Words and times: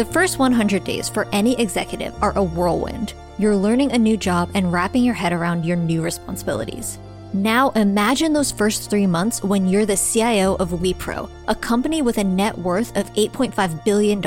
The 0.00 0.06
first 0.06 0.38
100 0.38 0.82
days 0.82 1.10
for 1.10 1.28
any 1.30 1.60
executive 1.60 2.14
are 2.22 2.32
a 2.34 2.42
whirlwind. 2.42 3.12
You're 3.38 3.54
learning 3.54 3.92
a 3.92 3.98
new 3.98 4.16
job 4.16 4.50
and 4.54 4.72
wrapping 4.72 5.04
your 5.04 5.12
head 5.12 5.30
around 5.30 5.66
your 5.66 5.76
new 5.76 6.00
responsibilities. 6.00 6.98
Now 7.34 7.68
imagine 7.72 8.32
those 8.32 8.50
first 8.50 8.88
three 8.88 9.06
months 9.06 9.44
when 9.44 9.68
you're 9.68 9.84
the 9.84 9.98
CIO 9.98 10.54
of 10.54 10.70
Wipro, 10.70 11.28
a 11.48 11.54
company 11.54 12.00
with 12.00 12.16
a 12.16 12.24
net 12.24 12.56
worth 12.56 12.96
of 12.96 13.12
$8.5 13.12 13.84
billion 13.84 14.24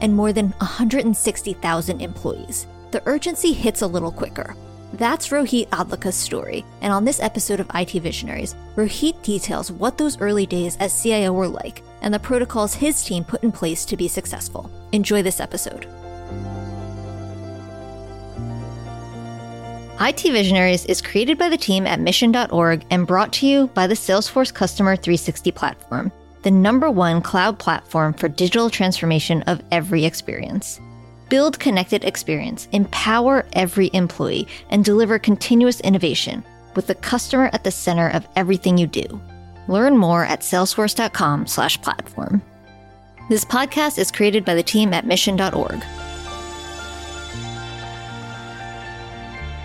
and 0.00 0.14
more 0.14 0.32
than 0.32 0.50
160,000 0.50 2.00
employees. 2.00 2.68
The 2.92 3.02
urgency 3.04 3.52
hits 3.52 3.82
a 3.82 3.88
little 3.88 4.12
quicker. 4.12 4.54
That's 4.92 5.30
Rohit 5.30 5.66
Adlakha's 5.70 6.14
story, 6.14 6.64
and 6.80 6.92
on 6.92 7.04
this 7.04 7.18
episode 7.18 7.58
of 7.58 7.68
IT 7.74 7.90
Visionaries, 7.90 8.54
Rohit 8.76 9.20
details 9.24 9.72
what 9.72 9.98
those 9.98 10.20
early 10.20 10.46
days 10.46 10.76
as 10.76 11.02
CIO 11.02 11.32
were 11.32 11.48
like 11.48 11.82
and 12.02 12.12
the 12.12 12.18
protocols 12.18 12.74
his 12.74 13.02
team 13.02 13.24
put 13.24 13.42
in 13.42 13.52
place 13.52 13.84
to 13.84 13.96
be 13.96 14.08
successful. 14.08 14.70
Enjoy 14.92 15.22
this 15.22 15.40
episode. 15.40 15.86
IT 20.00 20.20
Visionaries 20.20 20.84
is 20.84 21.02
created 21.02 21.38
by 21.38 21.48
the 21.48 21.56
team 21.56 21.84
at 21.84 21.98
mission.org 21.98 22.86
and 22.88 23.04
brought 23.04 23.32
to 23.32 23.46
you 23.48 23.66
by 23.68 23.88
the 23.88 23.94
Salesforce 23.94 24.54
Customer 24.54 24.94
360 24.94 25.50
platform, 25.50 26.12
the 26.42 26.50
number 26.52 26.88
one 26.88 27.20
cloud 27.20 27.58
platform 27.58 28.12
for 28.12 28.28
digital 28.28 28.70
transformation 28.70 29.42
of 29.42 29.60
every 29.72 30.04
experience. 30.04 30.80
Build 31.28 31.58
connected 31.58 32.04
experience, 32.04 32.68
empower 32.70 33.44
every 33.54 33.90
employee, 33.92 34.46
and 34.70 34.84
deliver 34.84 35.18
continuous 35.18 35.80
innovation 35.80 36.44
with 36.76 36.86
the 36.86 36.94
customer 36.94 37.50
at 37.52 37.64
the 37.64 37.70
center 37.72 38.08
of 38.10 38.28
everything 38.36 38.78
you 38.78 38.86
do. 38.86 39.20
Learn 39.68 39.96
more 39.96 40.24
at 40.24 40.40
salesforce.com/platform. 40.40 42.42
This 43.28 43.44
podcast 43.44 43.98
is 43.98 44.10
created 44.10 44.44
by 44.44 44.54
the 44.54 44.62
team 44.62 44.94
at 44.94 45.06
mission.org. 45.06 45.84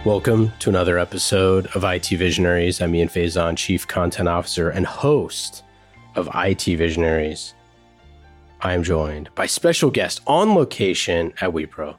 Welcome 0.05 0.51
to 0.59 0.69
another 0.69 0.99
episode 0.99 1.67
of 1.67 1.85
IT 1.85 2.09
Visionaries. 2.09 2.81
I'm 2.81 2.93
Ian 2.93 3.07
Faison, 3.07 3.55
Chief 3.55 3.87
Content 3.87 4.27
Officer 4.27 4.69
and 4.69 4.85
host 4.85 5.63
of 6.15 6.29
IT 6.35 6.75
Visionaries. 6.75 7.53
I 8.59 8.73
am 8.73 8.83
joined 8.83 9.29
by 9.33 9.45
special 9.45 9.89
guest 9.89 10.19
on 10.27 10.55
location 10.55 11.31
at 11.39 11.51
Wipro. 11.51 11.95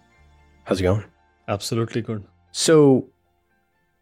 How's 0.64 0.80
it 0.80 0.83
going? 0.83 1.05
Absolutely 1.48 2.02
good. 2.02 2.24
So, 2.52 3.08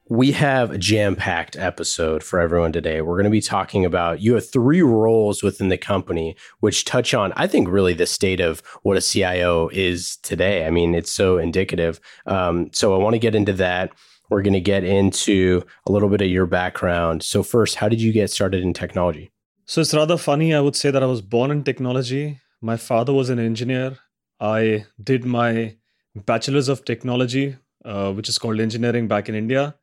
we 0.09 0.33
have 0.33 0.73
a 0.73 0.79
jam 0.79 1.15
packed 1.15 1.57
episode 1.57 2.25
for 2.25 2.41
everyone 2.41 2.73
today. 2.73 3.01
We're 3.01 3.15
going 3.15 3.25
to 3.25 3.31
be 3.31 3.41
talking 3.41 3.85
about 3.85 4.21
you 4.21 4.35
have 4.35 4.51
three 4.51 4.83
roles 4.83 5.43
within 5.43 5.69
the 5.69 5.79
company, 5.79 6.37
which 6.61 6.85
touch 6.85 7.15
on, 7.15 7.33
I 7.37 7.47
think, 7.47 7.69
really 7.69 7.95
the 7.95 8.07
state 8.07 8.41
of 8.41 8.63
what 8.83 8.97
a 8.97 9.01
CIO 9.01 9.69
is 9.73 10.17
today. 10.17 10.67
I 10.67 10.71
mean, 10.71 10.95
it's 10.95 11.13
so 11.13 11.39
indicative. 11.39 12.01
Um, 12.27 12.71
so 12.73 12.95
I 12.95 12.99
want 12.99 13.15
to 13.15 13.21
get 13.21 13.35
into 13.35 13.53
that. 13.55 13.93
We're 14.29 14.43
going 14.43 14.55
to 14.55 14.61
get 14.61 14.83
into 14.83 15.63
a 15.87 15.93
little 15.93 16.09
bit 16.09 16.21
of 16.21 16.29
your 16.29 16.47
background. 16.47 17.23
So, 17.23 17.43
first, 17.43 17.77
how 17.77 17.89
did 17.89 18.01
you 18.01 18.13
get 18.13 18.31
started 18.31 18.63
in 18.63 18.73
technology? 18.73 19.31
So, 19.67 19.83
it's 19.83 19.95
rather 19.95 20.17
funny. 20.17 20.55
I 20.55 20.61
would 20.61 20.75
say 20.75 20.91
that 20.91 21.03
I 21.03 21.07
was 21.07 21.21
born 21.21 21.51
in 21.51 21.65
technology. 21.65 22.41
My 22.61 22.77
father 22.77 23.13
was 23.13 23.29
an 23.29 23.39
engineer. 23.39 23.99
I 24.41 24.87
did 25.03 25.25
my 25.25 25.77
bachelor's 26.15 26.69
of 26.69 26.85
technology, 26.85 27.57
uh, 27.85 28.13
which 28.13 28.29
is 28.29 28.39
called 28.39 28.59
engineering 28.59 29.07
back 29.07 29.29
in 29.29 29.35
India 29.35 29.75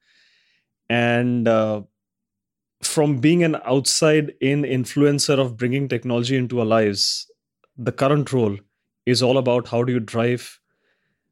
and 0.90 1.48
uh, 1.48 1.82
from 2.82 3.18
being 3.18 3.44
an 3.44 3.58
outside 3.66 4.34
in 4.42 4.64
influencer 4.64 5.38
of 5.40 5.58
bringing 5.58 5.88
technology 5.88 6.36
into 6.36 6.59
our 6.59 6.66
lives 6.66 7.30
the 7.78 7.92
current 7.92 8.32
role 8.34 8.58
is 9.06 9.23
all 9.23 9.38
about 9.38 9.67
how 9.67 9.84
do 9.84 9.94
you 9.94 10.00
drive 10.00 10.60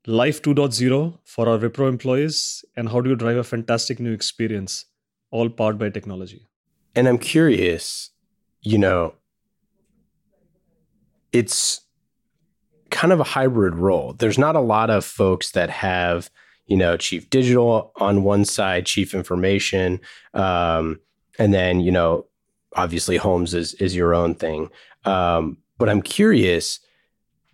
life 0.05 0.41
2.0 0.41 1.17
for 1.25 1.49
our 1.49 1.57
Wipro 1.57 1.89
employees 1.89 2.63
and 2.75 2.89
how 2.89 3.01
do 3.01 3.09
you 3.09 3.15
drive 3.15 3.37
a 3.37 3.43
fantastic 3.43 3.99
new 3.99 4.13
experience 4.13 4.85
all 5.31 5.49
powered 5.49 5.77
by 5.77 5.89
technology. 5.89 6.47
And 6.95 7.07
i'm 7.07 7.17
curious 7.17 8.11
you 8.61 8.77
know 8.77 9.13
it's 11.31 11.81
kind 12.89 13.13
of 13.13 13.19
a 13.19 13.25
hybrid 13.25 13.75
role. 13.75 14.13
There's 14.13 14.37
not 14.37 14.55
a 14.55 14.61
lot 14.61 14.89
of 14.89 15.05
folks 15.05 15.51
that 15.51 15.69
have 15.69 16.29
you 16.67 16.77
know, 16.77 16.97
chief 16.97 17.29
digital 17.29 17.91
on 17.97 18.23
one 18.23 18.45
side, 18.45 18.85
chief 18.85 19.13
information, 19.13 19.99
um, 20.33 20.99
and 21.39 21.53
then 21.53 21.79
you 21.79 21.91
know, 21.91 22.25
obviously 22.75 23.17
Holmes 23.17 23.53
is 23.53 23.73
is 23.75 23.95
your 23.95 24.13
own 24.13 24.35
thing. 24.35 24.69
Um, 25.05 25.57
but 25.77 25.89
I'm 25.89 26.01
curious, 26.01 26.79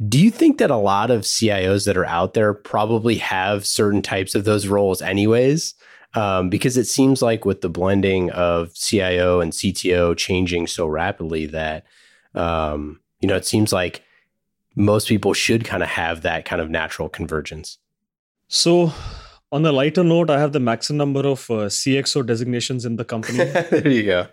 do 0.08 0.20
you 0.20 0.32
think 0.32 0.58
that 0.58 0.72
a 0.72 0.78
lot 0.78 1.12
of 1.12 1.22
CIOs 1.22 1.86
that 1.86 1.98
are 1.98 2.06
out 2.06 2.34
there 2.34 2.54
probably 2.54 3.16
have 3.16 3.66
certain 3.66 4.02
types 4.02 4.36
of 4.36 4.46
those 4.46 4.68
roles, 4.68 5.02
anyways? 5.02 5.76
Um, 6.16 6.50
because 6.50 6.78
it 6.78 6.86
seems 6.86 7.24
like 7.24 7.44
with 7.44 7.62
the 7.62 7.70
blending 7.70 8.30
of 8.32 8.74
CIO 8.76 9.42
and 9.42 9.52
CTO 9.52 10.16
changing 10.16 10.68
so 10.68 10.86
rapidly 10.86 11.48
that 11.48 11.86
um, 12.36 13.00
you 13.20 13.28
know, 13.28 13.36
it 13.36 13.46
seems 13.46 13.72
like 13.72 14.04
most 14.76 15.08
people 15.08 15.34
should 15.34 15.66
kind 15.66 15.84
of 15.84 15.90
have 15.90 16.22
that 16.22 16.46
kind 16.46 16.62
of 16.62 16.70
natural 16.70 17.10
convergence. 17.10 17.78
So, 18.48 18.94
on 19.52 19.66
a 19.66 19.72
lighter 19.72 20.04
note, 20.04 20.30
I 20.30 20.40
have 20.40 20.52
the 20.52 20.60
maximum 20.60 20.98
number 20.98 21.28
of 21.28 21.50
uh, 21.50 21.70
CXO 21.70 22.26
designations 22.26 22.86
in 22.86 22.96
the 22.96 23.06
company. 23.06 23.38
there 23.70 23.88
you 23.88 24.04
go. 24.04 24.28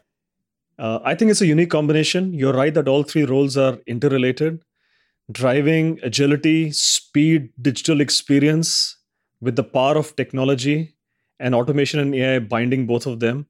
Uh, 0.79 0.99
I 1.05 1.15
think 1.15 1.31
it's 1.31 1.43
a 1.43 1.47
unique 1.47 1.71
combination. 1.71 2.33
You're 2.33 2.55
right 2.55 2.73
that 2.73 2.89
all 2.89 3.03
three 3.03 3.25
roles 3.25 3.57
are 3.57 3.79
interrelated. 3.87 4.63
Driving 5.31 6.01
agility, 6.03 6.73
speed, 6.73 7.51
digital 7.61 8.01
experience 8.01 8.97
with 9.41 9.57
the 9.57 9.65
power 9.65 9.97
of 9.97 10.17
technology 10.17 10.97
and 11.39 11.55
automation 11.55 12.01
and 12.01 12.15
AI 12.15 12.39
binding 12.39 12.87
both 12.87 13.07
of 13.07 13.21
them. 13.21 13.47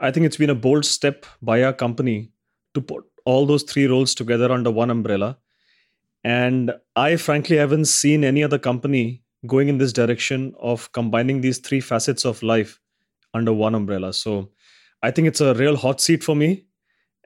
I 0.00 0.10
think 0.10 0.26
it's 0.26 0.36
been 0.36 0.50
a 0.50 0.54
bold 0.54 0.84
step 0.84 1.24
by 1.40 1.62
our 1.62 1.72
company 1.72 2.30
to 2.74 2.80
put 2.80 3.04
all 3.24 3.46
those 3.46 3.62
three 3.62 3.86
roles 3.86 4.14
together 4.14 4.52
under 4.52 4.70
one 4.70 4.90
umbrella. 4.90 5.38
And 6.22 6.72
I 6.94 7.16
frankly 7.16 7.56
haven't 7.56 7.86
seen 7.86 8.22
any 8.22 8.44
other 8.44 8.58
company 8.58 9.22
going 9.46 9.68
in 9.68 9.78
this 9.78 9.92
direction 9.92 10.54
of 10.60 10.90
combining 10.92 11.40
these 11.40 11.58
three 11.58 11.80
facets 11.80 12.24
of 12.24 12.42
life 12.42 12.80
under 13.34 13.52
one 13.52 13.74
umbrella. 13.74 14.12
So 14.12 14.50
I 15.02 15.10
think 15.10 15.28
it's 15.28 15.40
a 15.40 15.54
real 15.54 15.76
hot 15.76 16.00
seat 16.00 16.24
for 16.24 16.34
me, 16.34 16.66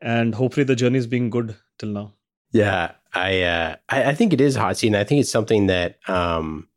and 0.02 0.34
hopefully 0.34 0.64
the 0.64 0.76
journey 0.76 0.98
is 0.98 1.06
being 1.06 1.30
good 1.30 1.56
till 1.78 1.90
now. 1.90 2.14
Yeah, 2.52 2.92
I 3.14 3.42
uh, 3.42 3.76
I, 3.88 4.04
I, 4.04 4.14
think 4.14 4.32
it 4.32 4.40
is 4.40 4.56
hot 4.56 4.76
seat, 4.76 4.88
and 4.88 4.96
I 4.96 5.04
think 5.04 5.20
it's 5.20 5.30
something 5.30 5.66
that 5.66 5.98
um, 6.08 6.68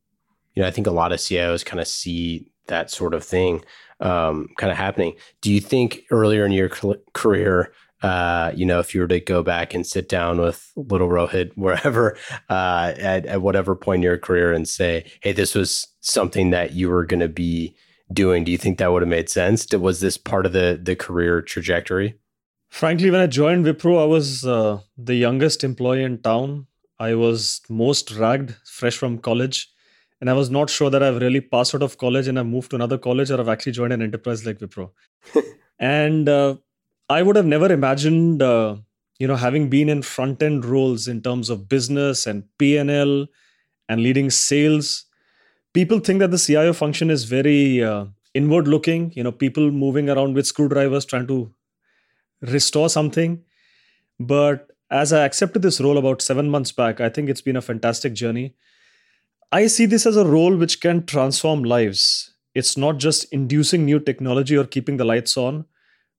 you 0.53 0.61
know 0.61 0.67
I 0.67 0.71
think 0.71 0.87
a 0.87 0.91
lot 0.91 1.11
of 1.11 1.19
CIOs 1.19 1.65
kind 1.65 1.79
of 1.79 1.87
see 1.87 2.51
that 2.67 2.91
sort 2.91 3.13
of 3.13 3.23
thing 3.23 3.63
um, 3.99 4.49
kind 4.57 4.71
of 4.71 4.77
happening. 4.77 5.15
Do 5.41 5.51
you 5.51 5.59
think 5.59 6.03
earlier 6.11 6.45
in 6.45 6.51
your 6.51 6.69
career 7.13 7.73
uh, 8.03 8.51
you 8.53 8.65
know, 8.65 8.79
if 8.79 8.93
you 8.93 9.01
were 9.01 9.07
to 9.07 9.19
go 9.19 9.41
back 9.41 9.73
and 9.73 9.87
sit 9.87 10.09
down 10.09 10.39
with 10.39 10.71
little 10.75 11.07
Rohit 11.07 11.51
wherever 11.55 12.17
uh, 12.49 12.93
at, 12.97 13.25
at 13.25 13.41
whatever 13.41 13.75
point 13.75 13.99
in 13.99 14.03
your 14.03 14.17
career 14.17 14.53
and 14.53 14.67
say, 14.67 15.09
hey, 15.21 15.31
this 15.31 15.55
was 15.55 15.87
something 16.01 16.49
that 16.51 16.73
you 16.73 16.89
were 16.89 17.05
going 17.05 17.21
to 17.21 17.29
be 17.29 17.75
doing, 18.11 18.43
do 18.43 18.51
you 18.51 18.57
think 18.57 18.77
that 18.77 18.91
would 18.91 19.01
have 19.01 19.09
made 19.09 19.29
sense? 19.29 19.65
Was 19.73 20.01
this 20.01 20.17
part 20.17 20.45
of 20.45 20.51
the 20.51 20.79
the 20.81 20.95
career 20.95 21.41
trajectory? 21.41 22.19
Frankly, 22.69 23.09
when 23.09 23.21
I 23.21 23.27
joined 23.27 23.65
Wipro, 23.65 24.01
I 24.01 24.05
was 24.05 24.45
uh, 24.45 24.79
the 24.97 25.15
youngest 25.15 25.63
employee 25.63 26.03
in 26.03 26.21
town. 26.21 26.67
I 26.99 27.15
was 27.15 27.61
most 27.69 28.11
ragged, 28.11 28.55
fresh 28.65 28.97
from 28.97 29.19
college. 29.19 29.69
And 30.19 30.29
I 30.29 30.33
was 30.33 30.49
not 30.49 30.69
sure 30.69 30.89
that 30.89 31.03
I've 31.03 31.21
really 31.21 31.41
passed 31.41 31.75
out 31.75 31.83
of 31.83 31.97
college 31.97 32.27
and 32.27 32.39
I've 32.39 32.45
moved 32.45 32.69
to 32.71 32.77
another 32.77 32.97
college 32.97 33.29
or 33.29 33.39
I've 33.39 33.49
actually 33.49 33.73
joined 33.73 33.93
an 33.93 34.01
enterprise 34.01 34.45
like 34.45 34.59
Wipro. 34.59 34.91
and 35.79 36.29
uh, 36.29 36.55
I 37.09 37.21
would 37.21 37.35
have 37.35 37.45
never 37.45 37.71
imagined, 37.71 38.41
uh, 38.41 38.77
you 39.19 39.27
know, 39.27 39.35
having 39.35 39.69
been 39.69 39.89
in 39.89 40.01
front 40.01 40.41
end 40.41 40.65
roles 40.65 41.07
in 41.07 41.21
terms 41.21 41.49
of 41.49 41.69
business 41.69 42.25
and 42.25 42.43
P&L 42.57 43.27
and 43.89 44.01
leading 44.01 44.29
sales. 44.29 45.05
People 45.73 45.99
think 45.99 46.19
that 46.19 46.31
the 46.31 46.37
CIO 46.37 46.73
function 46.73 47.09
is 47.09 47.25
very 47.25 47.83
uh, 47.83 48.05
inward 48.33 48.67
looking, 48.67 49.11
you 49.15 49.23
know, 49.23 49.31
people 49.31 49.71
moving 49.71 50.09
around 50.09 50.33
with 50.33 50.47
screwdrivers 50.47 51.05
trying 51.05 51.27
to 51.27 51.53
restore 52.41 52.89
something. 52.89 53.43
But 54.19 54.71
as 54.89 55.11
I 55.11 55.25
accepted 55.25 55.61
this 55.61 55.81
role 55.81 55.97
about 55.97 56.21
seven 56.21 56.49
months 56.49 56.71
back, 56.71 57.01
I 57.01 57.09
think 57.09 57.29
it's 57.29 57.41
been 57.41 57.55
a 57.55 57.61
fantastic 57.61 58.13
journey. 58.13 58.55
I 59.51 59.67
see 59.67 59.85
this 59.85 60.05
as 60.05 60.17
a 60.17 60.25
role 60.25 60.55
which 60.55 60.81
can 60.81 61.05
transform 61.05 61.63
lives. 61.63 62.33
It's 62.55 62.77
not 62.77 62.97
just 62.97 63.25
inducing 63.31 63.85
new 63.85 63.99
technology 63.99 64.57
or 64.57 64.65
keeping 64.65 64.97
the 64.97 65.05
lights 65.05 65.37
on, 65.37 65.65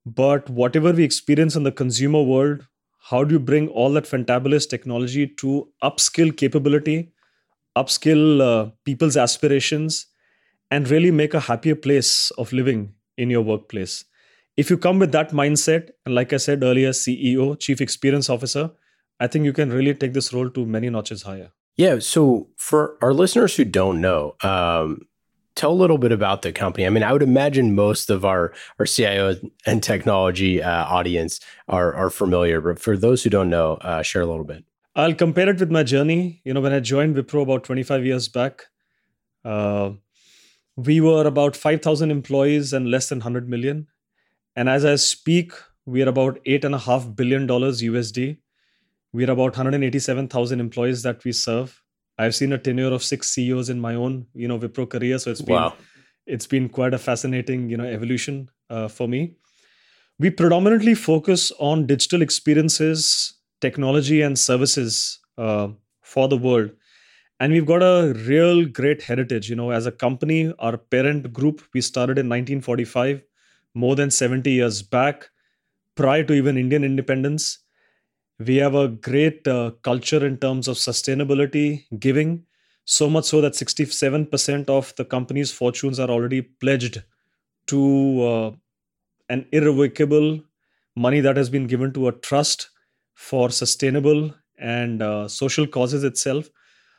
but 0.06 0.48
whatever 0.50 0.92
we 0.92 1.04
experience 1.04 1.56
in 1.56 1.62
the 1.62 1.72
consumer 1.72 2.22
world, 2.22 2.66
how 3.10 3.24
do 3.24 3.34
you 3.34 3.38
bring 3.38 3.68
all 3.68 3.92
that 3.92 4.04
fantabulous 4.04 4.68
technology 4.68 5.26
to 5.26 5.68
upskill 5.82 6.36
capability, 6.36 7.12
upskill 7.76 8.40
uh, 8.40 8.70
people's 8.84 9.16
aspirations, 9.16 10.06
and 10.70 10.88
really 10.88 11.10
make 11.10 11.34
a 11.34 11.40
happier 11.40 11.74
place 11.74 12.30
of 12.32 12.52
living 12.52 12.94
in 13.16 13.30
your 13.30 13.42
workplace? 13.42 14.04
If 14.56 14.70
you 14.70 14.78
come 14.78 14.98
with 14.98 15.12
that 15.12 15.30
mindset, 15.30 15.90
and 16.06 16.14
like 16.14 16.32
I 16.32 16.36
said 16.36 16.62
earlier, 16.62 16.90
CEO, 16.90 17.58
Chief 17.58 17.80
Experience 17.80 18.30
Officer, 18.30 18.70
I 19.20 19.26
think 19.26 19.44
you 19.44 19.52
can 19.52 19.70
really 19.70 19.94
take 19.94 20.12
this 20.12 20.32
role 20.32 20.50
to 20.50 20.64
many 20.64 20.90
notches 20.90 21.22
higher. 21.22 21.50
Yeah. 21.76 21.98
So 21.98 22.48
for 22.56 22.96
our 23.02 23.12
listeners 23.12 23.56
who 23.56 23.64
don't 23.64 24.00
know, 24.00 24.36
um, 24.42 25.00
tell 25.56 25.72
a 25.72 25.74
little 25.74 25.98
bit 25.98 26.12
about 26.12 26.42
the 26.42 26.52
company. 26.52 26.86
I 26.86 26.90
mean, 26.90 27.02
I 27.02 27.12
would 27.12 27.22
imagine 27.22 27.74
most 27.74 28.10
of 28.10 28.24
our 28.24 28.52
our 28.78 28.86
CIO 28.86 29.36
and 29.66 29.82
technology 29.82 30.62
uh, 30.62 30.84
audience 30.86 31.40
are 31.68 31.94
are 31.94 32.10
familiar, 32.10 32.60
but 32.60 32.78
for 32.78 32.96
those 32.96 33.22
who 33.22 33.30
don't 33.30 33.50
know, 33.50 33.74
uh, 33.74 34.02
share 34.02 34.22
a 34.22 34.26
little 34.26 34.44
bit. 34.44 34.64
I'll 34.96 35.14
compare 35.14 35.48
it 35.48 35.58
with 35.58 35.70
my 35.72 35.82
journey. 35.82 36.40
You 36.44 36.54
know, 36.54 36.60
when 36.60 36.72
I 36.72 36.80
joined 36.80 37.16
Wipro 37.16 37.42
about 37.42 37.64
25 37.64 38.04
years 38.06 38.28
back, 38.28 38.62
uh, 39.44 39.90
we 40.76 41.00
were 41.00 41.26
about 41.26 41.56
5,000 41.56 42.10
employees 42.10 42.72
and 42.72 42.90
less 42.90 43.08
than 43.08 43.18
100 43.18 43.48
million. 43.48 43.88
And 44.54 44.68
as 44.68 44.84
I 44.84 44.94
speak, 44.94 45.52
we 45.84 46.02
are 46.02 46.08
about 46.08 46.38
eight 46.46 46.64
and 46.64 46.74
a 46.74 46.78
half 46.78 47.14
billion 47.14 47.46
dollars 47.46 47.82
USD. 47.82 48.38
We 49.12 49.26
are 49.26 49.30
about 49.32 49.56
187,000 49.56 50.60
employees 50.60 51.02
that 51.02 51.24
we 51.24 51.32
serve. 51.32 51.83
I've 52.18 52.34
seen 52.34 52.52
a 52.52 52.58
tenure 52.58 52.92
of 52.92 53.02
six 53.02 53.30
CEOs 53.30 53.70
in 53.70 53.80
my 53.80 53.94
own, 53.94 54.26
you 54.34 54.46
know, 54.48 54.58
Wipro 54.58 54.88
career. 54.88 55.18
So 55.18 55.30
it's 55.30 55.42
been 55.42 55.54
wow. 55.56 55.74
it's 56.26 56.46
been 56.46 56.68
quite 56.68 56.94
a 56.94 56.98
fascinating, 56.98 57.68
you 57.68 57.76
know, 57.76 57.84
evolution 57.84 58.50
uh, 58.70 58.88
for 58.88 59.08
me. 59.08 59.36
We 60.18 60.30
predominantly 60.30 60.94
focus 60.94 61.50
on 61.58 61.86
digital 61.86 62.22
experiences, 62.22 63.34
technology, 63.60 64.22
and 64.22 64.38
services 64.38 65.18
uh, 65.36 65.68
for 66.02 66.28
the 66.28 66.36
world. 66.36 66.70
And 67.40 67.52
we've 67.52 67.66
got 67.66 67.82
a 67.82 68.12
real 68.14 68.64
great 68.64 69.02
heritage. 69.02 69.50
You 69.50 69.56
know, 69.56 69.70
as 69.70 69.86
a 69.86 69.92
company, 69.92 70.52
our 70.60 70.76
parent 70.76 71.32
group, 71.32 71.62
we 71.74 71.80
started 71.80 72.16
in 72.16 72.26
1945, 72.26 73.22
more 73.74 73.96
than 73.96 74.12
70 74.12 74.48
years 74.52 74.82
back, 74.82 75.30
prior 75.96 76.22
to 76.22 76.32
even 76.32 76.56
Indian 76.56 76.84
independence 76.84 77.63
we 78.38 78.56
have 78.56 78.74
a 78.74 78.88
great 78.88 79.46
uh, 79.46 79.70
culture 79.82 80.24
in 80.26 80.36
terms 80.38 80.68
of 80.68 80.76
sustainability 80.76 81.84
giving 81.98 82.44
so 82.84 83.08
much 83.08 83.24
so 83.24 83.40
that 83.40 83.54
67% 83.54 84.68
of 84.68 84.94
the 84.96 85.04
company's 85.04 85.50
fortunes 85.52 85.98
are 85.98 86.08
already 86.10 86.42
pledged 86.42 87.02
to 87.66 88.22
uh, 88.22 88.50
an 89.28 89.46
irrevocable 89.52 90.40
money 90.96 91.20
that 91.20 91.36
has 91.36 91.50
been 91.50 91.66
given 91.66 91.92
to 91.92 92.08
a 92.08 92.12
trust 92.12 92.70
for 93.14 93.50
sustainable 93.50 94.34
and 94.58 95.02
uh, 95.02 95.28
social 95.28 95.66
causes 95.66 96.04
itself. 96.04 96.48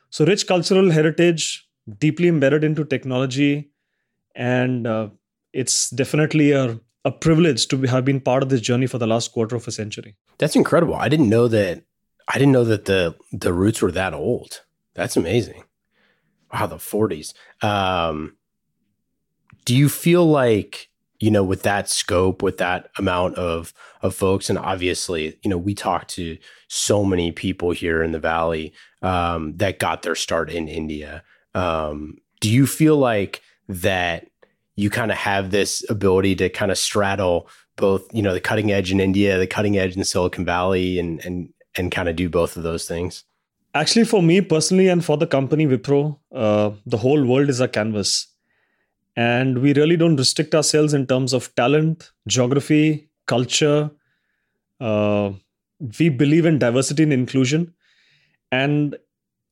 So 0.09 0.25
rich 0.25 0.47
cultural 0.47 0.91
heritage 0.91 1.67
deeply 1.99 2.27
embedded 2.27 2.63
into 2.63 2.85
technology 2.85 3.71
and 4.35 4.87
uh, 4.87 5.09
it's 5.53 5.89
definitely 5.89 6.51
a 6.51 6.79
a 7.05 7.11
privilege 7.11 7.67
to 7.67 7.81
have 7.83 8.03
been 8.03 8.19
part 8.19 8.43
of 8.43 8.49
this 8.49 8.61
journey 8.61 8.87
for 8.87 8.97
the 8.97 9.07
last 9.07 9.31
quarter 9.31 9.55
of 9.55 9.67
a 9.67 9.71
century. 9.71 10.15
That's 10.39 10.55
incredible. 10.55 10.95
I 10.95 11.07
didn't 11.07 11.29
know 11.29 11.47
that. 11.47 11.83
I 12.27 12.39
didn't 12.39 12.51
know 12.51 12.63
that 12.65 12.85
the 12.85 13.15
the 13.31 13.53
roots 13.53 13.81
were 13.81 13.91
that 13.91 14.13
old. 14.13 14.63
That's 14.95 15.15
amazing. 15.15 15.63
Wow, 16.51 16.67
the 16.67 16.77
40s. 16.77 17.33
Um, 17.63 18.37
do 19.65 19.75
you 19.75 19.89
feel 19.89 20.25
like 20.25 20.89
you 21.19 21.29
know 21.29 21.43
with 21.43 21.61
that 21.61 21.87
scope, 21.89 22.41
with 22.41 22.57
that 22.57 22.89
amount 22.97 23.35
of 23.35 23.71
of 24.01 24.15
folks, 24.15 24.49
and 24.49 24.57
obviously, 24.57 25.37
you 25.43 25.49
know, 25.49 25.57
we 25.57 25.75
talk 25.75 26.07
to 26.09 26.37
so 26.67 27.05
many 27.05 27.31
people 27.31 27.71
here 27.71 28.01
in 28.01 28.11
the 28.11 28.19
valley 28.19 28.73
um, 29.03 29.55
that 29.57 29.77
got 29.79 30.01
their 30.01 30.15
start 30.15 30.49
in 30.49 30.67
India. 30.67 31.23
Um, 31.53 32.17
do 32.41 32.51
you 32.51 32.65
feel 32.65 32.97
like 32.97 33.41
that 33.67 34.27
you 34.75 34.89
kind 34.89 35.11
of 35.11 35.17
have 35.17 35.51
this 35.51 35.83
ability 35.89 36.35
to 36.35 36.49
kind 36.49 36.71
of 36.71 36.77
straddle 36.77 37.47
both, 37.77 38.07
you 38.13 38.21
know, 38.21 38.33
the 38.33 38.41
cutting 38.41 38.71
edge 38.71 38.91
in 38.91 38.99
India, 38.99 39.37
the 39.37 39.47
cutting 39.47 39.77
edge 39.77 39.95
in 39.95 40.03
Silicon 40.03 40.45
Valley, 40.45 40.99
and 40.99 41.23
and 41.25 41.49
and 41.75 41.91
kind 41.91 42.09
of 42.09 42.15
do 42.15 42.29
both 42.29 42.57
of 42.57 42.63
those 42.63 42.85
things? 42.85 43.23
Actually, 43.73 44.05
for 44.05 44.21
me 44.23 44.39
personally, 44.41 44.87
and 44.87 45.03
for 45.03 45.17
the 45.17 45.27
company 45.27 45.67
Wipro, 45.67 46.17
uh, 46.33 46.71
the 46.85 46.97
whole 46.97 47.25
world 47.25 47.49
is 47.49 47.59
a 47.59 47.67
canvas, 47.67 48.27
and 49.15 49.59
we 49.59 49.73
really 49.73 49.97
don't 49.97 50.15
restrict 50.15 50.55
ourselves 50.55 50.93
in 50.93 51.05
terms 51.05 51.33
of 51.33 51.53
talent, 51.55 52.11
geography, 52.27 53.09
culture. 53.27 53.91
Uh, 54.79 55.31
we 55.99 56.09
believe 56.09 56.45
in 56.45 56.57
diversity 56.57 57.03
and 57.03 57.13
inclusion, 57.13 57.73
and 58.51 58.97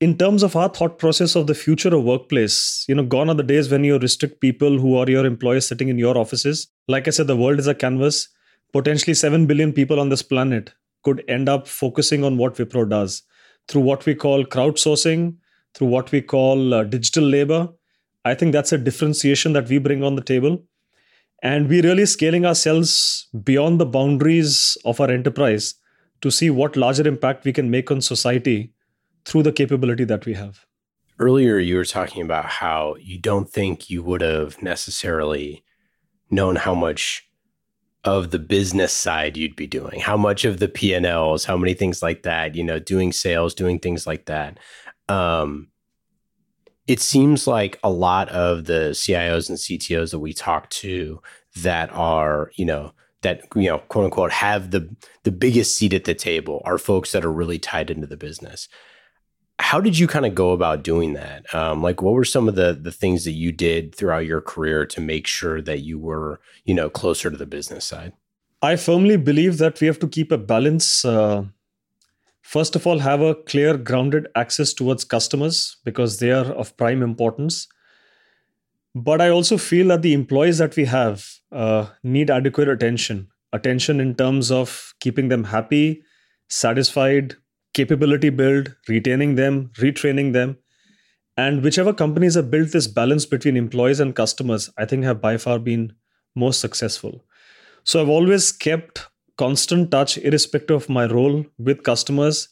in 0.03 0.17
terms 0.17 0.43
of 0.43 0.57
our 0.57 0.67
thought 0.67 0.97
process 0.99 1.33
of 1.33 1.47
the 1.47 1.55
future 1.55 1.95
of 1.95 2.03
workplace, 2.03 2.83
you 2.89 2.95
know, 2.95 3.03
gone 3.03 3.29
are 3.29 3.35
the 3.35 3.49
days 3.51 3.71
when 3.71 3.85
you 3.85 3.97
restrict 3.97 4.41
people 4.41 4.77
who 4.77 4.97
are 4.97 5.09
your 5.09 5.25
employees 5.25 5.65
sitting 5.65 5.87
in 5.87 5.97
your 5.97 6.17
offices. 6.17 6.67
Like 6.89 7.07
I 7.07 7.11
said, 7.11 7.27
the 7.27 7.37
world 7.37 7.57
is 7.57 7.67
a 7.67 7.73
canvas. 7.73 8.27
Potentially 8.73 9.13
7 9.13 9.45
billion 9.45 9.71
people 9.71 10.01
on 10.01 10.09
this 10.09 10.21
planet 10.21 10.73
could 11.03 11.23
end 11.29 11.47
up 11.47 11.69
focusing 11.69 12.25
on 12.25 12.37
what 12.37 12.55
Wipro 12.55 12.89
does 12.89 13.23
through 13.69 13.83
what 13.83 14.05
we 14.05 14.13
call 14.13 14.43
crowdsourcing, 14.43 15.37
through 15.73 15.87
what 15.87 16.11
we 16.11 16.21
call 16.21 16.73
uh, 16.73 16.83
digital 16.83 17.23
labor. 17.23 17.69
I 18.25 18.35
think 18.35 18.51
that's 18.51 18.73
a 18.73 18.77
differentiation 18.77 19.53
that 19.53 19.69
we 19.69 19.77
bring 19.77 20.03
on 20.03 20.15
the 20.15 20.21
table. 20.33 20.65
And 21.41 21.69
we're 21.69 21.83
really 21.83 22.07
scaling 22.07 22.45
ourselves 22.45 23.29
beyond 23.41 23.79
the 23.79 23.85
boundaries 23.85 24.77
of 24.83 24.99
our 24.99 25.09
enterprise 25.09 25.75
to 26.19 26.29
see 26.29 26.49
what 26.49 26.75
larger 26.75 27.07
impact 27.07 27.45
we 27.45 27.53
can 27.53 27.71
make 27.71 27.89
on 27.89 28.01
society 28.01 28.73
through 29.25 29.43
the 29.43 29.51
capability 29.51 30.03
that 30.05 30.25
we 30.25 30.33
have. 30.33 30.65
Earlier, 31.19 31.59
you 31.59 31.75
were 31.77 31.85
talking 31.85 32.21
about 32.21 32.45
how 32.45 32.95
you 32.99 33.19
don't 33.19 33.49
think 33.49 33.89
you 33.89 34.03
would 34.03 34.21
have 34.21 34.61
necessarily 34.61 35.63
known 36.29 36.55
how 36.55 36.73
much 36.73 37.29
of 38.03 38.31
the 38.31 38.39
business 38.39 38.91
side 38.91 39.37
you'd 39.37 39.55
be 39.55 39.67
doing, 39.67 39.99
how 40.01 40.17
much 40.17 40.43
of 40.43 40.59
the 40.59 40.67
P&Ls, 40.67 41.45
how 41.45 41.55
many 41.55 41.73
things 41.73 42.01
like 42.01 42.23
that, 42.23 42.55
you 42.55 42.63
know, 42.63 42.79
doing 42.79 43.13
sales, 43.13 43.53
doing 43.53 43.79
things 43.79 44.05
like 44.05 44.25
that. 44.25 44.59
Um, 45.07 45.69
it 46.85 46.99
seems 46.99 47.47
like 47.47 47.79
a 47.83 47.89
lot 47.89 48.27
of 48.29 48.65
the 48.65 48.89
CIOs 48.91 49.47
and 49.47 49.57
CTOs 49.57 50.11
that 50.11 50.19
we 50.19 50.33
talk 50.33 50.69
to 50.71 51.21
that 51.57 51.89
are, 51.93 52.51
you 52.55 52.65
know, 52.65 52.91
that 53.21 53.43
you 53.55 53.69
know, 53.69 53.77
quote 53.77 54.05
unquote, 54.05 54.31
have 54.31 54.71
the 54.71 54.93
the 55.23 55.31
biggest 55.31 55.77
seat 55.77 55.93
at 55.93 56.03
the 56.03 56.13
table 56.13 56.61
are 56.65 56.77
folks 56.77 57.13
that 57.13 57.23
are 57.23 57.31
really 57.31 57.57
tied 57.57 57.89
into 57.89 58.05
the 58.07 58.17
business 58.17 58.67
how 59.63 59.79
did 59.79 59.97
you 59.97 60.07
kind 60.07 60.25
of 60.25 60.35
go 60.35 60.51
about 60.51 60.83
doing 60.83 61.13
that? 61.13 61.51
Um, 61.55 61.81
like, 61.81 62.01
what 62.01 62.13
were 62.13 62.25
some 62.25 62.49
of 62.49 62.55
the 62.55 62.73
the 62.73 62.91
things 62.91 63.23
that 63.23 63.31
you 63.31 63.53
did 63.53 63.95
throughout 63.95 64.25
your 64.25 64.41
career 64.41 64.85
to 64.87 64.99
make 64.99 65.25
sure 65.25 65.61
that 65.61 65.79
you 65.79 65.97
were, 65.97 66.41
you 66.65 66.73
know, 66.73 66.89
closer 66.89 67.31
to 67.31 67.37
the 67.37 67.45
business 67.45 67.85
side? 67.85 68.11
I 68.61 68.75
firmly 68.75 69.15
believe 69.15 69.59
that 69.59 69.79
we 69.79 69.87
have 69.87 69.99
to 69.99 70.07
keep 70.07 70.33
a 70.33 70.37
balance. 70.37 71.05
Uh, 71.05 71.45
first 72.41 72.75
of 72.75 72.85
all, 72.85 72.99
have 72.99 73.21
a 73.21 73.35
clear, 73.35 73.77
grounded 73.77 74.27
access 74.35 74.73
towards 74.73 75.05
customers 75.05 75.77
because 75.85 76.19
they 76.19 76.31
are 76.31 76.51
of 76.63 76.75
prime 76.75 77.01
importance. 77.01 77.67
But 78.93 79.21
I 79.21 79.29
also 79.29 79.57
feel 79.57 79.87
that 79.87 80.01
the 80.01 80.13
employees 80.13 80.57
that 80.57 80.75
we 80.75 80.85
have 80.85 81.25
uh, 81.53 81.87
need 82.03 82.29
adequate 82.29 82.67
attention. 82.67 83.29
Attention 83.53 84.01
in 84.01 84.13
terms 84.15 84.51
of 84.51 84.93
keeping 84.99 85.29
them 85.29 85.45
happy, 85.45 86.03
satisfied, 86.49 87.35
capability 87.73 88.29
build, 88.29 88.75
retaining 88.87 89.35
them, 89.35 89.71
retraining 89.77 90.33
them. 90.33 90.57
And 91.35 91.63
whichever 91.63 91.93
companies 91.93 92.35
have 92.35 92.51
built 92.51 92.71
this 92.71 92.87
balance 92.87 93.25
between 93.25 93.57
employees 93.57 93.99
and 93.99 94.15
customers, 94.15 94.69
I 94.77 94.85
think 94.85 95.03
have 95.03 95.21
by 95.21 95.37
far 95.37 95.59
been 95.59 95.93
most 96.35 96.59
successful. 96.59 97.23
So 97.83 98.01
I've 98.01 98.09
always 98.09 98.51
kept 98.51 99.07
constant 99.37 99.91
touch, 99.91 100.17
irrespective 100.19 100.75
of 100.75 100.89
my 100.89 101.05
role 101.05 101.45
with 101.57 101.83
customers. 101.83 102.49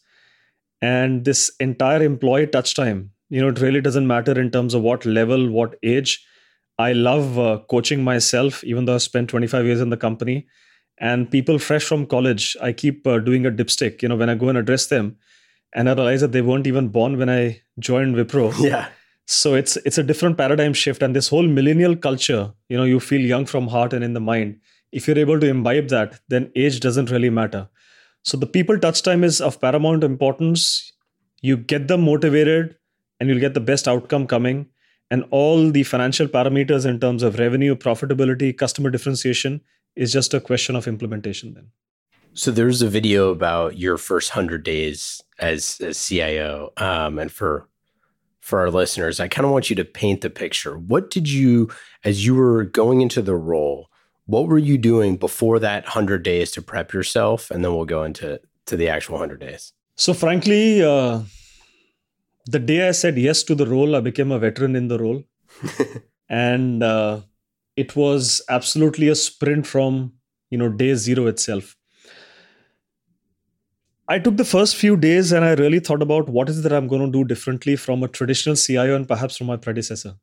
And 0.82 1.26
this 1.26 1.52
entire 1.60 2.02
employee 2.04 2.48
touch 2.48 2.74
time, 2.74 3.12
you 3.30 3.40
know, 3.40 3.50
it 3.50 3.60
really 3.60 3.82
doesn't 3.82 4.08
matter 4.08 4.40
in 4.40 4.50
terms 4.50 4.74
of 4.74 4.82
what 4.82 5.06
level, 5.06 5.50
what 5.50 5.76
age. 5.84 6.26
I 6.80 6.94
love 6.94 7.38
uh, 7.38 7.60
coaching 7.70 8.04
myself, 8.04 8.64
even 8.64 8.86
though 8.86 8.96
I 8.96 8.98
spent 8.98 9.30
25 9.30 9.66
years 9.66 9.82
in 9.82 9.90
the 9.92 9.98
company 9.98 10.48
and 11.02 11.30
people 11.32 11.60
fresh 11.60 11.84
from 11.84 12.06
college 12.06 12.56
i 12.62 12.72
keep 12.72 13.06
uh, 13.08 13.20
doing 13.20 13.46
a 13.46 13.52
dipstick. 13.52 14.02
You 14.02 14.10
know 14.10 14.16
when 14.16 14.30
i 14.30 14.36
go 14.36 14.50
and 14.50 14.58
address 14.58 14.88
them 14.88 15.18
and 15.74 15.90
i 15.90 15.94
realize 15.94 16.22
that 16.22 16.32
they 16.32 16.42
weren't 16.42 16.68
even 16.68 16.90
born 16.98 17.18
when 17.18 17.30
i 17.30 17.62
joined 17.80 18.16
wipro. 18.16 18.48
Yeah. 18.72 18.90
So 19.28 19.54
it's 19.56 19.78
it's 19.90 19.98
a 19.98 20.04
different 20.04 20.38
paradigm 20.38 20.74
shift. 20.74 21.02
And 21.02 21.16
this 21.16 21.30
whole 21.30 21.48
millennial 21.58 21.96
culture 21.96 22.54
you 22.70 22.78
know 22.78 22.90
you 22.92 23.00
feel 23.00 23.22
young 23.34 23.46
from 23.46 23.68
heart 23.68 23.94
and 23.94 24.04
in 24.04 24.14
the 24.14 24.26
mind. 24.32 24.60
If 24.92 25.08
you're 25.08 25.24
able 25.26 25.40
to 25.40 25.48
imbibe 25.48 25.90
that 25.90 26.20
then 26.36 26.52
age 26.56 26.80
doesn't 26.80 27.12
really 27.12 27.30
matter. 27.42 27.68
So 28.24 28.38
the 28.38 28.52
people 28.56 28.78
touch 28.78 29.02
time 29.02 29.24
is 29.24 29.42
of 29.42 29.60
paramount 29.60 30.04
importance. 30.04 30.94
You 31.42 31.58
get 31.58 31.88
them 31.88 32.02
motivated 32.02 32.76
and 33.20 33.30
you'll 33.30 33.40
get 33.40 33.56
the 33.56 33.68
best 33.72 33.88
outcome 33.88 34.28
coming. 34.28 34.68
And 35.10 35.26
all 35.30 35.72
the 35.72 35.84
financial 35.84 36.28
parameters 36.28 36.86
in 36.86 37.00
terms 37.00 37.22
of 37.22 37.38
revenue 37.38 37.76
profitability 37.76 38.58
customer 38.58 38.90
differentiation 38.90 39.62
is 39.96 40.12
just 40.12 40.34
a 40.34 40.40
question 40.40 40.76
of 40.76 40.88
implementation 40.88 41.54
then. 41.54 41.68
So 42.34 42.52
there's 42.52 42.82
a 42.82 42.88
video 42.88 43.30
about 43.30 43.78
your 43.78 43.98
first 43.98 44.30
hundred 44.30 44.64
days 44.64 45.22
as, 45.40 45.80
as 45.82 46.04
CIO, 46.08 46.72
um, 46.78 47.20
and 47.20 47.32
for 47.32 47.68
for 48.40 48.60
our 48.60 48.72
listeners, 48.72 49.20
I 49.20 49.28
kind 49.28 49.46
of 49.46 49.52
want 49.52 49.70
you 49.70 49.76
to 49.76 49.86
paint 49.86 50.22
the 50.22 50.30
picture. 50.30 50.76
What 50.76 51.12
did 51.12 51.30
you, 51.30 51.70
as 52.04 52.26
you 52.26 52.34
were 52.34 52.64
going 52.64 53.02
into 53.02 53.22
the 53.22 53.36
role, 53.36 53.88
what 54.26 54.48
were 54.48 54.58
you 54.58 54.80
doing 54.80 55.16
before 55.16 55.60
that 55.60 55.86
hundred 55.86 56.24
days 56.24 56.50
to 56.52 56.62
prep 56.62 56.92
yourself, 56.92 57.52
and 57.52 57.64
then 57.64 57.76
we'll 57.76 57.86
go 57.86 58.04
into 58.04 58.42
to 58.66 58.78
the 58.78 58.90
actual 58.90 59.18
hundred 59.18 59.42
days. 59.42 59.74
So 59.96 60.14
frankly, 60.14 60.82
uh, 60.82 61.22
the 62.48 62.60
day 62.60 62.88
I 62.88 62.92
said 62.92 63.18
yes 63.18 63.44
to 63.44 63.56
the 63.56 63.68
role, 63.68 63.96
I 63.96 64.00
became 64.00 64.32
a 64.32 64.40
veteran 64.40 64.76
in 64.76 64.88
the 64.88 64.98
role. 64.98 65.24
and 66.30 66.82
uh, 66.82 67.22
it 67.76 67.96
was 67.96 68.42
absolutely 68.50 69.08
a 69.08 69.16
sprint 69.16 69.68
from 69.68 70.14
you 70.50 70.58
know 70.58 70.70
day 70.70 70.94
zero 70.96 71.28
itself. 71.28 71.76
I 74.08 74.20
took 74.20 74.36
the 74.36 74.46
first 74.46 74.76
few 74.76 74.98
days 74.98 75.32
and 75.32 75.46
I 75.46 75.54
really 75.54 75.80
thought 75.80 76.02
about 76.02 76.28
what 76.28 76.50
is 76.50 76.64
that 76.64 76.74
I'm 76.74 76.88
going 76.88 77.06
to 77.06 77.12
do 77.12 77.24
differently 77.24 77.76
from 77.78 78.04
a 78.04 78.10
traditional 78.10 78.56
CIO 78.56 78.96
and 78.96 79.08
perhaps 79.08 79.38
from 79.38 79.48
my 79.48 79.56
predecessor. 79.56 80.16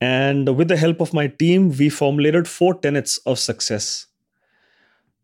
And 0.00 0.56
with 0.56 0.68
the 0.68 0.76
help 0.76 1.00
of 1.00 1.14
my 1.14 1.26
team, 1.26 1.70
we 1.70 1.88
formulated 1.88 2.46
four 2.46 2.74
tenets 2.74 3.18
of 3.18 3.38
success. 3.38 4.06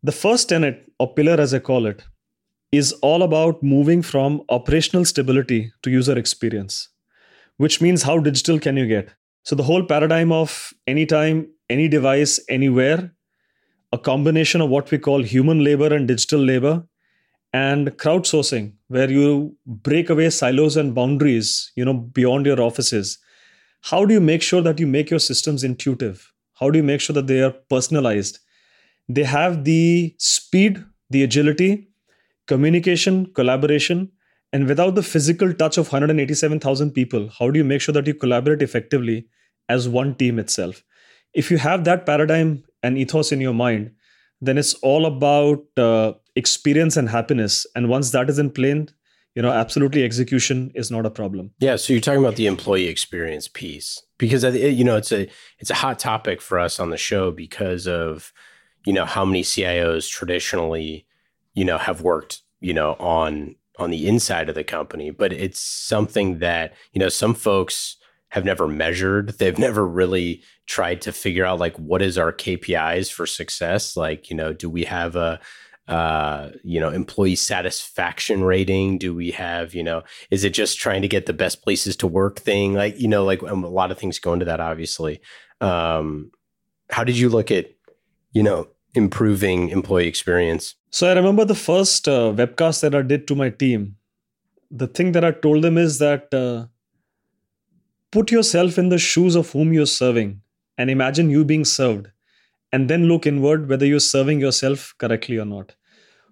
The 0.03 0.13
first 0.13 0.49
tenet, 0.49 0.91
or 0.99 1.15
pillar 1.15 1.41
as 1.41 1.53
I 1.53 1.59
call 1.59 1.87
it, 1.87 2.05
is 2.73 2.93
all 3.03 3.23
about 3.23 3.63
moving 3.63 4.01
from 4.03 4.43
operational 4.49 5.05
stability 5.05 5.73
to 5.83 5.91
user 5.91 6.19
experience, 6.19 6.89
which 7.59 7.81
means 7.81 8.03
how 8.03 8.19
digital 8.19 8.59
can 8.59 8.77
you 8.77 8.87
get? 8.87 9.15
So, 9.45 9.57
the 9.57 9.63
whole 9.63 9.85
paradigm 9.85 10.31
of 10.33 10.73
anytime, 10.87 11.49
any 11.69 11.89
device, 11.89 12.41
anywhere, 12.49 13.13
a 13.93 13.99
combination 13.99 14.61
of 14.61 14.71
what 14.71 14.91
we 14.91 14.99
call 14.99 15.23
human 15.23 15.65
labor 15.65 15.93
and 15.93 16.09
digital 16.09 16.41
labor, 16.41 16.85
and 17.53 17.89
crowdsourcing, 17.99 18.73
where 18.89 19.11
you 19.11 19.57
break 19.67 20.09
away 20.09 20.31
silos 20.31 20.77
and 20.77 20.95
boundaries, 20.95 21.73
you 21.77 21.85
know, 21.85 21.95
beyond 21.95 22.47
your 22.47 22.61
offices. 22.61 23.19
How 23.83 24.05
do 24.05 24.15
you 24.15 24.21
make 24.21 24.43
sure 24.43 24.63
that 24.63 24.79
you 24.79 24.87
make 24.87 25.11
your 25.11 25.19
systems 25.19 25.65
intuitive? 25.65 26.33
How 26.55 26.71
do 26.71 26.79
you 26.79 26.85
make 26.85 27.01
sure 27.01 27.15
that 27.15 27.27
they 27.27 27.43
are 27.43 27.51
personalized? 27.51 28.39
They 29.09 29.25
have 29.25 29.65
the 29.65 30.15
speed, 30.19 30.83
the 31.11 31.25
agility, 31.25 31.89
communication, 32.47 33.27
collaboration, 33.35 34.13
and 34.53 34.67
without 34.67 34.95
the 34.95 35.03
physical 35.03 35.55
touch 35.55 35.79
of 35.79 35.91
187,000 35.91 36.91
people, 36.93 37.31
how 37.39 37.51
do 37.51 37.59
you 37.59 37.65
make 37.65 37.81
sure 37.81 37.93
that 37.93 38.07
you 38.07 38.15
collaborate 38.15 38.63
effectively 38.63 39.27
as 39.69 39.89
one 39.89 40.15
team 40.15 40.39
itself? 40.39 40.85
If 41.33 41.51
you 41.51 41.59
have 41.59 41.85
that 41.85 42.05
paradigm 42.05 42.65
and 42.83 42.99
ethos 42.99 43.33
in 43.33 43.41
your 43.41 43.55
mind, 43.55 43.93
then 44.41 44.59
it's 44.59 44.75
all 44.75 45.07
about 45.07 45.65
uh, 45.79 46.13
experience 46.37 46.97
and 46.97 47.09
happiness. 47.09 47.67
And 47.75 47.89
once 47.89 48.11
that 48.11 48.29
is 48.29 48.39
in 48.39 48.51
plane, 48.51 48.91
you 49.35 49.41
know, 49.41 49.51
absolutely 49.51 50.05
execution 50.05 50.71
is 50.75 50.91
not 50.91 51.07
a 51.07 51.11
problem. 51.11 51.53
Yeah. 51.59 51.77
So 51.77 51.95
you're 51.95 52.03
talking 52.03 52.21
about 52.21 52.37
the 52.37 52.47
employee 52.47 52.87
experience 52.87 53.49
piece 53.49 54.03
because 54.19 54.45
you 54.45 54.85
know 54.85 54.97
it's 54.97 55.11
a 55.11 55.29
it's 55.59 55.71
a 55.71 55.75
hot 55.75 55.99
topic 55.99 56.43
for 56.43 56.59
us 56.59 56.79
on 56.79 56.91
the 56.91 56.99
show 56.99 57.31
because 57.31 57.87
of 57.87 58.33
you 58.85 58.93
know 58.93 59.07
how 59.07 59.25
many 59.25 59.43
CIOs 59.43 60.11
traditionally 60.11 61.07
you 61.55 61.65
know 61.65 61.79
have 61.79 62.03
worked 62.03 62.43
you 62.61 62.75
know 62.75 62.93
on 62.95 63.57
on 63.79 63.91
the 63.91 64.07
inside 64.07 64.49
of 64.49 64.55
the 64.55 64.65
company 64.65 65.11
but 65.11 65.33
it's 65.33 65.59
something 65.59 66.39
that 66.39 66.75
you 66.93 66.99
know 66.99 67.09
some 67.09 67.35
folks 67.35 67.97
have 68.33 68.47
never 68.47 68.67
measured. 68.67 69.39
They've 69.39 69.59
never 69.69 69.87
really 69.87 70.43
tried 70.67 71.03
to 71.03 71.13
figure 71.13 71.45
out 71.45 71.59
like 71.59 71.77
what 71.79 72.01
is 72.01 72.17
our 72.17 72.33
KPIs 72.33 73.13
for 73.13 73.27
success? 73.27 73.95
Like 73.97 74.31
you 74.31 74.37
know 74.37 74.53
do 74.53 74.71
we 74.71 74.85
have 74.85 75.17
a 75.17 75.39
uh 75.89 76.51
you 76.63 76.81
know 76.81 76.89
employee 76.89 77.37
satisfaction 77.37 78.43
rating? 78.43 78.97
Do 78.97 79.15
we 79.15 79.33
have 79.33 79.75
you 79.75 79.83
know 79.83 80.03
is 80.31 80.45
it 80.45 80.55
just 80.55 80.79
trying 80.79 81.03
to 81.03 81.09
get 81.09 81.27
the 81.27 81.35
best 81.35 81.63
places 81.63 81.95
to 81.97 82.07
work 82.07 82.41
thing? 82.41 82.73
Like 82.73 82.99
you 82.99 83.09
know 83.09 83.25
like 83.25 83.43
um, 83.43 83.65
a 83.65 83.69
lot 83.69 83.91
of 83.91 83.99
things 83.99 84.19
go 84.19 84.33
into 84.33 84.47
that 84.47 84.61
obviously. 84.61 85.21
Um 85.61 86.31
how 86.89 87.05
did 87.05 87.19
you 87.19 87.29
look 87.29 87.51
at 87.51 87.67
you 88.33 88.43
know 88.43 88.69
improving 88.95 89.69
employee 89.71 90.07
experience 90.07 90.75
so 90.95 91.09
I 91.09 91.15
remember 91.15 91.47
the 91.47 91.55
first 91.55 92.07
uh, 92.07 92.35
webcast 92.37 92.83
that 92.83 92.95
I 92.95 93.01
did 93.01 93.27
to 93.29 93.35
my 93.35 93.49
team. 93.49 93.97
The 94.71 94.87
thing 94.87 95.13
that 95.13 95.25
I 95.25 95.31
told 95.31 95.65
them 95.65 95.79
is 95.79 95.99
that 96.01 96.33
uh, 96.35 96.67
put 98.11 98.31
yourself 98.31 98.77
in 98.77 98.91
the 98.91 98.99
shoes 98.99 99.35
of 99.35 99.51
whom 99.53 99.73
you're 99.73 99.87
serving 99.87 100.43
and 100.77 100.91
imagine 100.91 101.31
you 101.31 101.47
being 101.47 101.65
served, 101.65 102.09
and 102.73 102.91
then 102.91 103.09
look 103.09 103.27
inward 103.27 103.71
whether 103.71 103.87
you're 103.87 104.01
serving 104.01 104.41
yourself 104.41 104.95
correctly 104.99 105.39
or 105.39 105.47
not. 105.47 105.75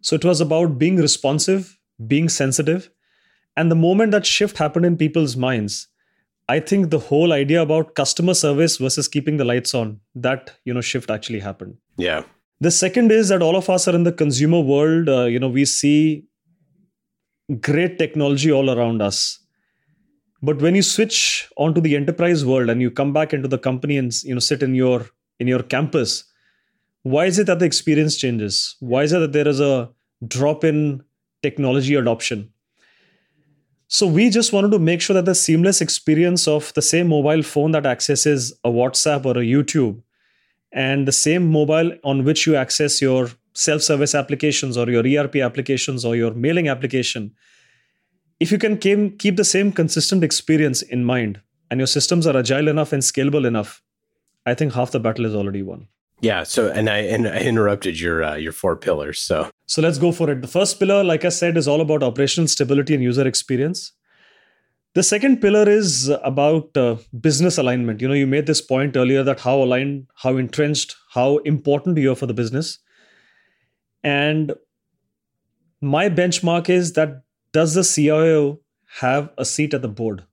So 0.02 0.14
it 0.14 0.26
was 0.26 0.42
about 0.42 0.78
being 0.78 0.96
responsive, 0.96 1.78
being 2.06 2.28
sensitive, 2.28 2.90
and 3.56 3.70
the 3.70 3.76
moment 3.76 4.12
that 4.12 4.26
shift 4.26 4.58
happened 4.58 4.84
in 4.84 4.98
people's 4.98 5.36
minds, 5.36 5.88
I 6.50 6.60
think 6.60 6.90
the 6.90 6.98
whole 6.98 7.32
idea 7.32 7.62
about 7.62 7.94
customer 7.94 8.34
service 8.34 8.76
versus 8.76 9.08
keeping 9.08 9.38
the 9.38 9.44
lights 9.46 9.74
on, 9.74 10.00
that 10.14 10.56
you 10.66 10.74
know 10.74 10.82
shift 10.82 11.10
actually 11.10 11.40
happened. 11.40 11.78
Yeah. 11.96 12.24
The 12.60 12.70
second 12.70 13.10
is 13.10 13.30
that 13.30 13.40
all 13.40 13.56
of 13.56 13.70
us 13.70 13.88
are 13.88 13.94
in 13.94 14.04
the 14.04 14.12
consumer 14.12 14.60
world. 14.60 15.08
Uh, 15.08 15.24
you 15.24 15.38
know, 15.38 15.48
we 15.48 15.64
see 15.64 16.24
great 17.60 17.98
technology 17.98 18.52
all 18.52 18.70
around 18.70 19.00
us. 19.00 19.38
But 20.42 20.60
when 20.60 20.74
you 20.74 20.82
switch 20.82 21.48
onto 21.56 21.80
the 21.80 21.96
enterprise 21.96 22.44
world 22.44 22.70
and 22.70 22.80
you 22.80 22.90
come 22.90 23.12
back 23.12 23.32
into 23.32 23.48
the 23.48 23.58
company 23.58 23.96
and 23.96 24.12
you 24.22 24.34
know 24.34 24.40
sit 24.40 24.62
in 24.62 24.74
your 24.74 25.06
in 25.38 25.48
your 25.48 25.62
campus, 25.62 26.24
why 27.02 27.26
is 27.26 27.38
it 27.38 27.46
that 27.46 27.58
the 27.58 27.64
experience 27.64 28.16
changes? 28.16 28.76
Why 28.80 29.02
is 29.04 29.12
it 29.12 29.18
that 29.20 29.32
there 29.32 29.48
is 29.48 29.60
a 29.60 29.90
drop 30.26 30.64
in 30.64 31.02
technology 31.42 31.94
adoption? 31.94 32.52
So 33.88 34.06
we 34.06 34.30
just 34.30 34.52
wanted 34.52 34.70
to 34.70 34.78
make 34.78 35.00
sure 35.00 35.14
that 35.14 35.24
the 35.24 35.34
seamless 35.34 35.80
experience 35.80 36.46
of 36.46 36.72
the 36.74 36.82
same 36.82 37.08
mobile 37.08 37.42
phone 37.42 37.72
that 37.72 37.86
accesses 37.86 38.52
a 38.64 38.70
WhatsApp 38.70 39.24
or 39.24 39.32
a 39.32 39.44
YouTube 39.44 40.02
and 40.72 41.06
the 41.06 41.12
same 41.12 41.50
mobile 41.50 41.92
on 42.04 42.24
which 42.24 42.46
you 42.46 42.56
access 42.56 43.02
your 43.02 43.28
self 43.54 43.82
service 43.82 44.14
applications 44.14 44.76
or 44.76 44.88
your 44.88 45.04
ERP 45.06 45.36
applications 45.36 46.04
or 46.04 46.16
your 46.16 46.32
mailing 46.32 46.68
application, 46.68 47.32
if 48.38 48.50
you 48.50 48.58
can 48.58 48.78
keep 48.78 49.36
the 49.36 49.44
same 49.44 49.72
consistent 49.72 50.24
experience 50.24 50.82
in 50.82 51.04
mind 51.04 51.40
and 51.70 51.78
your 51.80 51.86
systems 51.86 52.26
are 52.26 52.36
agile 52.36 52.68
enough 52.68 52.92
and 52.92 53.02
scalable 53.02 53.46
enough, 53.46 53.82
I 54.46 54.54
think 54.54 54.72
half 54.74 54.92
the 54.92 55.00
battle 55.00 55.26
is 55.26 55.34
already 55.34 55.62
won. 55.62 55.88
Yeah. 56.20 56.42
So, 56.42 56.70
and 56.70 56.88
I 56.90 56.98
and 56.98 57.26
I 57.26 57.38
interrupted 57.38 57.98
your 57.98 58.22
uh, 58.22 58.34
your 58.36 58.52
four 58.52 58.76
pillars. 58.76 59.18
So, 59.18 59.50
so 59.66 59.80
let's 59.82 59.98
go 59.98 60.12
for 60.12 60.30
it. 60.30 60.42
The 60.42 60.48
first 60.48 60.78
pillar, 60.78 61.02
like 61.02 61.24
I 61.24 61.30
said, 61.30 61.56
is 61.56 61.66
all 61.66 61.80
about 61.80 62.02
operational 62.02 62.48
stability 62.48 62.94
and 62.94 63.02
user 63.02 63.26
experience. 63.26 63.92
The 64.94 65.02
second 65.04 65.40
pillar 65.40 65.68
is 65.68 66.08
about 66.08 66.76
uh, 66.76 66.96
business 67.20 67.58
alignment. 67.58 68.00
You 68.00 68.08
know, 68.08 68.14
you 68.14 68.26
made 68.26 68.46
this 68.46 68.60
point 68.60 68.96
earlier 68.96 69.22
that 69.22 69.40
how 69.40 69.62
aligned, 69.62 70.08
how 70.16 70.36
entrenched, 70.36 70.96
how 71.12 71.38
important 71.38 71.96
you 71.96 72.10
are 72.10 72.16
for 72.16 72.26
the 72.26 72.34
business. 72.34 72.78
And 74.02 74.52
my 75.80 76.08
benchmark 76.08 76.68
is 76.68 76.94
that 76.94 77.22
does 77.52 77.74
the 77.74 77.84
CIO 77.84 78.60
have 78.98 79.30
a 79.38 79.44
seat 79.44 79.74
at 79.74 79.82
the 79.82 79.88
board? 79.88 80.24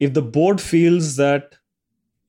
If 0.00 0.14
the 0.14 0.22
board 0.22 0.60
feels 0.60 1.14
that 1.16 1.54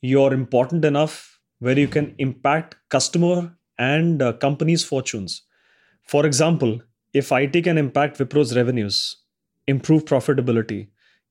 you're 0.02 0.34
important 0.34 0.86
enough 0.86 1.40
where 1.60 1.78
you 1.80 1.88
can 1.88 2.14
impact 2.20 2.76
customer 2.90 3.56
and 3.78 4.22
uh, 4.22 4.34
company's 4.34 4.84
fortunes. 4.84 5.42
For 6.04 6.26
example, 6.26 6.82
if 7.14 7.32
IT 7.32 7.64
can 7.64 7.78
impact 7.78 8.20
Wipro's 8.20 8.56
revenues, 8.56 9.18
improve 9.68 10.06
profitability, 10.06 10.90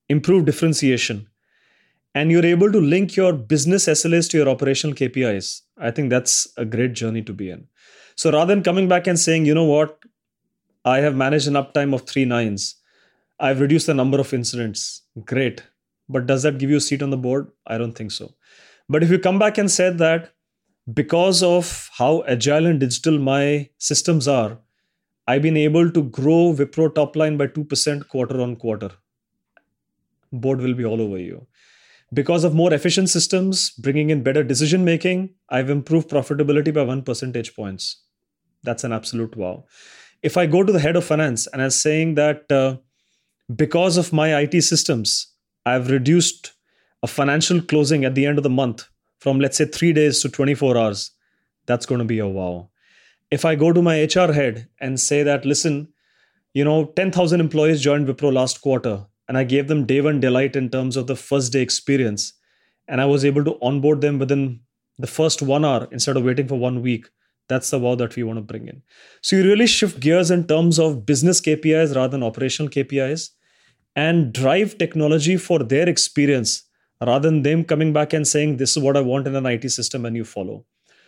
improve 0.08 0.44
differentiation, 0.44 1.28
and 2.14 2.30
you're 2.30 2.46
able 2.46 2.70
to 2.70 2.80
link 2.80 3.16
your 3.16 3.32
business 3.32 3.86
SLAs 3.86 4.30
to 4.30 4.38
your 4.38 4.48
operational 4.48 4.94
KPIs, 4.94 5.62
I 5.78 5.90
think 5.90 6.10
that's 6.10 6.46
a 6.56 6.64
great 6.64 6.92
journey 6.92 7.22
to 7.22 7.32
be 7.32 7.50
in. 7.50 7.66
So 8.16 8.30
rather 8.30 8.54
than 8.54 8.62
coming 8.62 8.88
back 8.88 9.06
and 9.06 9.18
saying, 9.18 9.46
you 9.46 9.54
know 9.54 9.64
what, 9.64 9.98
I 10.84 10.98
have 10.98 11.16
managed 11.16 11.48
an 11.48 11.54
uptime 11.54 11.94
of 11.94 12.06
three 12.06 12.24
nines, 12.24 12.76
I've 13.40 13.60
reduced 13.60 13.86
the 13.86 13.94
number 13.94 14.20
of 14.20 14.32
incidents, 14.32 15.02
great. 15.24 15.62
But 16.08 16.26
does 16.26 16.42
that 16.42 16.58
give 16.58 16.70
you 16.70 16.76
a 16.76 16.80
seat 16.80 17.02
on 17.02 17.10
the 17.10 17.16
board? 17.16 17.50
I 17.66 17.78
don't 17.78 17.94
think 17.94 18.12
so. 18.12 18.34
But 18.88 19.02
if 19.02 19.10
you 19.10 19.18
come 19.18 19.38
back 19.38 19.58
and 19.58 19.70
said 19.70 19.98
that 19.98 20.34
because 20.92 21.42
of 21.42 21.88
how 21.96 22.22
agile 22.28 22.66
and 22.66 22.78
digital 22.78 23.18
my 23.18 23.70
systems 23.78 24.28
are, 24.28 24.58
I've 25.26 25.42
been 25.42 25.56
able 25.56 25.90
to 25.90 26.02
grow 26.02 26.54
Wipro 26.54 26.94
top 26.94 27.16
line 27.16 27.38
by 27.38 27.46
2% 27.46 28.08
quarter 28.08 28.40
on 28.40 28.56
quarter 28.56 28.90
board 30.40 30.60
will 30.60 30.74
be 30.74 30.84
all 30.84 31.00
over 31.00 31.18
you. 31.18 31.46
Because 32.12 32.44
of 32.44 32.54
more 32.54 32.72
efficient 32.72 33.10
systems, 33.10 33.70
bringing 33.70 34.10
in 34.10 34.22
better 34.22 34.44
decision 34.44 34.84
making, 34.84 35.34
I've 35.48 35.70
improved 35.70 36.08
profitability 36.08 36.72
by 36.72 36.82
one 36.82 37.02
percentage 37.02 37.54
points. 37.56 38.02
That's 38.62 38.84
an 38.84 38.92
absolute 38.92 39.36
wow. 39.36 39.64
If 40.22 40.36
I 40.36 40.46
go 40.46 40.62
to 40.62 40.72
the 40.72 40.80
head 40.80 40.96
of 40.96 41.04
finance 41.04 41.46
and 41.48 41.60
I'm 41.60 41.70
saying 41.70 42.14
that 42.14 42.50
uh, 42.50 42.76
because 43.54 43.96
of 43.96 44.12
my 44.12 44.38
IT 44.40 44.62
systems, 44.62 45.34
I've 45.66 45.90
reduced 45.90 46.52
a 47.02 47.06
financial 47.06 47.60
closing 47.60 48.04
at 48.04 48.14
the 48.14 48.26
end 48.26 48.38
of 48.38 48.44
the 48.44 48.50
month 48.50 48.88
from 49.18 49.40
let's 49.40 49.56
say 49.56 49.64
three 49.64 49.92
days 49.92 50.20
to 50.20 50.28
24 50.28 50.76
hours, 50.76 51.10
that's 51.66 51.86
going 51.86 51.98
to 51.98 52.04
be 52.04 52.18
a 52.18 52.28
wow. 52.28 52.70
If 53.30 53.44
I 53.44 53.54
go 53.54 53.72
to 53.72 53.82
my 53.82 54.02
HR 54.02 54.32
head 54.32 54.68
and 54.80 55.00
say 55.00 55.22
that, 55.22 55.44
listen, 55.44 55.88
you 56.52 56.64
know, 56.64 56.86
10,000 56.96 57.40
employees 57.40 57.80
joined 57.80 58.06
Wipro 58.06 58.32
last 58.32 58.60
quarter 58.60 59.06
and 59.28 59.38
I 59.38 59.44
gave 59.44 59.68
them 59.68 59.86
day 59.86 60.00
one 60.00 60.20
delight 60.20 60.56
in 60.56 60.68
terms 60.70 60.96
of 60.96 61.06
the 61.06 61.16
first 61.16 61.52
day 61.52 61.62
experience. 61.62 62.34
And 62.88 63.00
I 63.00 63.06
was 63.06 63.24
able 63.24 63.44
to 63.44 63.58
onboard 63.62 64.00
them 64.00 64.18
within 64.18 64.60
the 64.98 65.06
first 65.06 65.42
one 65.42 65.64
hour 65.64 65.88
instead 65.90 66.16
of 66.16 66.24
waiting 66.24 66.48
for 66.48 66.56
one 66.58 66.82
week. 66.82 67.06
That's 67.48 67.70
the 67.70 67.78
wow 67.78 67.94
that 67.96 68.16
we 68.16 68.22
want 68.22 68.38
to 68.38 68.42
bring 68.42 68.68
in. 68.68 68.82
So 69.22 69.36
you 69.36 69.44
really 69.44 69.66
shift 69.66 70.00
gears 70.00 70.30
in 70.30 70.46
terms 70.46 70.78
of 70.78 71.04
business 71.06 71.40
KPIs 71.40 71.94
rather 71.94 72.08
than 72.08 72.22
operational 72.22 72.70
KPIs. 72.70 73.30
and 73.96 74.32
drive 74.32 74.78
technology 74.78 75.36
for 75.36 75.58
their 75.60 75.88
experience 75.88 76.64
rather 77.00 77.30
than 77.30 77.42
them 77.42 77.64
coming 77.64 77.92
back 77.92 78.12
and 78.12 78.26
saying, 78.26 78.56
This 78.56 78.76
is 78.76 78.82
what 78.82 78.96
I 78.96 79.00
want 79.00 79.26
in 79.26 79.36
an 79.36 79.46
IT 79.46 79.70
system, 79.70 80.04
and 80.04 80.16
you 80.16 80.24
follow. 80.24 80.64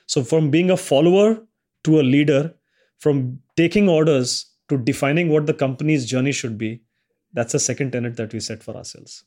So, 0.06 0.22
from 0.22 0.50
being 0.50 0.70
a 0.70 0.76
follower 0.76 1.42
to 1.84 2.00
a 2.00 2.02
leader, 2.02 2.54
from 2.98 3.40
taking 3.56 3.88
orders 3.88 4.46
to 4.68 4.78
defining 4.78 5.28
what 5.28 5.46
the 5.46 5.54
company's 5.54 6.06
journey 6.06 6.32
should 6.32 6.58
be, 6.58 6.82
that's 7.36 7.54
a 7.54 7.60
second 7.60 7.92
tenet 7.92 8.16
that 8.16 8.32
we 8.32 8.40
set 8.40 8.62
for 8.62 8.74
ourselves. 8.74 9.24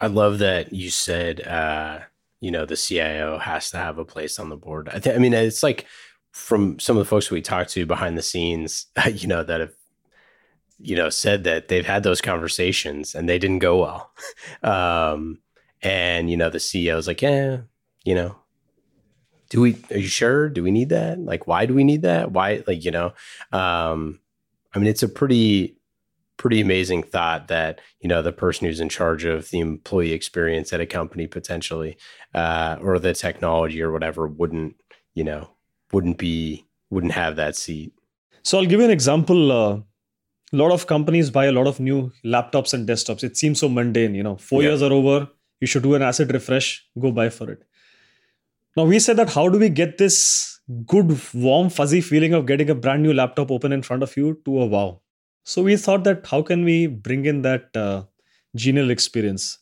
I 0.00 0.08
love 0.08 0.38
that 0.38 0.72
you 0.72 0.90
said, 0.90 1.46
uh, 1.46 2.00
you 2.40 2.50
know, 2.50 2.64
the 2.64 2.76
CIO 2.76 3.38
has 3.38 3.70
to 3.70 3.76
have 3.76 3.98
a 3.98 4.04
place 4.04 4.40
on 4.40 4.48
the 4.48 4.56
board. 4.56 4.88
I, 4.92 4.98
th- 4.98 5.14
I 5.14 5.18
mean, 5.18 5.34
it's 5.34 5.62
like 5.62 5.86
from 6.32 6.80
some 6.80 6.96
of 6.96 7.00
the 7.00 7.08
folks 7.08 7.30
we 7.30 7.42
talked 7.42 7.70
to 7.70 7.86
behind 7.86 8.18
the 8.18 8.22
scenes, 8.22 8.86
you 9.12 9.28
know, 9.28 9.44
that 9.44 9.60
have 9.60 9.74
you 10.80 10.96
know 10.96 11.08
said 11.08 11.44
that 11.44 11.68
they've 11.68 11.86
had 11.86 12.02
those 12.02 12.20
conversations 12.20 13.14
and 13.14 13.28
they 13.28 13.38
didn't 13.38 13.60
go 13.60 13.78
well 13.78 14.12
um 14.64 15.38
and 15.82 16.28
you 16.28 16.36
know 16.36 16.50
the 16.50 16.58
ceo 16.58 16.98
is 16.98 17.06
like 17.06 17.22
yeah 17.22 17.58
you 18.04 18.12
know 18.14 18.34
do 19.50 19.60
we 19.60 19.76
are 19.92 19.98
you 19.98 20.08
sure 20.08 20.48
do 20.48 20.64
we 20.64 20.72
need 20.72 20.88
that 20.88 21.18
like 21.20 21.46
why 21.46 21.64
do 21.64 21.74
we 21.74 21.84
need 21.84 22.02
that 22.02 22.32
why 22.32 22.62
like 22.66 22.84
you 22.84 22.90
know 22.90 23.12
um 23.52 24.18
i 24.74 24.78
mean 24.78 24.88
it's 24.88 25.04
a 25.04 25.08
pretty 25.08 25.73
pretty 26.36 26.60
amazing 26.60 27.02
thought 27.02 27.48
that 27.48 27.80
you 28.00 28.08
know 28.08 28.20
the 28.22 28.32
person 28.32 28.66
who's 28.66 28.80
in 28.80 28.88
charge 28.88 29.24
of 29.24 29.50
the 29.50 29.60
employee 29.60 30.12
experience 30.12 30.72
at 30.72 30.80
a 30.80 30.86
company 30.86 31.26
potentially 31.26 31.96
uh 32.34 32.76
or 32.80 32.98
the 32.98 33.14
technology 33.14 33.80
or 33.80 33.92
whatever 33.92 34.26
wouldn't 34.26 34.74
you 35.14 35.22
know 35.22 35.48
wouldn't 35.92 36.18
be 36.18 36.66
wouldn't 36.90 37.12
have 37.12 37.36
that 37.36 37.54
seat 37.54 37.92
so 38.42 38.58
i'll 38.58 38.66
give 38.66 38.80
you 38.80 38.84
an 38.84 38.90
example 38.90 39.52
uh 39.52 39.78
a 40.54 40.56
lot 40.56 40.72
of 40.72 40.86
companies 40.86 41.30
buy 41.30 41.46
a 41.46 41.52
lot 41.52 41.66
of 41.66 41.80
new 41.80 42.12
laptops 42.24 42.72
and 42.74 42.88
desktops. 42.88 43.24
It 43.24 43.36
seems 43.36 43.58
so 43.60 43.68
mundane, 43.68 44.14
you 44.14 44.22
know. 44.22 44.36
Four 44.36 44.62
yeah. 44.62 44.68
years 44.70 44.82
are 44.82 44.92
over. 44.92 45.28
You 45.60 45.66
should 45.66 45.82
do 45.82 45.94
an 45.94 46.02
asset 46.02 46.32
refresh. 46.32 46.86
Go 46.98 47.10
buy 47.10 47.28
for 47.28 47.50
it. 47.50 47.62
Now 48.76 48.84
we 48.84 48.98
said 48.98 49.16
that 49.16 49.30
how 49.30 49.48
do 49.48 49.58
we 49.58 49.68
get 49.68 49.98
this 49.98 50.60
good, 50.86 51.18
warm, 51.34 51.70
fuzzy 51.70 52.00
feeling 52.00 52.34
of 52.34 52.46
getting 52.46 52.70
a 52.70 52.74
brand 52.74 53.02
new 53.02 53.12
laptop 53.12 53.50
open 53.50 53.72
in 53.72 53.82
front 53.82 54.02
of 54.02 54.16
you 54.16 54.40
to 54.44 54.60
a 54.60 54.66
wow? 54.66 55.00
So 55.44 55.62
we 55.62 55.76
thought 55.76 56.04
that 56.04 56.26
how 56.26 56.42
can 56.42 56.64
we 56.64 56.86
bring 56.86 57.26
in 57.26 57.42
that 57.42 57.76
uh, 57.76 58.04
genial 58.56 58.90
experience? 58.90 59.58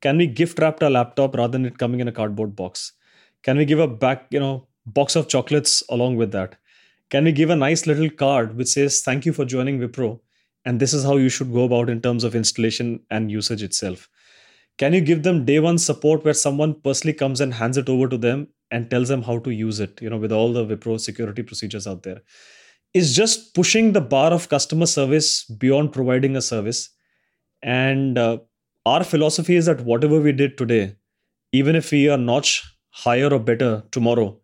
Can 0.00 0.16
we 0.18 0.26
gift 0.26 0.58
wrap 0.58 0.80
a 0.82 0.86
laptop 0.86 1.36
rather 1.36 1.52
than 1.52 1.66
it 1.66 1.78
coming 1.78 2.00
in 2.00 2.08
a 2.08 2.12
cardboard 2.12 2.54
box? 2.56 2.92
Can 3.42 3.56
we 3.56 3.64
give 3.64 3.78
a 3.78 3.88
back, 3.88 4.26
you 4.30 4.40
know, 4.40 4.68
box 4.86 5.16
of 5.16 5.28
chocolates 5.28 5.82
along 5.90 6.16
with 6.16 6.32
that? 6.32 6.56
Can 7.10 7.24
we 7.24 7.32
give 7.32 7.50
a 7.50 7.56
nice 7.56 7.86
little 7.86 8.10
card 8.10 8.56
which 8.56 8.68
says 8.68 9.02
thank 9.02 9.24
you 9.26 9.32
for 9.32 9.44
joining 9.44 9.78
Wipro 9.78 10.20
and 10.64 10.80
this 10.80 10.92
is 10.92 11.04
how 11.04 11.16
you 11.16 11.28
should 11.28 11.52
go 11.52 11.64
about 11.64 11.88
in 11.88 12.00
terms 12.02 12.24
of 12.24 12.34
installation 12.34 13.00
and 13.10 13.30
usage 13.30 13.62
itself 13.62 14.08
can 14.78 14.92
you 14.92 15.00
give 15.00 15.22
them 15.22 15.44
day 15.44 15.58
one 15.58 15.78
support 15.78 16.24
where 16.24 16.34
someone 16.34 16.74
personally 16.82 17.14
comes 17.14 17.40
and 17.40 17.54
hands 17.54 17.76
it 17.76 17.88
over 17.88 18.08
to 18.08 18.18
them 18.18 18.48
and 18.70 18.90
tells 18.90 19.08
them 19.08 19.22
how 19.22 19.38
to 19.38 19.50
use 19.50 19.80
it 19.80 20.00
you 20.02 20.10
know 20.10 20.18
with 20.18 20.32
all 20.32 20.52
the 20.52 20.64
wipro 20.66 20.98
security 21.00 21.42
procedures 21.42 21.86
out 21.86 22.02
there 22.02 22.20
is 22.94 23.14
just 23.14 23.54
pushing 23.54 23.92
the 23.92 24.00
bar 24.00 24.32
of 24.32 24.48
customer 24.48 24.86
service 24.86 25.44
beyond 25.44 25.92
providing 25.92 26.36
a 26.36 26.42
service. 26.42 26.90
And 27.62 28.16
uh, 28.16 28.38
our 28.86 29.04
philosophy 29.04 29.56
is 29.56 29.66
that 29.66 29.80
whatever 29.80 30.20
we 30.20 30.32
did 30.32 30.56
today 30.56 30.96
even 31.52 31.76
if 31.76 31.90
we 31.90 32.08
are 32.08 32.18
notch 32.18 32.62
higher 32.90 33.28
or 33.28 33.38
better 33.38 33.82
tomorrow 33.90 34.38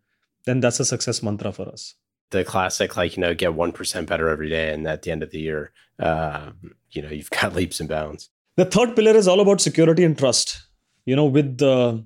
then 0.45 0.59
that's 0.59 0.79
a 0.79 0.85
success 0.85 1.23
mantra 1.23 1.51
for 1.51 1.67
us. 1.69 1.95
The 2.31 2.43
classic 2.43 2.95
like 2.97 3.15
you 3.15 3.21
know 3.21 3.33
get 3.33 3.51
1% 3.51 4.05
better 4.05 4.29
every 4.29 4.49
day 4.49 4.73
and 4.73 4.87
at 4.87 5.03
the 5.03 5.11
end 5.11 5.23
of 5.23 5.31
the 5.31 5.39
year 5.39 5.71
uh, 5.99 6.51
you 6.91 7.01
know 7.01 7.09
you've 7.09 7.29
got 7.41 7.55
leaps 7.55 7.79
and 7.79 7.89
bounds. 7.89 8.29
The 8.57 8.65
third 8.65 8.95
pillar 8.95 9.15
is 9.15 9.27
all 9.27 9.41
about 9.41 9.61
security 9.61 10.03
and 10.03 10.17
trust. 10.17 10.67
You 11.05 11.15
know 11.15 11.25
with 11.25 11.57
the 11.57 12.05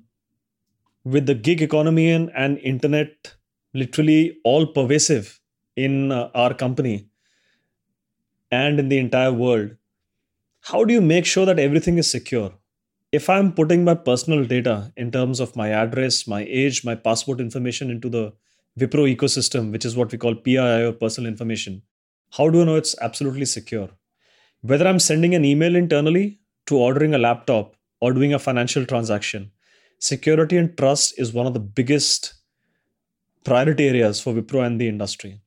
with 1.04 1.26
the 1.26 1.34
gig 1.34 1.62
economy 1.62 2.10
and, 2.10 2.30
and 2.36 2.58
internet 2.58 3.34
literally 3.72 4.38
all 4.44 4.66
pervasive 4.66 5.39
in 5.76 6.12
uh, 6.12 6.30
our 6.34 6.54
company 6.54 7.08
and 8.50 8.80
in 8.80 8.88
the 8.88 8.98
entire 8.98 9.32
world 9.32 9.70
how 10.62 10.84
do 10.84 10.92
you 10.92 11.00
make 11.00 11.24
sure 11.24 11.46
that 11.46 11.58
everything 11.58 11.98
is 11.98 12.10
secure 12.10 12.52
if 13.12 13.28
i'm 13.30 13.52
putting 13.52 13.84
my 13.84 13.94
personal 13.94 14.44
data 14.44 14.92
in 14.96 15.10
terms 15.10 15.40
of 15.40 15.56
my 15.56 15.68
address 15.68 16.26
my 16.26 16.42
age 16.48 16.84
my 16.84 16.94
passport 16.94 17.40
information 17.40 17.90
into 17.90 18.08
the 18.08 18.32
Wipro 18.78 19.04
ecosystem, 19.14 19.72
which 19.72 19.84
is 19.84 19.96
what 19.96 20.12
we 20.12 20.18
call 20.18 20.34
PII 20.34 20.84
or 20.84 20.92
personal 20.92 21.28
information, 21.28 21.82
how 22.32 22.48
do 22.48 22.62
I 22.62 22.64
know 22.64 22.76
it's 22.76 22.94
absolutely 23.00 23.44
secure? 23.44 23.90
Whether 24.62 24.86
I'm 24.86 25.00
sending 25.00 25.34
an 25.34 25.44
email 25.44 25.74
internally 25.74 26.40
to 26.66 26.76
ordering 26.76 27.14
a 27.14 27.18
laptop 27.18 27.74
or 28.00 28.12
doing 28.12 28.32
a 28.32 28.38
financial 28.38 28.86
transaction, 28.86 29.50
security 29.98 30.56
and 30.56 30.76
trust 30.76 31.18
is 31.18 31.32
one 31.32 31.46
of 31.46 31.54
the 31.54 31.60
biggest 31.60 32.34
priority 33.44 33.88
areas 33.88 34.20
for 34.20 34.32
Wipro 34.32 34.64
and 34.64 34.80
the 34.80 34.88
industry. 34.88 35.40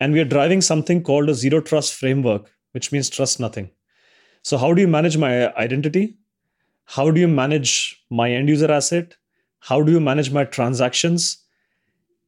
And 0.00 0.12
we 0.12 0.20
are 0.20 0.24
driving 0.24 0.60
something 0.60 1.02
called 1.02 1.28
a 1.28 1.34
zero 1.34 1.60
trust 1.60 1.94
framework, 1.94 2.50
which 2.72 2.92
means 2.92 3.08
trust 3.08 3.40
nothing. 3.40 3.70
So, 4.42 4.58
how 4.58 4.74
do 4.74 4.80
you 4.80 4.88
manage 4.88 5.16
my 5.16 5.54
identity? 5.54 6.18
How 6.84 7.10
do 7.10 7.20
you 7.20 7.28
manage 7.28 8.04
my 8.10 8.30
end 8.30 8.48
user 8.48 8.70
asset? 8.70 9.16
How 9.60 9.82
do 9.82 9.90
you 9.90 10.00
manage 10.00 10.30
my 10.30 10.44
transactions? 10.44 11.46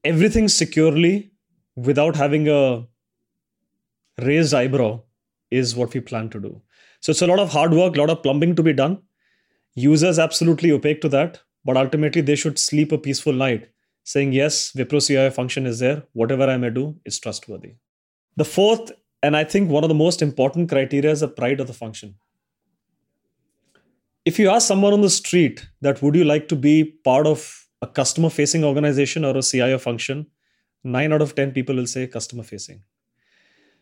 everything 0.04 0.48
securely 0.48 1.32
without 1.76 2.16
having 2.16 2.48
a 2.48 2.86
raised 4.22 4.54
eyebrow 4.54 5.00
is 5.50 5.74
what 5.76 5.94
we 5.94 6.00
plan 6.00 6.28
to 6.30 6.40
do. 6.40 6.60
So 7.00 7.10
it's 7.10 7.22
a 7.22 7.26
lot 7.26 7.38
of 7.38 7.50
hard 7.50 7.72
work, 7.72 7.96
a 7.96 8.00
lot 8.00 8.10
of 8.10 8.22
plumbing 8.22 8.56
to 8.56 8.62
be 8.62 8.72
done. 8.72 9.02
Users 9.74 10.18
absolutely 10.18 10.72
opaque 10.72 11.00
to 11.02 11.08
that, 11.10 11.40
but 11.64 11.76
ultimately 11.76 12.22
they 12.22 12.34
should 12.34 12.58
sleep 12.58 12.92
a 12.92 12.98
peaceful 12.98 13.32
night 13.32 13.68
saying, 14.08 14.32
yes, 14.32 14.72
Wipro 14.72 15.06
CIO 15.06 15.30
function 15.30 15.66
is 15.66 15.80
there. 15.80 16.02
Whatever 16.14 16.44
I 16.48 16.56
may 16.56 16.70
do 16.70 16.96
is 17.04 17.18
trustworthy. 17.18 17.74
The 18.36 18.44
fourth, 18.44 18.90
and 19.22 19.36
I 19.36 19.44
think 19.44 19.68
one 19.68 19.84
of 19.84 19.88
the 19.88 19.94
most 19.94 20.22
important 20.22 20.70
criteria 20.70 21.10
is 21.10 21.20
the 21.20 21.28
pride 21.28 21.60
of 21.60 21.66
the 21.66 21.74
function. 21.74 22.14
If 24.24 24.38
you 24.38 24.48
ask 24.48 24.66
someone 24.66 24.94
on 24.94 25.02
the 25.02 25.10
street 25.10 25.68
that 25.82 26.00
would 26.00 26.14
you 26.14 26.24
like 26.24 26.48
to 26.48 26.56
be 26.56 26.84
part 27.04 27.26
of 27.26 27.68
a 27.82 27.86
customer 27.86 28.30
facing 28.30 28.64
organization 28.64 29.26
or 29.26 29.36
a 29.36 29.42
CIO 29.42 29.76
function, 29.76 30.26
nine 30.82 31.12
out 31.12 31.20
of 31.20 31.34
10 31.34 31.52
people 31.52 31.76
will 31.76 31.86
say 31.86 32.06
customer 32.06 32.42
facing. 32.42 32.82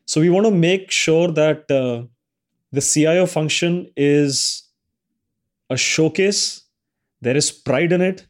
So 0.06 0.20
we 0.20 0.30
want 0.30 0.46
to 0.46 0.50
make 0.50 0.90
sure 0.90 1.28
that 1.28 1.70
uh, 1.70 2.02
the 2.72 2.80
CIO 2.80 3.26
function 3.26 3.92
is 3.96 4.64
a 5.70 5.76
showcase, 5.76 6.62
there 7.20 7.36
is 7.36 7.52
pride 7.52 7.92
in 7.92 8.00
it. 8.00 8.26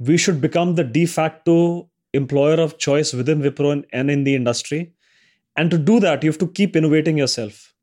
We 0.00 0.16
should 0.16 0.40
become 0.40 0.74
the 0.74 0.84
de 0.84 1.06
facto 1.06 1.88
employer 2.12 2.60
of 2.60 2.78
choice 2.78 3.12
within 3.12 3.40
Wipro 3.42 3.84
and 3.92 4.10
in 4.10 4.24
the 4.24 4.34
industry. 4.34 4.92
And 5.56 5.70
to 5.70 5.78
do 5.78 6.00
that, 6.00 6.24
you 6.24 6.30
have 6.30 6.38
to 6.38 6.48
keep 6.48 6.74
innovating 6.74 7.18
yourself. 7.18 7.74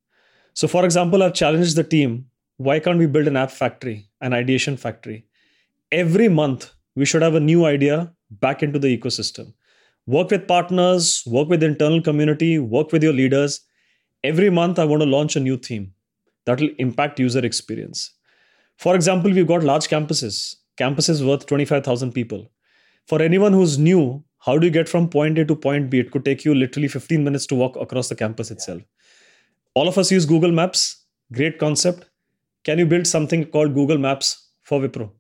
So, 0.54 0.68
for 0.68 0.84
example, 0.84 1.24
I've 1.24 1.34
challenged 1.34 1.76
the 1.76 1.84
team 1.84 2.26
why 2.58 2.80
can't 2.80 2.98
we 2.98 3.06
build 3.06 3.28
an 3.28 3.38
app 3.38 3.52
factory, 3.52 4.10
an 4.20 4.34
ideation 4.34 4.78
factory? 4.78 5.28
Every 5.92 6.28
month, 6.28 6.72
we 6.96 7.06
should 7.06 7.22
have 7.22 7.36
a 7.36 7.40
new 7.40 7.66
idea 7.66 8.12
back 8.32 8.64
into 8.64 8.80
the 8.80 8.98
ecosystem. 8.98 9.54
Work 10.08 10.32
with 10.32 10.48
partners, 10.48 11.22
work 11.28 11.50
with 11.50 11.62
internal 11.62 12.02
community, 12.02 12.58
work 12.58 12.92
with 12.92 13.04
your 13.04 13.14
leaders. 13.14 13.62
Every 14.24 14.50
month, 14.50 14.80
I 14.80 14.86
want 14.86 15.04
to 15.04 15.08
launch 15.08 15.36
a 15.36 15.40
new 15.40 15.58
theme 15.58 15.94
that 16.46 16.60
will 16.60 16.72
impact 16.80 17.20
user 17.20 17.46
experience. 17.46 18.12
For 18.78 18.96
example, 18.96 19.32
we've 19.32 19.48
got 19.48 19.64
large 19.64 19.88
campuses, 19.88 20.56
campuses 20.78 21.26
worth 21.26 21.46
25,000 21.46 22.12
people. 22.12 22.50
For 23.08 23.22
anyone 23.22 23.54
who's 23.54 23.78
new, 23.78 24.24
how 24.40 24.58
do 24.58 24.68
you 24.68 24.72
get 24.72 24.88
from 24.88 25.10
point 25.10 25.38
A 25.38 25.46
to 25.46 25.56
point 25.56 25.90
B? 25.90 26.00
It 26.00 26.12
could 26.12 26.26
take 26.26 26.46
you 26.46 26.54
literally 26.54 26.88
15 26.88 27.24
minutes 27.24 27.46
to 27.48 27.56
walk 27.56 27.76
across 27.76 28.10
the 28.10 28.16
campus 28.16 28.52
itself. 28.52 28.82
All 29.74 29.88
of 29.88 29.98
us 29.98 30.12
use 30.12 30.26
Google 30.26 30.52
Maps. 30.52 31.06
Great 31.32 31.58
concept. 31.60 32.10
Can 32.64 32.80
you 32.80 32.86
build 32.86 33.08
something 33.08 33.46
called 33.46 33.74
Google 33.74 33.98
Maps 33.98 34.50
for 34.64 34.80
Wipro? 34.80 35.12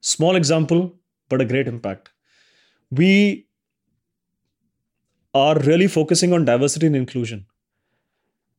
Small 0.00 0.36
example, 0.36 0.94
but 1.28 1.40
a 1.40 1.44
great 1.44 1.68
impact. 1.68 2.10
We 2.90 3.46
are 5.34 5.58
really 5.58 5.86
focusing 5.86 6.32
on 6.32 6.44
diversity 6.44 6.86
and 6.86 6.96
inclusion. 6.96 7.46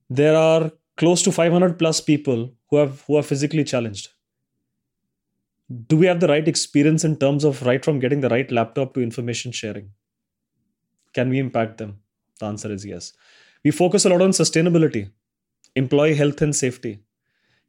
There 0.10 0.36
are 0.36 0.72
close 0.98 1.22
to 1.24 1.32
500 1.32 1.80
plus 1.80 2.02
people 2.02 2.54
who 2.70 2.78
have 2.78 3.04
who 3.08 3.18
are 3.18 3.24
physically 3.24 3.64
challenged. 3.64 4.10
Do 5.88 5.98
we 5.98 6.06
have 6.08 6.20
the 6.20 6.28
right 6.28 6.48
experience 6.48 7.04
in 7.04 7.18
terms 7.18 7.44
of 7.44 7.62
right 7.64 7.84
from 7.84 8.00
getting 8.00 8.22
the 8.22 8.30
right 8.30 8.50
laptop 8.52 8.94
to 8.94 9.02
information 9.02 9.52
sharing? 9.52 9.92
Can 11.14 11.30
we 11.30 11.40
impact 11.40 11.78
them? 11.78 12.00
The 12.40 12.46
answer 12.48 12.72
is 12.72 12.86
yes. 12.86 13.14
We 13.64 13.72
focus 13.72 14.06
a 14.06 14.10
lot 14.10 14.22
on 14.22 14.32
sustainability, 14.32 15.12
employee 15.76 16.16
health 16.16 16.42
and 16.42 16.56
safety. 16.56 17.00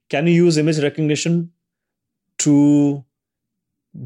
Can 0.08 0.26
you 0.26 0.34
use 0.34 0.58
image 0.58 0.78
recognition 0.78 1.52
to 2.38 3.04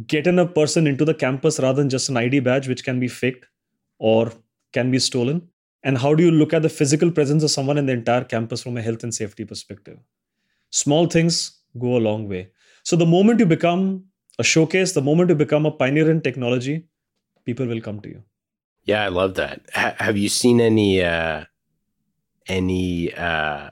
getting 0.07 0.39
a 0.39 0.47
person 0.47 0.87
into 0.87 1.05
the 1.05 1.15
campus 1.15 1.61
rather 1.61 1.83
than 1.83 1.91
just 1.91 2.09
an 2.09 2.17
ID 2.17 2.41
badge, 2.41 2.69
which 2.69 2.85
can 2.85 2.99
be 3.01 3.09
faked 3.09 3.47
or 3.99 4.33
can 4.73 4.91
be 4.91 4.99
stolen. 4.99 5.49
and 5.89 5.99
how 6.03 6.15
do 6.19 6.25
you 6.25 6.31
look 6.31 6.53
at 6.55 6.63
the 6.63 6.69
physical 6.69 7.11
presence 7.17 7.43
of 7.47 7.51
someone 7.51 7.79
in 7.81 7.87
the 7.87 7.93
entire 7.93 8.25
campus 8.25 8.63
from 8.63 8.77
a 8.77 8.83
health 8.83 9.03
and 9.07 9.15
safety 9.17 9.45
perspective 9.45 9.99
small 10.83 11.07
things 11.15 11.37
go 11.85 11.97
a 11.99 12.03
long 12.07 12.23
way 12.29 12.41
so 12.85 12.97
the 12.97 13.07
moment 13.07 13.40
you 13.40 13.47
become 13.47 14.05
a 14.38 14.44
showcase 14.44 14.92
the 14.92 15.03
moment 15.09 15.31
you 15.31 15.37
become 15.42 15.66
a 15.66 15.70
pioneer 15.83 16.11
in 16.11 16.20
technology 16.20 16.77
people 17.44 17.66
will 17.66 17.81
come 17.81 18.01
to 18.01 18.09
you. 18.09 18.23
Yeah 18.85 19.03
i 19.05 19.09
love 19.09 19.35
that. 19.35 19.61
H- 19.77 19.94
have 19.99 20.16
you 20.16 20.29
seen 20.29 20.61
any 20.61 21.03
uh 21.03 21.44
any 22.47 23.12
uh 23.14 23.70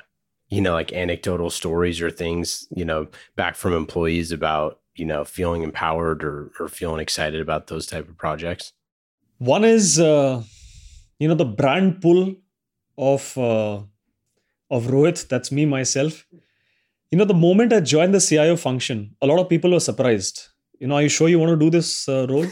you 0.49 0.61
know 0.61 0.73
like 0.73 0.93
anecdotal 0.93 1.51
stories 1.51 2.01
or 2.01 2.11
things 2.11 2.67
you 2.75 2.85
know 2.85 3.09
back 3.37 3.55
from 3.57 3.75
employees 3.75 4.33
about 4.33 4.81
you 4.95 5.05
know 5.05 5.25
feeling 5.25 5.63
empowered 5.63 6.25
or 6.25 6.51
or 6.59 6.69
feeling 6.69 7.01
excited 7.01 7.41
about 7.41 7.67
those 7.67 7.87
type 7.87 8.09
of 8.09 8.17
projects? 8.17 8.73
One 9.39 9.65
is 9.65 9.99
uh, 9.99 10.43
you 11.19 11.29
know 11.29 11.35
the 11.35 11.45
brand 11.45 12.01
pull 12.01 12.37
of 12.97 13.37
uh, 13.39 13.81
of 14.71 14.87
rohit. 14.87 15.29
That's 15.29 15.51
me 15.51 15.67
myself 15.67 16.27
you 17.13 17.19
know 17.19 17.27
the 17.31 17.41
moment 17.47 17.73
i 17.77 17.81
joined 17.93 18.15
the 18.17 18.21
cio 18.27 18.57
function 18.57 18.99
a 19.21 19.27
lot 19.31 19.39
of 19.39 19.49
people 19.49 19.71
were 19.77 19.87
surprised. 19.91 20.49
You 20.81 20.89
know 20.89 20.97
are 20.97 21.03
you 21.03 21.13
sure 21.17 21.29
you 21.29 21.39
want 21.39 21.51
to 21.51 21.61
do 21.65 21.71
this 21.71 22.09
uh, 22.09 22.27
role? 22.29 22.47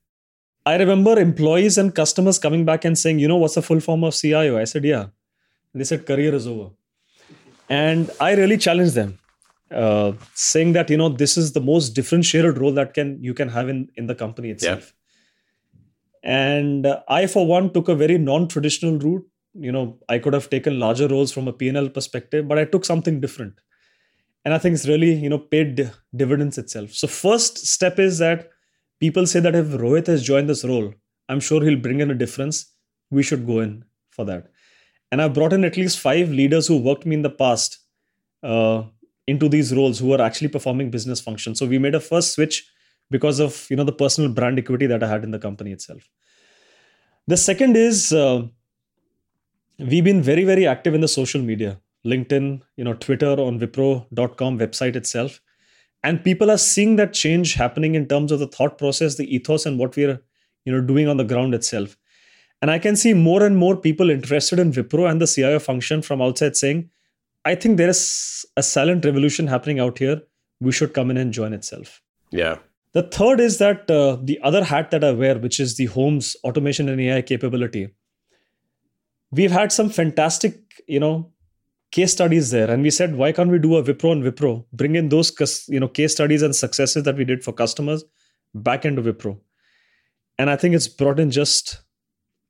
I 0.66 0.76
remember 0.76 1.18
employees 1.18 1.78
and 1.78 1.94
customers 1.94 2.38
coming 2.38 2.64
back 2.70 2.84
and 2.84 2.98
saying 3.02 3.20
you 3.20 3.28
know 3.28 3.38
what's 3.42 3.54
the 3.54 3.62
full 3.68 3.80
form 3.86 4.04
of 4.08 4.14
cio 4.14 4.58
i 4.58 4.64
said 4.64 4.84
yeah. 4.84 5.06
They 5.74 5.84
said 5.84 6.04
career 6.04 6.34
is 6.34 6.46
over. 6.46 6.70
And 7.68 8.10
i 8.20 8.34
really 8.42 8.58
challenged 8.66 8.94
them 8.94 9.18
uh, 9.70 10.12
saying 10.34 10.74
that 10.74 10.90
you 10.90 10.98
know 10.98 11.08
this 11.08 11.38
is 11.38 11.52
the 11.52 11.64
most 11.70 11.94
differentiated 12.00 12.58
role 12.58 12.76
that 12.82 12.94
can 13.00 13.16
you 13.30 13.34
can 13.40 13.48
have 13.56 13.68
in 13.74 13.88
in 13.96 14.06
the 14.12 14.18
company 14.26 14.50
itself. 14.50 14.92
And 16.22 16.86
uh, 16.86 17.00
i 17.08 17.26
for 17.26 17.46
one 17.56 17.72
took 17.72 17.88
a 17.88 18.00
very 18.06 18.18
non-traditional 18.18 18.98
route. 18.98 19.26
You 19.54 19.72
know 19.76 19.98
i 20.08 20.18
could 20.18 20.34
have 20.40 20.48
taken 20.50 20.80
larger 20.86 21.06
roles 21.08 21.32
from 21.32 21.48
a 21.48 21.52
p&l 21.52 21.88
perspective 21.96 22.48
but 22.48 22.58
i 22.60 22.64
took 22.64 22.86
something 22.90 23.20
different 23.24 23.68
and 24.44 24.54
i 24.54 24.58
think 24.58 24.74
it's 24.74 24.88
really 24.88 25.12
you 25.12 25.28
know 25.28 25.38
paid 25.38 25.90
dividends 26.14 26.58
itself 26.58 26.92
so 26.92 27.06
first 27.06 27.58
step 27.66 27.98
is 27.98 28.18
that 28.18 28.50
people 29.00 29.26
say 29.26 29.40
that 29.40 29.54
if 29.54 29.66
rohit 29.84 30.06
has 30.06 30.22
joined 30.22 30.48
this 30.48 30.64
role 30.64 30.92
i'm 31.28 31.40
sure 31.40 31.62
he'll 31.62 31.84
bring 31.86 32.00
in 32.00 32.10
a 32.10 32.14
difference 32.14 32.64
we 33.10 33.22
should 33.22 33.46
go 33.46 33.60
in 33.60 33.84
for 34.10 34.24
that 34.24 34.48
and 35.10 35.22
i've 35.22 35.34
brought 35.34 35.52
in 35.52 35.64
at 35.64 35.76
least 35.76 35.98
five 35.98 36.30
leaders 36.30 36.66
who 36.66 36.78
worked 36.78 37.06
me 37.06 37.14
in 37.14 37.22
the 37.22 37.30
past 37.44 37.78
uh, 38.42 38.82
into 39.26 39.48
these 39.48 39.74
roles 39.74 39.98
who 39.98 40.12
are 40.12 40.20
actually 40.20 40.48
performing 40.48 40.90
business 40.90 41.20
functions. 41.20 41.58
So 41.58 41.66
we 41.66 41.78
made 41.78 41.94
a 41.94 42.00
first 42.00 42.32
switch 42.32 42.68
because 43.10 43.40
of 43.40 43.66
you 43.70 43.76
know 43.76 43.84
the 43.84 43.92
personal 43.92 44.30
brand 44.30 44.58
equity 44.58 44.86
that 44.86 45.02
I 45.02 45.08
had 45.08 45.24
in 45.24 45.30
the 45.30 45.38
company 45.38 45.72
itself. 45.72 46.08
The 47.26 47.36
second 47.36 47.76
is 47.76 48.12
uh, 48.12 48.42
we've 49.78 50.04
been 50.04 50.22
very 50.22 50.44
very 50.44 50.66
active 50.66 50.94
in 50.94 51.00
the 51.00 51.08
social 51.08 51.40
media, 51.40 51.80
LinkedIn, 52.06 52.62
you 52.76 52.84
know, 52.84 52.94
Twitter, 52.94 53.40
on 53.40 53.60
Wipro.com 53.60 54.58
website 54.58 54.96
itself, 54.96 55.40
and 56.02 56.24
people 56.24 56.50
are 56.50 56.58
seeing 56.58 56.96
that 56.96 57.12
change 57.12 57.54
happening 57.54 57.94
in 57.94 58.06
terms 58.06 58.32
of 58.32 58.40
the 58.40 58.48
thought 58.48 58.78
process, 58.78 59.16
the 59.16 59.34
ethos, 59.34 59.66
and 59.66 59.78
what 59.78 59.96
we're 59.96 60.20
you 60.64 60.72
know 60.72 60.80
doing 60.80 61.08
on 61.08 61.16
the 61.16 61.24
ground 61.24 61.54
itself. 61.54 61.96
And 62.60 62.70
I 62.70 62.78
can 62.78 62.94
see 62.94 63.12
more 63.12 63.42
and 63.42 63.56
more 63.56 63.76
people 63.76 64.08
interested 64.08 64.60
in 64.60 64.72
Wipro 64.72 65.10
and 65.10 65.20
the 65.20 65.26
CIO 65.26 65.58
function 65.58 66.00
from 66.00 66.22
outside 66.22 66.56
saying, 66.56 66.90
I 67.44 67.56
think 67.56 67.76
there 67.76 67.88
is 67.88 68.46
a 68.56 68.62
silent 68.62 69.04
revolution 69.04 69.48
happening 69.48 69.80
out 69.80 69.98
here. 69.98 70.22
We 70.60 70.70
should 70.70 70.94
come 70.94 71.10
in 71.10 71.16
and 71.16 71.32
join 71.32 71.52
itself. 71.52 72.00
Yeah. 72.30 72.58
The 72.92 73.02
third 73.02 73.40
is 73.40 73.58
that 73.58 73.90
uh, 73.90 74.18
the 74.22 74.38
other 74.44 74.62
hat 74.62 74.92
that 74.92 75.02
I 75.02 75.10
wear, 75.10 75.38
which 75.38 75.58
is 75.58 75.76
the 75.76 75.86
Holmes 75.86 76.36
automation 76.44 76.88
and 76.88 77.00
AI 77.00 77.22
capability. 77.22 77.88
We've 79.32 79.50
had 79.50 79.72
some 79.72 79.90
fantastic, 79.90 80.60
you 80.86 81.00
know, 81.00 81.31
case 81.92 82.12
studies 82.12 82.50
there, 82.50 82.70
and 82.70 82.82
we 82.82 82.90
said, 82.90 83.14
why 83.14 83.30
can't 83.30 83.50
we 83.50 83.58
do 83.58 83.76
a 83.76 83.82
Wipro 83.82 84.12
and 84.12 84.24
Wipro? 84.24 84.64
Bring 84.72 84.96
in 84.96 85.08
those, 85.10 85.32
you 85.68 85.78
know, 85.78 85.88
case 85.88 86.12
studies 86.12 86.42
and 86.42 86.56
successes 86.56 87.04
that 87.04 87.16
we 87.16 87.24
did 87.24 87.44
for 87.44 87.52
customers 87.52 88.04
back 88.54 88.84
into 88.84 89.02
Wipro, 89.02 89.38
and 90.38 90.50
I 90.50 90.56
think 90.56 90.74
it's 90.74 90.88
brought 90.88 91.20
in 91.20 91.30
just 91.30 91.82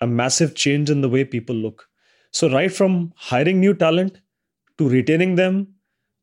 a 0.00 0.06
massive 0.06 0.54
change 0.54 0.90
in 0.90 1.00
the 1.00 1.08
way 1.08 1.24
people 1.24 1.54
look. 1.54 1.86
So 2.32 2.50
right 2.50 2.72
from 2.72 3.12
hiring 3.16 3.60
new 3.60 3.74
talent 3.74 4.20
to 4.78 4.88
retaining 4.88 5.34
them, 5.34 5.74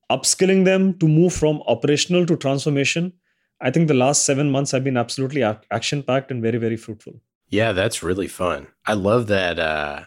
upskilling 0.09 0.65
them 0.65 0.97
to 0.99 1.07
move 1.07 1.33
from 1.33 1.61
operational 1.67 2.25
to 2.25 2.35
transformation. 2.35 3.13
I 3.61 3.71
think 3.71 3.87
the 3.87 3.93
last 3.93 4.25
seven 4.25 4.49
months 4.49 4.71
have 4.71 4.83
been 4.83 4.97
absolutely 4.97 5.43
action 5.43 6.01
packed 6.03 6.31
and 6.31 6.41
very, 6.41 6.57
very 6.57 6.77
fruitful. 6.77 7.21
Yeah, 7.49 7.73
that's 7.73 8.01
really 8.03 8.27
fun. 8.27 8.67
I 8.85 8.93
love 8.93 9.27
that. 9.27 9.59
Uh, 9.59 10.03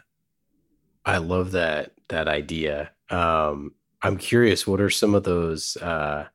I 1.04 1.18
love 1.18 1.52
that 1.52 1.92
that 2.08 2.28
idea. 2.28 2.90
Um, 3.12 3.72
I'm 4.02 4.16
curious, 4.16 4.66
what 4.66 4.80
are 4.80 4.90
some 4.90 5.14
of 5.14 5.24
those 5.24 5.76
uh, 5.76 6.26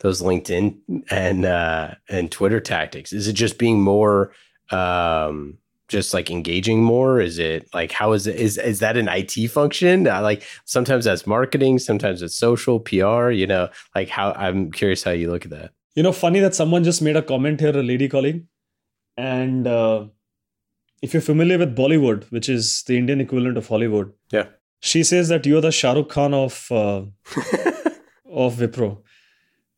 those 0.00 0.20
LinkedIn 0.20 0.76
and 1.10 1.44
uh, 1.44 1.94
and 2.08 2.30
Twitter 2.30 2.60
tactics? 2.60 3.12
Is 3.12 3.28
it 3.28 3.32
just 3.34 3.58
being 3.58 3.80
more 3.80 4.32
um, 4.70 5.58
just 5.88 6.14
like 6.14 6.30
engaging 6.30 6.82
more? 6.82 7.20
Is 7.20 7.38
it 7.38 7.68
like 7.72 7.92
how 7.92 8.12
is 8.12 8.26
it 8.26 8.36
is 8.36 8.58
is 8.58 8.80
that 8.80 8.96
an 8.96 9.08
IT 9.08 9.50
function? 9.50 10.06
Uh, 10.06 10.20
like 10.22 10.42
sometimes 10.64 11.04
that's 11.04 11.26
marketing, 11.26 11.78
sometimes 11.78 12.22
it's 12.22 12.36
social 12.36 12.80
PR. 12.80 13.30
You 13.30 13.46
know, 13.46 13.68
like 13.94 14.08
how 14.08 14.32
I'm 14.32 14.70
curious 14.70 15.02
how 15.02 15.12
you 15.12 15.30
look 15.30 15.44
at 15.44 15.50
that. 15.52 15.72
You 15.94 16.02
know, 16.02 16.12
funny 16.12 16.40
that 16.40 16.54
someone 16.54 16.84
just 16.84 17.02
made 17.02 17.16
a 17.16 17.22
comment 17.22 17.60
here, 17.60 17.76
a 17.76 17.82
lady 17.82 18.08
colleague, 18.08 18.44
and 19.16 19.66
uh, 19.66 20.06
if 21.02 21.12
you're 21.12 21.22
familiar 21.22 21.58
with 21.58 21.76
Bollywood, 21.76 22.24
which 22.30 22.48
is 22.48 22.82
the 22.84 22.98
Indian 22.98 23.20
equivalent 23.20 23.56
of 23.56 23.68
Hollywood, 23.68 24.12
yeah, 24.32 24.46
she 24.90 25.02
says 25.02 25.28
that 25.28 25.46
you're 25.46 25.60
the 25.66 25.72
Shah 25.72 25.92
Rukh 25.92 26.08
Khan 26.08 26.34
of 26.34 26.66
uh, 26.70 27.02
of 28.44 28.56
Wipro. 28.62 28.90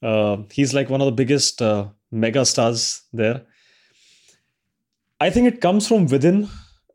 Uh, 0.03 0.39
he's 0.53 0.75
like 0.75 0.91
one 0.91 1.01
of 1.01 1.07
the 1.07 1.19
biggest 1.25 1.63
uh, 1.63 1.89
mega 2.11 2.45
stars 2.45 3.03
there 3.13 3.43
I 5.21 5.31
think 5.31 5.49
it 5.49 5.61
comes 5.63 5.89
from 5.89 6.07
within 6.07 6.49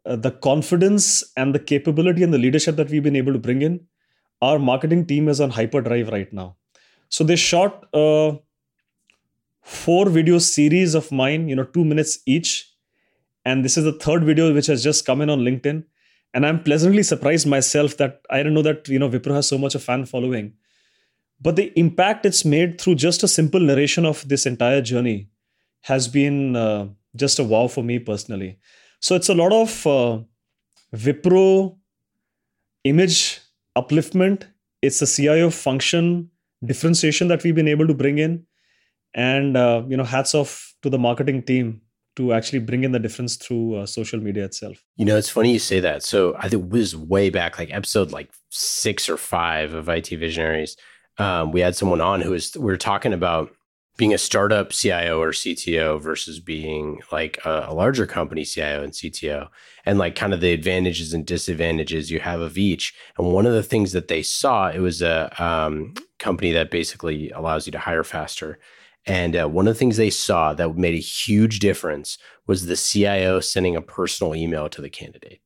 uh, 0.06 0.16
the 0.16 0.32
confidence 0.32 1.24
and 1.36 1.56
the 1.56 1.60
capability 1.60 2.22
and 2.22 2.34
the 2.34 2.38
leadership 2.38 2.76
that 2.76 2.90
we've 2.90 3.02
been 3.02 3.16
able 3.16 3.34
to 3.34 3.40
bring 3.40 3.64
in. 3.64 3.80
Our 4.44 4.60
marketing 4.60 5.08
team 5.08 5.28
is 5.28 5.42
on 5.42 5.50
hyperdrive 5.50 6.10
right 6.10 6.32
now. 6.32 6.56
So 7.10 7.24
they 7.24 7.36
shot 7.36 7.86
a 7.94 8.38
four 9.62 10.10
video 10.10 10.38
series 10.38 10.94
of 10.94 11.12
mine, 11.12 11.50
you 11.50 11.56
know, 11.56 11.64
two 11.64 11.84
minutes 11.84 12.20
each. 12.28 12.72
And 13.44 13.66
this 13.66 13.76
is 13.76 13.86
the 13.86 13.94
third 13.94 14.24
video 14.24 14.54
which 14.54 14.68
has 14.68 14.84
just 14.84 15.06
come 15.06 15.22
in 15.22 15.30
on 15.30 15.40
LinkedIn. 15.40 15.84
And 16.34 16.46
I'm 16.46 16.64
pleasantly 16.64 17.04
surprised 17.04 17.48
myself 17.48 17.98
that 17.98 18.22
I 18.30 18.42
don't 18.42 18.54
know 18.54 18.62
that, 18.62 18.88
you 18.88 19.00
know, 19.00 19.10
Wipro 19.10 19.34
has 19.34 19.48
so 19.48 19.58
much 19.58 19.76
a 19.76 19.80
fan 19.80 20.06
following. 20.06 20.54
But 21.42 21.56
the 21.56 21.78
impact 21.78 22.26
it's 22.26 22.46
made 22.46 22.80
through 22.80 22.96
just 22.96 23.24
a 23.24 23.28
simple 23.28 23.60
narration 23.60 24.06
of 24.06 24.28
this 24.28 24.46
entire 24.46 24.82
journey 24.82 25.30
has 25.82 26.08
been 26.08 26.56
uh, 26.56 26.88
just 27.16 27.40
a 27.40 27.44
wow 27.44 27.68
for 27.68 27.84
me 27.84 28.00
personally. 28.00 28.60
So 29.00 29.16
it's 29.16 29.30
a 29.30 29.34
lot 29.34 29.52
of 29.52 29.88
uh, 29.88 30.20
image 32.84 33.40
upliftment. 33.76 34.44
It's 34.82 35.02
a 35.02 35.08
CIO 35.08 35.50
function 35.50 36.30
differentiation 36.64 37.28
that 37.28 37.44
we've 37.44 37.56
been 37.56 37.68
able 37.68 37.88
to 37.88 37.94
bring 37.94 38.20
in, 38.20 38.46
and 39.16 39.58
uh, 39.58 39.84
you 39.88 39.98
know, 39.98 40.04
hats 40.04 40.36
off 40.36 40.76
to 40.84 40.90
the 40.90 41.00
marketing 41.00 41.44
team 41.44 41.82
to 42.16 42.34
actually 42.34 42.60
bring 42.60 42.84
in 42.84 42.92
the 42.92 43.00
difference 43.00 43.36
through 43.36 43.76
uh, 43.76 43.86
social 43.86 44.20
media 44.20 44.46
itself. 44.46 44.84
You 44.98 45.06
know, 45.06 45.18
it's 45.18 45.30
funny 45.30 45.54
you 45.54 45.60
say 45.60 45.80
that. 45.80 46.04
So 46.04 46.36
I 46.38 46.50
think 46.50 46.64
it 46.64 46.70
was 46.70 46.96
way 46.96 47.30
back, 47.30 47.58
like 47.58 47.72
episode 47.72 48.12
like 48.12 48.30
six 48.50 49.10
or 49.10 49.18
five 49.18 49.74
of 49.74 49.88
IT 49.90 50.10
Visionaries. 50.10 50.76
Um, 51.18 51.52
we 51.52 51.62
had 51.62 51.76
someone 51.76 52.02
on 52.02 52.22
who 52.22 52.32
was 52.32 52.56
we 52.56 52.66
were 52.66 52.78
talking 52.78 53.14
about 53.14 53.52
being 53.98 54.14
a 54.14 54.18
startup 54.18 54.72
CIO 54.72 55.22
or 55.22 55.32
CTO 55.32 56.02
versus 56.02 56.40
being 56.40 57.02
like 57.12 57.38
a, 57.46 57.66
a, 57.68 57.74
larger 57.74 58.08
company 58.08 58.44
CIO 58.46 58.84
and 58.84 58.94
CTO, 58.94 59.50
and 59.86 60.00
like 60.00 60.16
kind 60.16 60.34
of 60.34 60.42
the 60.42 60.54
advantages 60.54 61.14
and 61.14 61.26
disadvantages 61.26 62.10
you 62.10 62.20
have 62.20 62.40
of 62.40 62.58
each. 62.58 62.96
And 63.18 63.32
one 63.32 63.46
of 63.46 63.54
the 63.54 63.64
things 63.64 63.92
that 63.92 64.08
they 64.08 64.24
saw, 64.24 64.70
it 64.70 64.80
was 64.80 65.02
a 65.02 65.32
um, 65.44 65.94
company 66.20 66.52
that 66.54 66.72
basically 66.72 67.30
allows 67.32 67.66
you 67.68 67.72
to 67.74 67.80
hire 67.80 68.04
faster. 68.04 68.60
And 69.06 69.36
uh, 69.36 69.48
one 69.48 69.68
of 69.68 69.74
the 69.74 69.80
things 69.80 69.98
they 69.98 70.10
saw 70.10 70.54
that 70.54 70.78
made 70.78 70.94
a 70.94 71.00
huge 71.00 71.60
difference 71.60 72.18
was 72.48 72.66
the 72.66 72.76
CIO 72.76 73.40
sending 73.40 73.76
a 73.76 73.82
personal 73.82 74.36
email 74.36 74.70
to 74.70 74.82
the 74.82 74.90
candidate. 74.90 75.42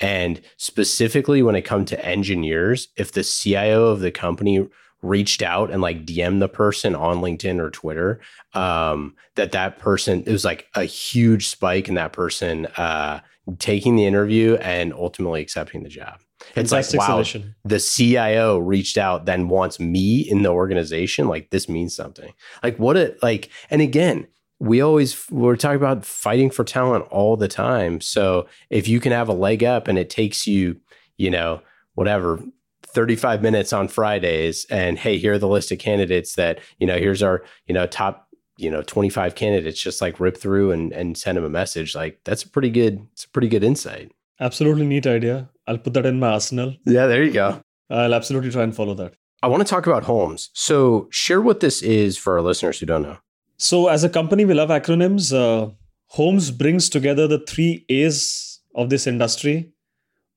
And 0.00 0.40
specifically 0.56 1.42
when 1.42 1.56
it 1.56 1.62
comes 1.62 1.90
to 1.90 2.04
engineers, 2.04 2.88
if 2.96 3.12
the 3.12 3.24
CIO 3.24 3.86
of 3.86 4.00
the 4.00 4.10
company 4.10 4.68
reached 5.02 5.42
out 5.42 5.70
and 5.70 5.80
like 5.80 6.04
DM 6.04 6.40
the 6.40 6.48
person 6.48 6.94
on 6.94 7.18
LinkedIn 7.18 7.60
or 7.60 7.70
Twitter, 7.70 8.20
um, 8.54 9.14
that 9.36 9.52
that 9.52 9.78
person 9.78 10.22
it 10.26 10.32
was 10.32 10.44
like 10.44 10.66
a 10.74 10.84
huge 10.84 11.48
spike 11.48 11.88
in 11.88 11.94
that 11.94 12.12
person 12.12 12.66
uh, 12.76 13.20
taking 13.58 13.96
the 13.96 14.06
interview 14.06 14.56
and 14.56 14.92
ultimately 14.92 15.40
accepting 15.40 15.82
the 15.82 15.88
job. 15.88 16.18
It's 16.56 16.72
like 16.72 16.86
wow, 16.94 17.22
the 17.64 17.78
CIO 17.78 18.58
reached 18.58 18.98
out, 18.98 19.26
then 19.26 19.48
wants 19.48 19.78
me 19.78 20.20
in 20.20 20.42
the 20.42 20.50
organization. 20.50 21.28
Like 21.28 21.50
this 21.50 21.68
means 21.68 21.94
something. 21.94 22.32
Like 22.62 22.78
what 22.78 22.96
it 22.96 23.22
like, 23.22 23.50
and 23.70 23.82
again, 23.82 24.26
we 24.60 24.80
always 24.80 25.30
we're 25.30 25.56
talking 25.56 25.76
about 25.76 26.04
fighting 26.04 26.50
for 26.50 26.64
talent 26.64 27.06
all 27.10 27.36
the 27.36 27.48
time. 27.48 28.00
So 28.00 28.46
if 28.70 28.88
you 28.88 29.00
can 29.00 29.12
have 29.12 29.28
a 29.28 29.32
leg 29.32 29.62
up 29.62 29.88
and 29.88 29.98
it 29.98 30.10
takes 30.10 30.46
you, 30.46 30.80
you 31.16 31.30
know, 31.30 31.60
whatever 31.94 32.40
35 32.88 33.42
minutes 33.42 33.72
on 33.72 33.88
Fridays 33.88 34.66
and 34.70 34.98
hey, 34.98 35.18
here 35.18 35.34
are 35.34 35.38
the 35.38 35.48
list 35.48 35.70
of 35.70 35.78
candidates 35.78 36.34
that, 36.34 36.58
you 36.78 36.86
know, 36.86 36.96
here's 36.96 37.22
our, 37.22 37.44
you 37.66 37.74
know, 37.74 37.86
top, 37.86 38.28
you 38.56 38.70
know, 38.70 38.82
25 38.82 39.34
candidates, 39.34 39.80
just 39.80 40.00
like 40.00 40.18
rip 40.18 40.36
through 40.36 40.72
and, 40.72 40.92
and 40.92 41.16
send 41.16 41.36
them 41.36 41.44
a 41.44 41.50
message. 41.50 41.94
Like 41.94 42.20
that's 42.24 42.42
a 42.42 42.48
pretty 42.48 42.70
good, 42.70 43.06
it's 43.12 43.24
a 43.24 43.28
pretty 43.28 43.48
good 43.48 43.62
insight. 43.62 44.12
Absolutely 44.40 44.86
neat 44.86 45.06
idea. 45.06 45.48
I'll 45.68 45.78
put 45.78 45.92
that 45.94 46.06
in 46.06 46.18
my 46.18 46.30
arsenal. 46.30 46.74
Yeah, 46.86 47.06
there 47.06 47.22
you 47.22 47.32
go. 47.32 47.60
I'll 47.90 48.14
absolutely 48.14 48.50
try 48.50 48.62
and 48.62 48.74
follow 48.74 48.94
that. 48.94 49.14
I 49.42 49.48
want 49.48 49.64
to 49.64 49.70
talk 49.70 49.86
about 49.86 50.04
Holmes. 50.04 50.50
So 50.54 51.08
share 51.10 51.40
what 51.40 51.60
this 51.60 51.82
is 51.82 52.18
for 52.18 52.38
our 52.38 52.42
listeners 52.42 52.80
who 52.80 52.86
don't 52.86 53.02
know. 53.02 53.18
So, 53.60 53.88
as 53.88 54.04
a 54.04 54.08
company, 54.08 54.44
we 54.44 54.54
love 54.54 54.68
acronyms. 54.68 55.32
Uh, 55.34 55.72
Holmes 56.06 56.50
brings 56.52 56.88
together 56.88 57.26
the 57.26 57.40
three 57.40 57.84
A's 57.88 58.60
of 58.74 58.88
this 58.88 59.06
industry. 59.06 59.72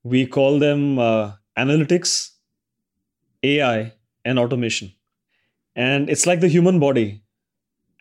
We 0.03 0.25
call 0.25 0.57
them 0.57 0.97
uh, 0.97 1.33
analytics, 1.57 2.31
AI, 3.43 3.93
and 4.25 4.39
automation. 4.39 4.91
And 5.75 6.09
it's 6.09 6.25
like 6.25 6.39
the 6.39 6.47
human 6.47 6.79
body. 6.79 7.23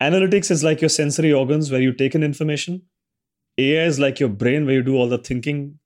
Analytics 0.01 0.49
is 0.49 0.63
like 0.63 0.81
your 0.81 0.89
sensory 0.89 1.31
organs 1.31 1.71
where 1.71 1.81
you 1.81 1.93
take 1.93 2.15
in 2.15 2.23
information. 2.23 2.81
AI 3.59 3.85
is 3.85 3.99
like 3.99 4.19
your 4.19 4.29
brain 4.29 4.65
where 4.65 4.75
you 4.75 4.83
do 4.83 4.95
all 4.95 5.07
the 5.07 5.19
thinking. 5.19 5.77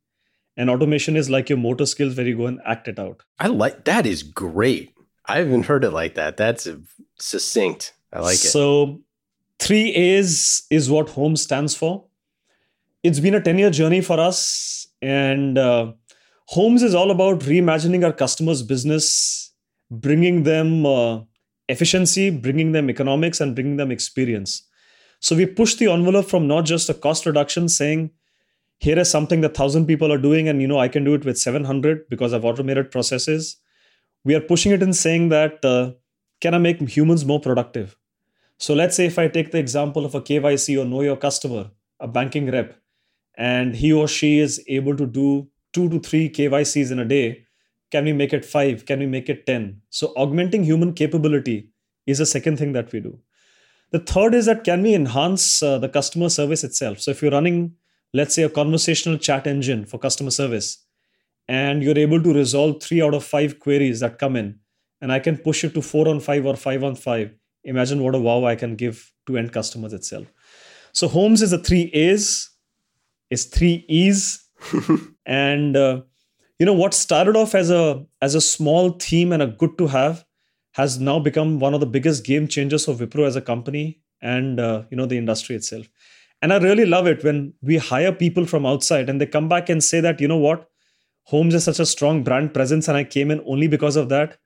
And 0.57 0.69
automation 0.69 1.17
is 1.17 1.29
like 1.29 1.49
your 1.49 1.57
motor 1.57 1.85
skills 1.85 2.15
where 2.15 2.25
you 2.25 2.37
go 2.37 2.47
and 2.47 2.61
act 2.65 2.87
it 2.87 2.97
out. 2.97 3.23
I 3.39 3.47
like 3.47 3.85
that 3.85 4.05
is 4.05 4.23
great. 4.23 4.93
I 5.25 5.39
haven't 5.39 5.65
heard 5.65 5.83
it 5.83 5.91
like 5.91 6.15
that. 6.15 6.37
That's 6.37 6.67
succinct. 7.19 7.93
I 8.13 8.19
like 8.19 8.35
it. 8.35 8.49
So 8.49 9.01
Three 9.59 9.91
A's 9.93 10.63
is 10.69 10.89
what 10.89 11.09
Holmes 11.09 11.41
stands 11.41 11.75
for. 11.75 12.05
It's 13.03 13.19
been 13.19 13.35
a 13.35 13.41
10 13.41 13.57
year 13.57 13.69
journey 13.69 14.01
for 14.01 14.19
us, 14.19 14.87
and 15.01 15.57
uh, 15.57 15.93
Holmes 16.47 16.83
is 16.83 16.95
all 16.95 17.11
about 17.11 17.39
reimagining 17.41 18.03
our 18.03 18.13
customers' 18.13 18.63
business, 18.63 19.51
bringing 19.91 20.43
them 20.43 20.85
uh, 20.85 21.21
efficiency, 21.69 22.29
bringing 22.29 22.71
them 22.71 22.89
economics, 22.89 23.41
and 23.41 23.55
bringing 23.55 23.77
them 23.77 23.91
experience. 23.91 24.63
So 25.19 25.35
we 25.35 25.45
push 25.45 25.75
the 25.75 25.91
envelope 25.91 26.25
from 26.25 26.47
not 26.47 26.65
just 26.65 26.89
a 26.89 26.93
cost 26.93 27.25
reduction, 27.25 27.69
saying, 27.69 28.11
here 28.79 28.99
is 28.99 29.09
something 29.09 29.41
that 29.41 29.57
1000 29.57 29.85
people 29.85 30.11
are 30.11 30.17
doing 30.17 30.47
and 30.47 30.61
you 30.61 30.67
know 30.67 30.79
i 30.79 30.87
can 30.87 31.03
do 31.03 31.13
it 31.13 31.25
with 31.25 31.37
700 31.37 32.09
because 32.09 32.33
i've 32.33 32.45
automated 32.45 32.91
processes 32.91 33.57
we 34.23 34.35
are 34.35 34.41
pushing 34.41 34.71
it 34.71 34.83
and 34.83 34.95
saying 34.95 35.29
that 35.29 35.63
uh, 35.65 35.91
can 36.41 36.53
i 36.53 36.57
make 36.57 36.81
humans 36.81 37.25
more 37.25 37.39
productive 37.39 37.97
so 38.57 38.73
let's 38.73 38.95
say 38.95 39.05
if 39.05 39.19
I 39.19 39.27
take 39.27 39.51
the 39.51 39.59
example 39.59 40.05
of 40.05 40.15
a 40.15 40.21
KYC 40.21 40.81
or 40.81 40.85
know 40.85 41.01
your 41.01 41.17
customer, 41.17 41.71
a 41.99 42.07
banking 42.07 42.49
rep, 42.49 42.79
and 43.37 43.75
he 43.75 43.91
or 43.91 44.07
she 44.07 44.39
is 44.39 44.63
able 44.67 44.95
to 44.95 45.05
do 45.05 45.49
two 45.73 45.89
to 45.89 45.99
three 45.99 46.29
KYCs 46.29 46.91
in 46.91 46.99
a 46.99 47.05
day, 47.05 47.43
can 47.91 48.05
we 48.05 48.13
make 48.13 48.33
it 48.33 48.45
five? 48.45 48.85
Can 48.85 48.99
we 48.99 49.07
make 49.07 49.29
it 49.29 49.45
10? 49.45 49.81
So 49.89 50.13
augmenting 50.15 50.63
human 50.63 50.93
capability 50.93 51.69
is 52.05 52.19
the 52.19 52.25
second 52.25 52.57
thing 52.57 52.71
that 52.73 52.91
we 52.93 53.01
do. 53.01 53.19
The 53.91 53.99
third 53.99 54.33
is 54.33 54.45
that 54.45 54.63
can 54.63 54.81
we 54.81 54.95
enhance 54.95 55.61
uh, 55.61 55.77
the 55.77 55.89
customer 55.89 56.29
service 56.29 56.63
itself? 56.63 56.99
So 56.99 57.11
if 57.11 57.21
you're 57.21 57.31
running, 57.31 57.73
let's 58.15 58.33
say, 58.33 58.43
a 58.43 58.49
conversational 58.49 59.17
chat 59.17 59.45
engine 59.45 59.85
for 59.85 59.97
customer 59.97 60.31
service, 60.31 60.85
and 61.49 61.83
you're 61.83 61.97
able 61.97 62.23
to 62.23 62.33
resolve 62.33 62.81
three 62.81 63.01
out 63.01 63.13
of 63.13 63.25
five 63.25 63.59
queries 63.59 63.99
that 63.99 64.19
come 64.19 64.37
in, 64.37 64.59
and 65.01 65.11
I 65.11 65.19
can 65.19 65.37
push 65.37 65.65
it 65.65 65.73
to 65.73 65.81
four 65.81 66.07
on 66.07 66.21
five 66.21 66.45
or 66.45 66.55
five 66.55 66.83
on 66.83 66.95
five, 66.95 67.35
imagine 67.65 68.01
what 68.01 68.15
a 68.15 68.19
wow 68.19 68.45
I 68.45 68.55
can 68.55 68.75
give 68.75 69.11
to 69.27 69.37
end 69.37 69.51
customers 69.51 69.91
itself. 69.91 70.31
So 70.93 71.09
Holmes 71.09 71.41
is 71.41 71.51
a 71.51 71.57
three 71.57 71.91
A's, 71.93 72.49
is 73.29 73.45
three 73.45 73.83
E's, 73.89 74.47
and 75.25 75.75
uh, 75.75 76.01
you 76.57 76.65
know 76.65 76.73
what 76.73 76.93
started 76.93 77.35
off 77.35 77.53
as 77.53 77.69
a 77.69 78.05
as 78.21 78.33
a 78.33 78.41
small 78.41 78.91
theme 78.91 79.33
and 79.33 79.43
a 79.43 79.47
good 79.47 79.77
to 79.77 79.87
have 79.87 80.23
has 80.71 80.99
now 80.99 81.19
become 81.19 81.59
one 81.59 81.73
of 81.73 81.81
the 81.81 81.85
biggest 81.97 82.25
game 82.25 82.47
changers 82.47 82.87
of 82.87 82.99
Wipro 82.99 83.27
as 83.27 83.35
a 83.35 83.41
company 83.41 84.01
and 84.21 84.59
uh, 84.59 84.83
you 84.89 84.95
know 84.95 85.05
the 85.05 85.17
industry 85.17 85.55
itself. 85.55 85.87
And 86.45 86.53
I 86.53 86.57
really 86.57 86.85
love 86.85 87.07
it 87.07 87.23
when 87.23 87.55
we 87.63 87.77
hire 87.77 88.11
people 88.11 88.45
from 88.45 88.67
outside 88.67 89.09
and 89.09 89.19
they 89.19 89.25
come 89.25 89.49
back 89.49 89.67
and 89.67 89.83
say 89.83 89.99
that 90.01 90.21
you 90.21 90.27
know 90.27 90.37
what, 90.37 90.69
Holmes 91.23 91.55
is 91.55 91.63
such 91.63 91.79
a 91.79 91.87
strong 91.87 92.23
brand 92.23 92.53
presence 92.53 92.87
and 92.87 92.95
I 92.95 93.03
came 93.03 93.31
in 93.31 93.41
only 93.47 93.67
because 93.67 93.95
of 93.95 94.09
that. 94.09 94.37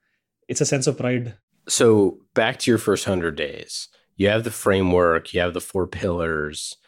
It's 0.48 0.62
a 0.62 0.64
sense 0.64 0.86
of 0.86 0.96
pride. 0.96 1.36
So 1.68 2.16
back 2.32 2.58
to 2.60 2.70
your 2.70 2.78
first 2.78 3.06
100 3.06 3.36
days. 3.36 3.88
You 4.16 4.30
have 4.30 4.44
the 4.44 4.50
framework 4.50 5.34
you 5.34 5.40
have 5.40 5.52
the 5.52 5.60
four 5.60 5.86
pillars. 5.86 6.78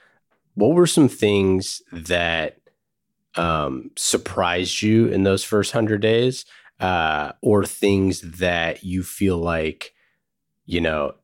What 0.54 0.74
were 0.74 0.86
some 0.86 1.08
things 1.08 1.82
that 1.92 2.56
um, 3.34 3.90
surprised 3.98 4.80
you 4.80 5.08
in 5.08 5.24
those 5.24 5.44
first 5.44 5.74
100 5.74 6.00
days 6.00 6.46
uh, 6.80 7.32
or 7.42 7.66
things 7.66 8.22
that 8.38 8.82
you 8.82 9.02
feel 9.02 9.36
like 9.36 9.92
you 10.64 10.80
know 10.80 11.16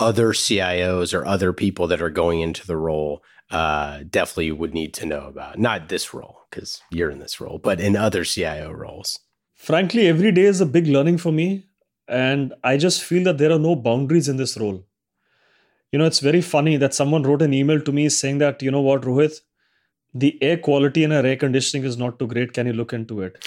other 0.00 0.32
cios 0.32 1.12
or 1.12 1.26
other 1.26 1.52
people 1.52 1.86
that 1.86 2.02
are 2.02 2.10
going 2.10 2.40
into 2.40 2.66
the 2.66 2.76
role 2.76 3.22
uh, 3.50 4.00
definitely 4.08 4.52
would 4.52 4.74
need 4.74 4.92
to 4.94 5.06
know 5.06 5.26
about 5.26 5.58
not 5.58 5.88
this 5.88 6.12
role 6.12 6.40
because 6.50 6.82
you're 6.90 7.10
in 7.10 7.18
this 7.18 7.40
role 7.40 7.58
but 7.58 7.80
in 7.80 7.96
other 7.96 8.24
cio 8.24 8.70
roles 8.70 9.20
frankly 9.54 10.06
every 10.06 10.30
day 10.30 10.42
is 10.42 10.60
a 10.60 10.66
big 10.66 10.86
learning 10.86 11.16
for 11.16 11.32
me 11.32 11.68
and 12.08 12.54
I 12.64 12.78
just 12.78 13.04
feel 13.04 13.22
that 13.24 13.38
there 13.38 13.52
are 13.52 13.58
no 13.58 13.76
boundaries 13.76 14.28
in 14.28 14.38
this 14.38 14.56
role. 14.56 14.84
You 15.92 15.98
know, 15.98 16.06
it's 16.06 16.20
very 16.20 16.40
funny 16.40 16.76
that 16.78 16.94
someone 16.94 17.22
wrote 17.22 17.42
an 17.42 17.54
email 17.54 17.80
to 17.80 17.92
me 17.92 18.08
saying 18.08 18.38
that, 18.38 18.62
you 18.62 18.70
know 18.70 18.80
what, 18.80 19.02
Rohit, 19.02 19.40
the 20.14 20.42
air 20.42 20.56
quality 20.56 21.04
in 21.04 21.12
our 21.12 21.24
air 21.24 21.36
conditioning 21.36 21.84
is 21.84 21.98
not 21.98 22.18
too 22.18 22.26
great. 22.26 22.54
Can 22.54 22.66
you 22.66 22.72
look 22.72 22.92
into 22.92 23.20
it? 23.20 23.46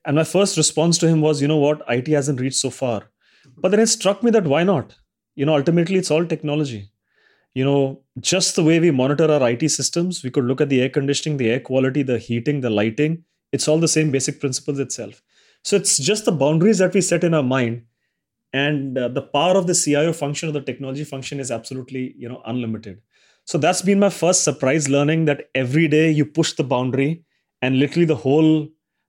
and 0.04 0.16
my 0.16 0.24
first 0.24 0.56
response 0.56 0.96
to 0.98 1.08
him 1.08 1.20
was, 1.20 1.42
you 1.42 1.48
know 1.48 1.58
what, 1.58 1.82
IT 1.88 2.08
hasn't 2.08 2.40
reached 2.40 2.56
so 2.56 2.70
far. 2.70 3.10
But 3.58 3.70
then 3.70 3.80
it 3.80 3.88
struck 3.88 4.22
me 4.22 4.30
that 4.30 4.44
why 4.44 4.64
not? 4.64 4.96
You 5.38 5.46
know, 5.46 5.54
ultimately, 5.56 5.98
it's 5.98 6.10
all 6.10 6.26
technology. 6.26 6.90
You 7.54 7.64
know, 7.64 8.02
just 8.20 8.56
the 8.56 8.64
way 8.64 8.78
we 8.80 8.90
monitor 8.90 9.30
our 9.30 9.42
IT 9.42 9.68
systems, 9.68 10.22
we 10.22 10.30
could 10.30 10.44
look 10.44 10.60
at 10.60 10.68
the 10.68 10.80
air 10.82 10.88
conditioning, 10.88 11.38
the 11.38 11.50
air 11.50 11.60
quality, 11.60 12.02
the 12.02 12.18
heating, 12.18 12.60
the 12.60 12.70
lighting. 12.70 13.24
It's 13.52 13.68
all 13.68 13.78
the 13.78 13.88
same 13.88 14.10
basic 14.10 14.40
principles 14.40 14.78
itself. 14.78 15.22
So 15.64 15.76
it's 15.76 15.98
just 15.98 16.24
the 16.24 16.32
boundaries 16.32 16.78
that 16.78 16.94
we 16.94 17.00
set 17.00 17.24
in 17.24 17.34
our 17.34 17.42
mind 17.42 17.82
and 18.52 18.96
uh, 18.96 19.08
the 19.08 19.22
power 19.22 19.56
of 19.56 19.66
the 19.66 19.74
cio 19.74 20.12
function 20.12 20.48
or 20.48 20.52
the 20.52 20.62
technology 20.62 21.04
function 21.04 21.40
is 21.40 21.50
absolutely 21.50 22.14
you 22.16 22.28
know 22.28 22.42
unlimited 22.46 23.00
so 23.44 23.58
that's 23.58 23.82
been 23.82 23.98
my 24.00 24.08
first 24.08 24.44
surprise 24.44 24.88
learning 24.88 25.26
that 25.26 25.50
every 25.54 25.86
day 25.88 26.10
you 26.10 26.24
push 26.24 26.52
the 26.54 26.64
boundary 26.64 27.22
and 27.60 27.78
literally 27.78 28.06
the 28.06 28.16
whole 28.16 28.68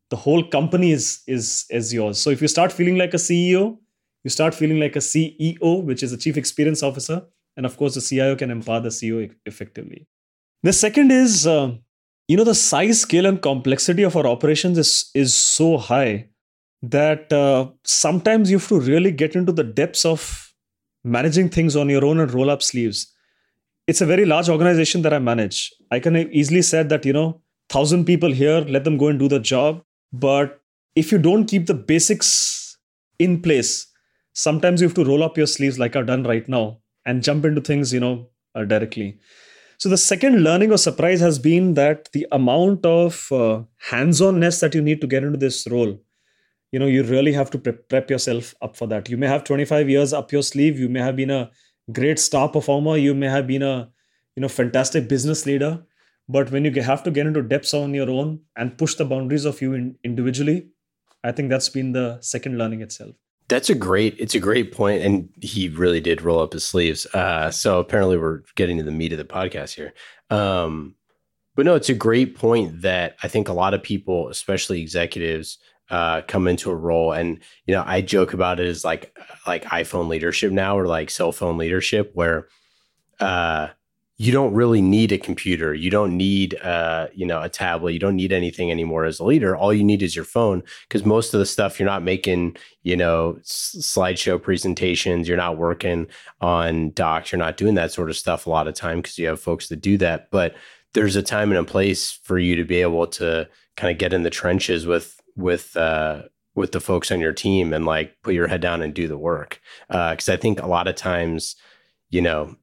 the 0.10 0.16
whole 0.16 0.44
company 0.44 0.92
is 0.92 1.22
is 1.28 1.66
is 1.70 1.94
yours 1.94 2.20
so 2.20 2.30
if 2.30 2.42
you 2.42 2.48
start 2.48 2.72
feeling 2.72 2.98
like 2.98 3.14
a 3.14 3.18
ceo 3.28 3.78
you 4.24 4.30
start 4.30 4.54
feeling 4.54 4.80
like 4.80 4.96
a 4.96 5.00
ceo 5.00 5.84
which 5.84 6.04
is 6.04 6.14
a 6.14 6.18
chief 6.18 6.38
experience 6.38 6.84
officer 6.84 7.22
and 7.58 7.66
of 7.66 7.78
course 7.78 7.96
the 7.96 8.02
cio 8.02 8.36
can 8.36 8.52
empower 8.52 8.80
the 8.80 8.90
ceo 8.90 9.30
effectively 9.46 10.08
the 10.64 10.74
second 10.74 11.12
is 11.12 11.48
uh, 11.48 11.72
you 12.28 12.38
know 12.38 12.44
the 12.44 12.56
size 12.56 13.02
scale 13.02 13.26
and 13.26 13.42
complexity 13.42 14.04
of 14.04 14.16
our 14.16 14.28
operations 14.28 14.78
is 14.78 15.10
is 15.14 15.34
so 15.34 15.78
high 15.78 16.30
that 16.82 17.32
uh, 17.34 17.70
sometimes 17.84 18.50
you 18.50 18.58
have 18.58 18.68
to 18.68 18.80
really 18.80 19.12
get 19.12 19.36
into 19.36 19.52
the 19.52 19.64
depths 19.64 20.06
of 20.06 20.54
managing 21.04 21.50
things 21.50 21.76
on 21.76 21.90
your 21.90 22.06
own 22.06 22.20
and 22.20 22.34
roll 22.34 22.50
up 22.50 22.62
sleeves. 22.62 23.14
It's 23.88 24.02
a 24.02 24.06
very 24.06 24.26
large 24.26 24.50
organization 24.50 25.02
that 25.02 25.14
I 25.14 25.20
manage. 25.20 25.72
I 25.92 26.00
can 26.00 26.16
easily 26.16 26.62
said 26.62 26.90
that, 26.90 27.06
you 27.06 27.14
know, 27.14 27.42
thousand 27.70 28.06
people 28.06 28.32
here, 28.32 28.62
let 28.62 28.84
them 28.84 28.98
go 28.98 29.08
and 29.08 29.20
do 29.20 29.28
the 29.28 29.40
job. 29.40 29.82
But 30.14 30.62
if 30.96 31.12
you 31.12 31.18
don't 31.18 31.46
keep 31.46 31.66
the 31.66 31.74
basics 31.74 32.78
in 33.18 33.42
place, 33.42 33.88
sometimes 34.34 34.82
you 34.82 34.88
have 34.88 34.96
to 34.96 35.06
roll 35.06 35.24
up 35.24 35.38
your 35.38 35.48
sleeves 35.48 35.80
like 35.80 35.96
I've 35.96 36.08
done 36.08 36.24
right 36.24 36.48
now 36.48 36.80
and 37.06 37.24
jump 37.24 37.46
into 37.46 37.62
things, 37.62 37.94
you 37.94 38.00
know, 38.00 38.30
uh, 38.56 38.66
directly. 38.66 39.20
So 39.78 39.90
the 39.90 39.98
second 39.98 40.44
learning 40.44 40.72
or 40.72 40.78
surprise 40.78 41.22
has 41.22 41.40
been 41.40 41.74
that 41.76 42.12
the 42.12 42.28
amount 42.32 42.86
of 42.86 43.32
uh, 43.32 43.64
hands-onness 43.90 44.60
that 44.60 44.76
you 44.76 44.82
need 44.82 45.02
to 45.02 45.08
get 45.08 45.24
into 45.24 45.38
this 45.38 45.68
role 45.68 46.00
you 46.72 46.80
know 46.80 46.86
you 46.86 47.04
really 47.04 47.34
have 47.34 47.50
to 47.52 47.58
prep 47.58 48.10
yourself 48.10 48.54
up 48.62 48.76
for 48.76 48.88
that. 48.88 49.10
You 49.10 49.18
may 49.18 49.28
have 49.28 49.44
25 49.44 49.90
years 49.90 50.14
up 50.14 50.32
your 50.32 50.44
sleeve. 50.44 50.80
You 50.80 50.90
may 50.90 51.00
have 51.00 51.16
been 51.16 51.32
a 51.32 51.50
great 51.92 52.20
star 52.20 52.48
performer. 52.50 52.98
You 52.98 53.16
may 53.16 53.28
have 53.28 53.48
been 53.48 53.64
a 53.64 53.90
you 54.36 54.42
know 54.42 54.48
fantastic 54.48 55.08
business 55.08 55.46
leader. 55.46 55.84
But 56.28 56.52
when 56.52 56.64
you 56.64 56.82
have 56.84 57.02
to 57.04 57.12
get 57.12 57.26
into 57.26 57.42
depths 57.42 57.74
on 57.74 57.94
your 57.96 58.10
own 58.10 58.42
and 58.56 58.78
push 58.78 58.94
the 58.96 59.06
boundaries 59.06 59.46
of 59.46 59.62
you 59.62 59.74
in, 59.74 59.98
individually 60.04 60.68
i 61.24 61.32
think 61.32 61.50
that's 61.50 61.70
been 61.70 61.92
the 61.92 62.18
second 62.22 62.58
learning 62.58 62.82
itself 62.82 63.16
that's 63.50 63.70
a 63.70 63.76
great 63.76 64.16
it's 64.18 64.36
a 64.36 64.40
great 64.40 64.72
point 64.72 65.04
and 65.04 65.28
he 65.42 65.68
really 65.70 66.00
did 66.00 66.22
roll 66.22 66.40
up 66.40 66.54
his 66.54 66.64
sleeves 66.64 67.06
uh, 67.14 67.52
so 67.52 67.80
apparently 67.80 68.18
we're 68.18 68.42
getting 68.56 68.78
to 68.78 68.84
the 68.84 68.92
meat 68.92 69.12
of 69.12 69.18
the 69.18 69.26
podcast 69.26 69.74
here 69.74 69.94
um, 70.30 70.96
but 71.56 71.66
no 71.66 71.76
it's 71.76 71.90
a 71.90 71.94
great 71.94 72.38
point 72.38 72.82
that 72.82 73.18
i 73.24 73.28
think 73.28 73.50
a 73.50 73.54
lot 73.54 73.74
of 73.74 73.84
people 73.84 74.30
especially 74.30 74.82
executives 74.82 75.58
uh, 75.90 76.22
come 76.28 76.48
into 76.48 76.70
a 76.70 76.76
role. 76.76 77.12
And 77.14 77.40
you 77.66 77.74
know, 77.74 77.84
I 77.86 78.02
joke 78.02 78.34
about 78.34 78.60
it 78.60 78.68
as 78.68 78.86
like 78.86 79.18
like 79.48 79.64
iPhone 79.66 80.08
leadership 80.08 80.52
now, 80.52 80.78
or 80.78 80.88
like 80.88 81.10
cell 81.10 81.32
phone 81.32 81.58
leadership, 81.58 82.12
where 82.14 82.48
uh, 83.20 83.70
you 84.22 84.34
don't 84.34 84.54
really 84.54 84.82
need 84.82 85.14
a 85.14 85.18
computer. 85.18 85.74
You 85.74 85.90
don't 85.90 86.18
need, 86.18 86.56
uh, 86.62 87.08
you 87.16 87.26
know, 87.26 87.42
a 87.42 87.48
tablet. 87.48 87.94
You 87.94 88.00
don't 88.00 88.18
need 88.18 88.34
anything 88.34 88.70
anymore 88.70 89.06
as 89.06 89.18
a 89.18 89.24
leader. 89.24 89.56
All 89.56 89.74
you 89.74 89.84
need 89.84 90.04
is 90.04 90.14
your 90.14 90.26
phone 90.26 90.62
because 90.88 91.06
most 91.06 91.34
of 91.34 91.40
the 91.40 91.46
stuff 91.46 91.80
you're 91.80 91.88
not 91.88 92.04
making, 92.04 92.58
you 92.84 92.98
know, 92.98 93.38
s- 93.40 93.78
slideshow 93.80 94.40
presentations. 94.42 95.26
You're 95.26 95.38
not 95.38 95.58
working 95.58 96.06
on 96.42 96.92
docs. 96.92 97.32
You're 97.32 97.40
not 97.40 97.56
doing 97.56 97.76
that 97.76 97.94
sort 97.94 98.10
of 98.10 98.18
stuff 98.18 98.46
a 98.46 98.50
lot 98.50 98.68
of 98.68 98.74
time 98.74 98.98
because 98.98 99.18
you 99.18 99.26
have 99.28 99.40
folks 99.40 99.70
that 99.70 99.80
do 99.80 99.98
that. 100.00 100.30
But 100.32 100.54
there's 100.94 101.16
a 101.16 101.24
time 101.24 101.52
and 101.52 101.60
a 101.60 101.64
place 101.64 102.12
for 102.12 102.38
you 102.38 102.58
to 102.58 102.66
be 102.66 102.82
able 102.82 103.08
to 103.08 103.48
kind 103.78 103.90
of 103.90 103.98
get 103.98 104.12
in 104.12 104.24
the 104.24 104.30
trenches 104.30 104.86
with 104.86 105.18
with 105.38 105.78
uh, 105.78 106.24
with 106.56 106.74
the 106.74 106.82
folks 106.82 107.10
on 107.10 107.22
your 107.22 107.32
team 107.32 107.72
and 107.72 107.86
like 107.86 108.22
put 108.22 108.34
your 108.34 108.48
head 108.48 108.60
down 108.60 108.82
and 108.82 108.94
do 108.94 109.08
the 109.08 109.18
work. 109.18 109.62
Because 109.88 110.28
uh, 110.28 110.34
I 110.34 110.36
think 110.36 110.62
a 110.62 110.68
lot 110.68 110.90
of 110.90 110.96
times, 110.96 111.56
you 112.10 112.22
know, 112.22 112.58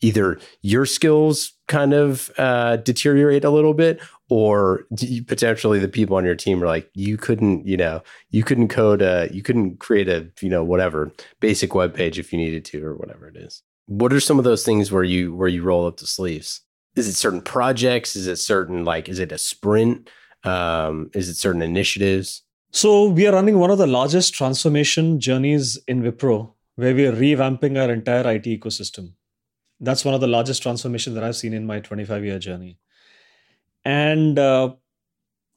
either 0.00 0.38
your 0.62 0.86
skills 0.86 1.52
kind 1.66 1.92
of 1.92 2.30
uh, 2.38 2.76
deteriorate 2.76 3.44
a 3.44 3.50
little 3.50 3.74
bit 3.74 4.00
or 4.28 4.86
potentially 5.26 5.78
the 5.78 5.88
people 5.88 6.16
on 6.16 6.24
your 6.24 6.34
team 6.34 6.62
are 6.62 6.66
like 6.66 6.90
you 6.94 7.16
couldn't 7.16 7.66
you 7.66 7.76
know 7.76 8.02
you 8.30 8.42
couldn't 8.42 8.68
code 8.68 9.02
a 9.02 9.28
you 9.32 9.42
couldn't 9.42 9.78
create 9.78 10.08
a 10.08 10.28
you 10.40 10.48
know 10.48 10.64
whatever 10.64 11.10
basic 11.40 11.74
web 11.74 11.94
page 11.94 12.18
if 12.18 12.32
you 12.32 12.38
needed 12.38 12.64
to 12.64 12.84
or 12.84 12.94
whatever 12.94 13.28
it 13.28 13.36
is. 13.36 13.62
What 13.86 14.12
are 14.12 14.20
some 14.20 14.38
of 14.38 14.44
those 14.44 14.64
things 14.64 14.92
where 14.92 15.04
you 15.04 15.34
where 15.34 15.48
you 15.48 15.62
roll 15.62 15.86
up 15.86 15.98
the 15.98 16.06
sleeves? 16.06 16.62
Is 16.96 17.08
it 17.08 17.14
certain 17.14 17.42
projects? 17.42 18.16
Is 18.16 18.26
it 18.26 18.36
certain 18.36 18.84
like 18.84 19.08
is 19.08 19.18
it 19.18 19.32
a 19.32 19.38
sprint? 19.38 20.10
Um, 20.44 21.10
is 21.14 21.28
it 21.28 21.36
certain 21.36 21.62
initiatives? 21.62 22.42
So 22.70 23.08
we 23.08 23.26
are 23.26 23.32
running 23.32 23.58
one 23.58 23.70
of 23.70 23.78
the 23.78 23.86
largest 23.86 24.34
transformation 24.34 25.20
journeys 25.20 25.78
in 25.88 26.02
wipro 26.02 26.52
where 26.76 26.94
we 26.94 27.06
are 27.06 27.12
revamping 27.12 27.80
our 27.80 27.90
entire 27.92 28.34
it 28.34 28.44
ecosystem 28.44 29.12
that's 29.80 30.04
one 30.04 30.14
of 30.14 30.20
the 30.20 30.26
largest 30.26 30.62
transformations 30.62 31.14
that 31.14 31.24
I've 31.24 31.36
seen 31.36 31.52
in 31.52 31.66
my 31.66 31.80
25 31.80 32.24
year 32.24 32.38
journey. 32.38 32.78
And 33.84 34.38
uh, 34.38 34.74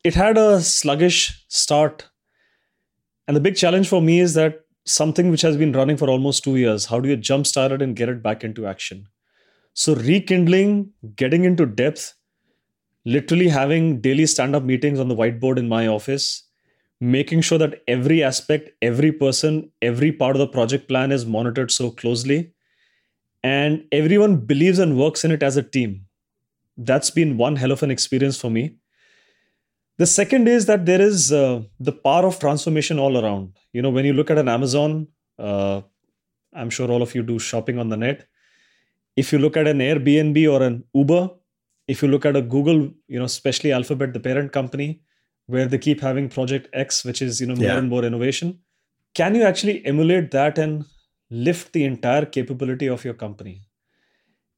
it 0.04 0.16
had 0.16 0.38
a 0.38 0.62
sluggish 0.62 1.46
start. 1.48 2.10
And 3.28 3.36
the 3.36 3.42
big 3.42 3.56
challenge 3.56 3.88
for 3.88 4.02
me 4.02 4.20
is 4.20 4.34
that 4.36 4.62
something 4.86 5.30
which 5.30 5.42
has 5.42 5.58
been 5.58 5.74
running 5.74 5.98
for 5.98 6.10
almost 6.10 6.44
two 6.44 6.58
years, 6.58 6.86
how 6.86 7.00
do 7.00 7.10
you 7.10 7.18
jumpstart 7.18 7.72
it 7.72 7.82
and 7.82 7.96
get 7.96 8.10
it 8.10 8.22
back 8.22 8.44
into 8.44 8.68
action? 8.68 9.08
So, 9.74 9.96
rekindling, 9.96 10.92
getting 11.16 11.46
into 11.46 11.66
depth, 11.66 12.14
literally 13.06 13.48
having 13.48 14.02
daily 14.02 14.26
stand 14.26 14.56
up 14.56 14.64
meetings 14.64 15.00
on 15.00 15.08
the 15.08 15.16
whiteboard 15.16 15.58
in 15.58 15.70
my 15.70 15.88
office, 15.88 16.44
making 17.00 17.42
sure 17.42 17.58
that 17.58 17.82
every 17.88 18.22
aspect, 18.22 18.72
every 18.82 19.12
person, 19.12 19.72
every 19.82 20.12
part 20.12 20.36
of 20.36 20.40
the 20.40 20.48
project 20.48 20.88
plan 20.88 21.12
is 21.12 21.26
monitored 21.26 21.72
so 21.72 21.90
closely 21.90 22.54
and 23.44 23.86
everyone 23.92 24.38
believes 24.38 24.80
and 24.80 24.98
works 24.98 25.24
in 25.24 25.32
it 25.32 25.44
as 25.44 25.58
a 25.58 25.64
team. 25.64 26.06
That's 26.78 27.10
been 27.10 27.38
one 27.38 27.56
hell 27.56 27.72
of 27.72 27.84
an 27.84 27.92
experience 27.92 28.40
for 28.40 28.50
me. 28.50 28.78
The 29.98 30.08
second 30.08 30.48
is 30.48 30.66
that 30.66 30.86
there 30.86 31.02
is 31.02 31.32
uh, 31.32 31.62
the 31.80 31.92
power 31.92 32.26
of 32.26 32.40
transformation 32.40 32.98
all 32.98 33.24
around. 33.24 33.58
You 33.74 33.82
know, 33.82 33.90
when 33.90 34.06
you 34.06 34.14
look 34.14 34.32
at 34.32 34.38
an 34.38 34.48
Amazon, 34.48 35.08
uh, 35.38 35.82
I'm 36.54 36.70
sure 36.70 36.90
all 36.90 37.02
of 37.02 37.14
you 37.14 37.24
do 37.24 37.40
shopping 37.40 37.78
on 37.78 37.90
the 37.90 37.98
net. 37.98 38.28
If 39.16 39.32
you 39.32 39.40
look 39.40 39.58
at 39.58 39.68
an 39.68 39.80
Airbnb 39.80 40.52
or 40.52 40.64
an 40.64 40.86
Uber, 40.94 41.30
if 41.88 42.02
you 42.02 42.08
look 42.08 42.26
at 42.26 42.36
a 42.36 42.42
Google, 42.42 42.92
you 43.08 43.20
know, 43.20 43.26
especially 43.26 43.72
Alphabet, 43.72 44.14
the 44.14 44.20
parent 44.20 44.52
company, 44.52 45.02
where 45.48 45.66
they 45.66 45.78
keep 45.78 46.00
having 46.00 46.30
Project 46.30 46.70
X, 46.74 47.04
which 47.04 47.22
is 47.22 47.42
you 47.42 47.48
know 47.48 47.56
more 47.56 47.66
yeah. 47.66 47.78
and 47.78 47.90
more 47.90 48.04
innovation, 48.04 48.60
can 49.14 49.36
you 49.36 49.44
actually 49.44 49.86
emulate 49.86 50.32
that 50.32 50.58
and 50.58 50.86
lift 51.32 51.74
the 51.74 51.86
entire 51.86 52.26
capability 52.28 52.88
of 52.88 53.06
your 53.06 53.16
company. 53.16 53.64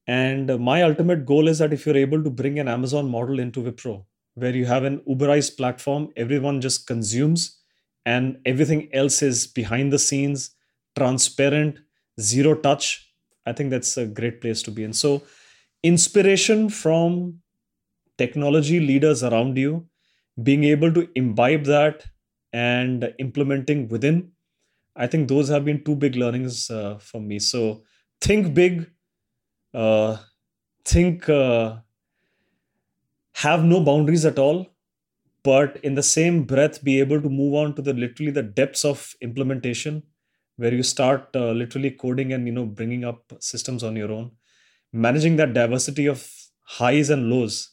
And 0.07 0.59
my 0.59 0.81
ultimate 0.81 1.25
goal 1.25 1.47
is 1.47 1.59
that 1.59 1.73
if 1.73 1.85
you're 1.85 1.97
able 1.97 2.23
to 2.23 2.29
bring 2.29 2.59
an 2.59 2.67
Amazon 2.67 3.09
model 3.09 3.39
into 3.39 3.61
Wipro, 3.61 4.05
where 4.35 4.55
you 4.55 4.65
have 4.65 4.83
an 4.83 4.99
Uberized 5.07 5.57
platform, 5.57 6.09
everyone 6.17 6.59
just 6.59 6.87
consumes, 6.87 7.59
and 8.05 8.39
everything 8.45 8.89
else 8.93 9.21
is 9.21 9.47
behind 9.47 9.93
the 9.93 9.99
scenes, 9.99 10.51
transparent, 10.97 11.79
zero 12.19 12.53
touch. 12.55 13.13
I 13.45 13.53
think 13.53 13.69
that's 13.69 13.95
a 13.97 14.05
great 14.05 14.41
place 14.41 14.61
to 14.63 14.71
be 14.71 14.83
in. 14.83 14.93
So, 14.93 15.23
inspiration 15.83 16.69
from 16.69 17.41
technology 18.17 18.79
leaders 18.81 19.23
around 19.23 19.57
you, 19.57 19.87
being 20.43 20.65
able 20.65 20.93
to 20.93 21.09
imbibe 21.15 21.65
that 21.65 22.05
and 22.53 23.13
implementing 23.19 23.89
within 23.89 24.32
I 24.95 25.07
think 25.07 25.27
those 25.27 25.49
have 25.49 25.65
been 25.65 25.83
two 25.83 25.95
big 25.95 26.15
learnings 26.15 26.69
uh, 26.69 26.97
for 26.99 27.19
me. 27.19 27.39
So 27.39 27.83
think 28.21 28.53
big, 28.53 28.89
uh, 29.73 30.17
think, 30.85 31.27
uh, 31.29 31.77
have 33.35 33.63
no 33.63 33.83
boundaries 33.83 34.25
at 34.25 34.37
all, 34.37 34.67
but 35.43 35.77
in 35.83 35.95
the 35.95 36.03
same 36.03 36.43
breath, 36.43 36.83
be 36.83 36.99
able 36.99 37.21
to 37.21 37.29
move 37.29 37.55
on 37.55 37.75
to 37.75 37.81
the 37.81 37.93
literally 37.93 38.31
the 38.31 38.43
depths 38.43 38.85
of 38.85 39.13
implementation, 39.21 40.03
where 40.57 40.73
you 40.73 40.83
start 40.83 41.29
uh, 41.35 41.51
literally 41.51 41.91
coding 41.91 42.31
and 42.33 42.45
you 42.47 42.53
know 42.53 42.65
bringing 42.65 43.03
up 43.03 43.33
systems 43.39 43.83
on 43.83 43.95
your 43.95 44.11
own. 44.11 44.31
Managing 44.91 45.37
that 45.37 45.53
diversity 45.53 46.05
of 46.05 46.31
highs 46.61 47.09
and 47.09 47.29
lows 47.29 47.71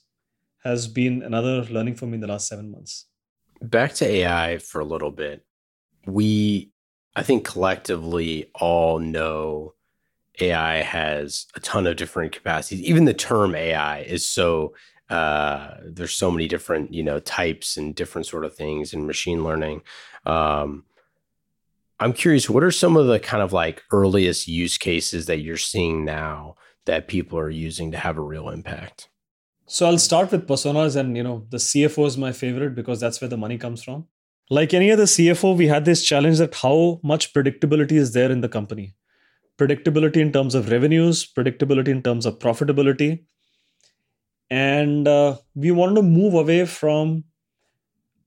has 0.65 0.89
been 0.89 1.23
another 1.23 1.65
learning 1.65 1.97
for 1.97 2.07
me 2.07 2.15
in 2.15 2.21
the 2.21 2.27
last 2.27 2.49
seven 2.49 2.71
months. 2.71 3.07
Back 3.63 3.93
to 3.95 4.07
AI 4.07 4.59
for 4.59 4.81
a 4.81 4.85
little 4.85 5.11
bit. 5.11 5.45
We 6.07 6.73
I 7.17 7.23
think 7.23 7.45
collectively 7.45 8.51
all 8.55 8.99
know 8.99 9.75
AI 10.41 10.83
has 10.83 11.47
a 11.55 11.61
ton 11.61 11.87
of 11.87 11.97
different 11.97 12.33
capacities. 12.33 12.85
Even 12.85 13.05
the 13.05 13.15
term 13.15 13.55
AI 13.55 14.01
is 14.01 14.29
so 14.29 14.75
uh, 15.09 15.75
there's 15.85 16.13
so 16.13 16.31
many 16.31 16.47
different 16.47 16.95
you 16.95 17.03
know 17.03 17.19
types 17.19 17.77
and 17.77 17.95
different 17.95 18.27
sort 18.27 18.45
of 18.45 18.55
things 18.55 18.95
in 18.95 19.07
machine 19.07 19.43
learning. 19.43 19.83
Um, 20.25 20.85
I'm 21.99 22.13
curious, 22.13 22.49
what 22.49 22.63
are 22.63 22.71
some 22.71 22.97
of 22.97 23.09
the 23.09 23.19
kind 23.19 23.43
of 23.43 23.53
like 23.53 23.83
earliest 23.93 24.49
use 24.49 24.79
cases 24.79 25.27
that 25.27 25.41
you're 25.41 25.59
seeing 25.59 26.05
now 26.05 26.57
that 26.87 27.09
people 27.09 27.39
are 27.39 27.51
using 27.51 27.91
to 27.91 27.99
have 27.99 28.17
a 28.17 28.23
real 28.23 28.49
impact? 28.49 29.09
So 29.67 29.87
I'll 29.87 29.99
start 29.99 30.33
with 30.33 30.49
personas, 30.49 30.97
and 30.97 31.17
you 31.17 31.23
know 31.23 31.47
the 31.51 31.59
CFO 31.59 32.07
is 32.07 32.17
my 32.17 32.33
favorite 32.33 32.75
because 32.75 33.01
that's 33.01 33.21
where 33.21 33.29
the 33.29 33.37
money 33.37 33.59
comes 33.59 33.83
from 33.83 34.07
like 34.51 34.75
any 34.75 34.91
other 34.91 35.05
CFO, 35.05 35.57
we 35.57 35.69
had 35.69 35.85
this 35.85 36.05
challenge 36.05 36.39
that 36.39 36.57
how 36.57 37.01
much 37.05 37.33
predictability 37.33 37.93
is 37.93 38.13
there 38.13 38.33
in 38.33 38.41
the 38.41 38.49
company. 38.49 38.95
Predictability 39.57 40.17
in 40.17 40.33
terms 40.33 40.57
of 40.57 40.71
revenues, 40.71 41.25
predictability 41.25 41.89
in 41.89 42.03
terms 42.03 42.27
of 42.27 42.41
profitability. 42.41 43.25
And 44.51 45.07
uh, 45.07 45.37
we 45.55 45.71
wanted 45.71 45.95
to 45.97 46.03
move 46.03 46.35
away 46.35 46.67
from 46.67 47.25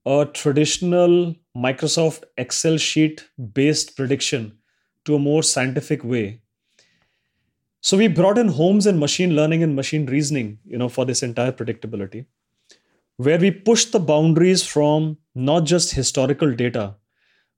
a 0.05 0.25
traditional 0.33 1.35
Microsoft 1.55 2.23
Excel 2.37 2.77
sheet 2.77 3.27
based 3.53 3.97
prediction 3.97 4.57
to 5.03 5.15
a 5.15 5.19
more 5.19 5.43
scientific 5.43 6.05
way. 6.05 6.39
So 7.81 7.97
we 7.97 8.07
brought 8.07 8.37
in 8.37 8.47
Holmes 8.47 8.85
and 8.85 8.97
machine 8.97 9.35
learning 9.35 9.61
and 9.61 9.75
machine 9.75 10.05
reasoning, 10.05 10.59
you 10.63 10.77
know, 10.77 10.87
for 10.87 11.03
this 11.03 11.21
entire 11.21 11.51
predictability 11.51 12.27
where 13.17 13.39
we 13.39 13.51
push 13.51 13.85
the 13.85 13.99
boundaries 13.99 14.65
from 14.65 15.17
not 15.35 15.65
just 15.65 15.93
historical 15.93 16.53
data, 16.55 16.95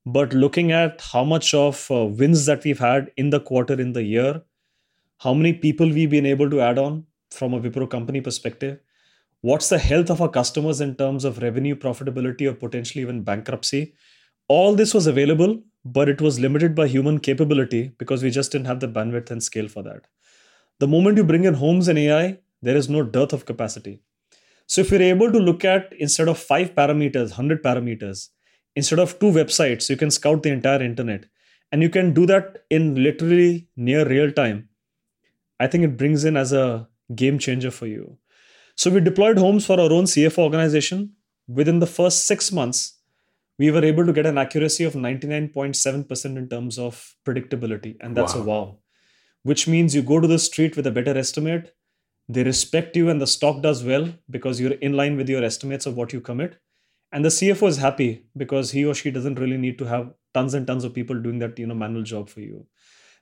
but 0.05 0.33
looking 0.33 0.71
at 0.71 1.01
how 1.01 1.23
much 1.23 1.53
of 1.53 1.89
uh, 1.91 2.05
wins 2.05 2.45
that 2.45 2.63
we've 2.63 2.79
had 2.79 3.11
in 3.17 3.29
the 3.29 3.39
quarter, 3.39 3.79
in 3.79 3.93
the 3.93 4.03
year, 4.03 4.41
how 5.19 5.33
many 5.33 5.53
people 5.53 5.87
we've 5.89 6.09
been 6.09 6.25
able 6.25 6.49
to 6.49 6.61
add 6.61 6.77
on 6.77 7.05
from 7.31 7.53
a 7.53 7.59
Wipro 7.59 7.89
company 7.89 8.21
perspective, 8.21 8.79
what's 9.41 9.69
the 9.69 9.77
health 9.79 10.09
of 10.09 10.21
our 10.21 10.29
customers 10.29 10.81
in 10.81 10.95
terms 10.95 11.25
of 11.25 11.41
revenue, 11.41 11.75
profitability, 11.75 12.49
or 12.49 12.53
potentially 12.53 13.01
even 13.01 13.23
bankruptcy. 13.23 13.93
All 14.47 14.75
this 14.75 14.93
was 14.93 15.07
available, 15.07 15.61
but 15.83 16.09
it 16.09 16.21
was 16.21 16.39
limited 16.39 16.75
by 16.75 16.87
human 16.87 17.19
capability 17.19 17.93
because 17.97 18.23
we 18.23 18.29
just 18.29 18.51
didn't 18.51 18.67
have 18.67 18.79
the 18.79 18.87
bandwidth 18.87 19.31
and 19.31 19.41
scale 19.41 19.67
for 19.67 19.83
that. 19.83 20.05
The 20.79 20.87
moment 20.87 21.17
you 21.17 21.23
bring 21.23 21.45
in 21.45 21.55
Holmes 21.55 21.87
and 21.87 21.97
AI, 21.97 22.39
there 22.61 22.75
is 22.75 22.89
no 22.89 23.03
dearth 23.03 23.33
of 23.33 23.45
capacity. 23.45 24.01
So 24.67 24.81
if 24.81 24.91
you're 24.91 25.01
able 25.01 25.31
to 25.31 25.37
look 25.37 25.63
at 25.63 25.93
instead 25.99 26.27
of 26.27 26.39
five 26.39 26.73
parameters, 26.73 27.29
100 27.31 27.63
parameters, 27.63 28.29
instead 28.75 28.99
of 28.99 29.19
two 29.19 29.31
websites, 29.31 29.89
you 29.89 29.97
can 29.97 30.11
scout 30.11 30.43
the 30.43 30.51
entire 30.51 30.81
internet. 30.81 31.25
And 31.71 31.81
you 31.81 31.89
can 31.89 32.13
do 32.13 32.25
that 32.27 32.63
in 32.69 33.03
literally 33.03 33.67
near 33.75 34.07
real 34.07 34.31
time. 34.31 34.69
I 35.59 35.67
think 35.67 35.83
it 35.83 35.97
brings 35.97 36.25
in 36.25 36.37
as 36.37 36.51
a 36.53 36.87
game 37.13 37.39
changer 37.39 37.71
for 37.71 37.87
you. 37.87 38.17
So 38.75 38.89
we 38.89 38.99
deployed 38.99 39.37
Holmes 39.37 39.65
for 39.65 39.79
our 39.79 39.91
own 39.91 40.03
CFO 40.05 40.39
organization. 40.39 41.13
Within 41.47 41.79
the 41.79 41.87
first 41.87 42.27
six 42.27 42.51
months, 42.51 42.99
we 43.57 43.71
were 43.71 43.85
able 43.85 44.05
to 44.05 44.13
get 44.13 44.25
an 44.25 44.37
accuracy 44.37 44.83
of 44.83 44.93
99.7% 44.93 46.37
in 46.37 46.49
terms 46.49 46.77
of 46.77 47.15
predictability. 47.25 47.95
And 48.01 48.17
that's 48.17 48.35
wow. 48.35 48.41
a 48.41 48.43
wow. 48.43 48.77
Which 49.43 49.67
means 49.67 49.95
you 49.95 50.01
go 50.01 50.19
to 50.19 50.27
the 50.27 50.39
street 50.39 50.75
with 50.75 50.87
a 50.87 50.91
better 50.91 51.17
estimate 51.17 51.73
they 52.27 52.43
respect 52.43 52.95
you 52.95 53.09
and 53.09 53.21
the 53.21 53.27
stock 53.27 53.61
does 53.61 53.83
well 53.83 54.09
because 54.29 54.59
you're 54.59 54.73
in 54.73 54.93
line 54.93 55.15
with 55.15 55.29
your 55.29 55.43
estimates 55.43 55.85
of 55.85 55.95
what 55.95 56.13
you 56.13 56.21
commit. 56.21 56.59
And 57.11 57.23
the 57.23 57.29
cfo 57.29 57.67
is 57.67 57.77
happy 57.77 58.25
because 58.35 58.71
he 58.71 58.83
or 58.83 58.93
she 58.93 59.11
doesn't 59.11 59.39
really 59.39 59.57
need 59.57 59.77
to 59.77 59.85
have 59.85 60.13
tons 60.33 60.53
and 60.53 60.67
tons 60.67 60.83
of 60.83 60.93
people 60.93 61.21
doing 61.21 61.39
that 61.39 61.57
you 61.59 61.67
know 61.67 61.75
manual 61.75 62.03
job 62.03 62.29
for 62.29 62.41
you. 62.41 62.65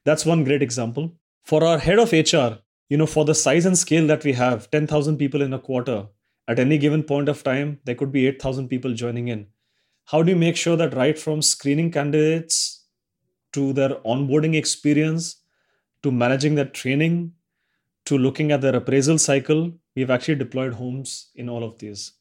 That's 0.06 0.26
one 0.26 0.44
great 0.44 0.62
example. 0.62 1.16
For 1.44 1.64
our 1.64 1.78
head 1.78 2.00
of 2.00 2.12
hr 2.12 2.64
you 2.90 2.98
know, 2.98 3.08
for 3.08 3.26
the 3.26 3.34
size 3.34 3.66
and 3.66 3.76
scale 3.76 4.06
that 4.06 4.24
we 4.24 4.34
have, 4.34 4.70
10,000 4.70 5.18
people 5.18 5.42
in 5.42 5.54
a 5.54 5.58
quarter, 5.58 6.08
at 6.48 6.60
any 6.60 6.78
given 6.78 7.02
point 7.02 7.28
of 7.28 7.44
time, 7.44 7.80
there 7.86 7.96
could 7.96 8.12
be 8.12 8.28
8,000 8.28 8.68
people 8.68 8.94
joining 8.94 9.30
in. 9.30 9.48
How 10.06 10.22
do 10.22 10.32
you 10.32 10.36
make 10.36 10.58
sure 10.58 10.76
that 10.76 10.94
right 10.94 11.18
from 11.18 11.42
screening 11.42 11.90
candidates 11.90 12.86
to 13.54 13.74
their 13.74 13.96
onboarding 14.06 14.56
experience, 14.56 15.38
to 16.04 16.12
managing 16.12 16.54
their 16.54 16.66
training, 16.66 17.34
to 18.06 18.18
looking 18.18 18.52
at 18.52 18.62
their 18.62 18.76
appraisal 18.76 19.18
cycle, 19.18 19.72
we've 19.96 20.10
actually 20.10 20.36
deployed 20.36 20.74
Holmes 20.74 21.30
in 21.36 21.50
all 21.50 21.64
of 21.64 21.78
these. 21.80 22.14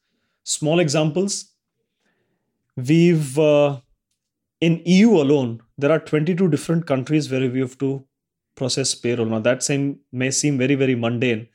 Small 0.45 0.81
examples 0.81 1.53
we've, 2.77 3.39
uh, 3.39 3.79
in 4.61 4.81
EU 4.85 5.11
alone, 5.11 5.61
there 5.77 5.91
are 5.91 5.99
22 5.99 6.49
different 6.49 6.87
countries 6.87 7.31
where 7.31 7.49
we 7.51 7.61
have 7.61 7.77
to 7.79 8.05
process 8.55 8.95
payroll. 8.95 9.27
Now, 9.27 9.41
that 9.41 9.63
same 9.63 10.01
may 10.13 10.31
seem 10.31 10.59
very, 10.59 10.75
very 10.75 10.95
mundane, 10.95 11.49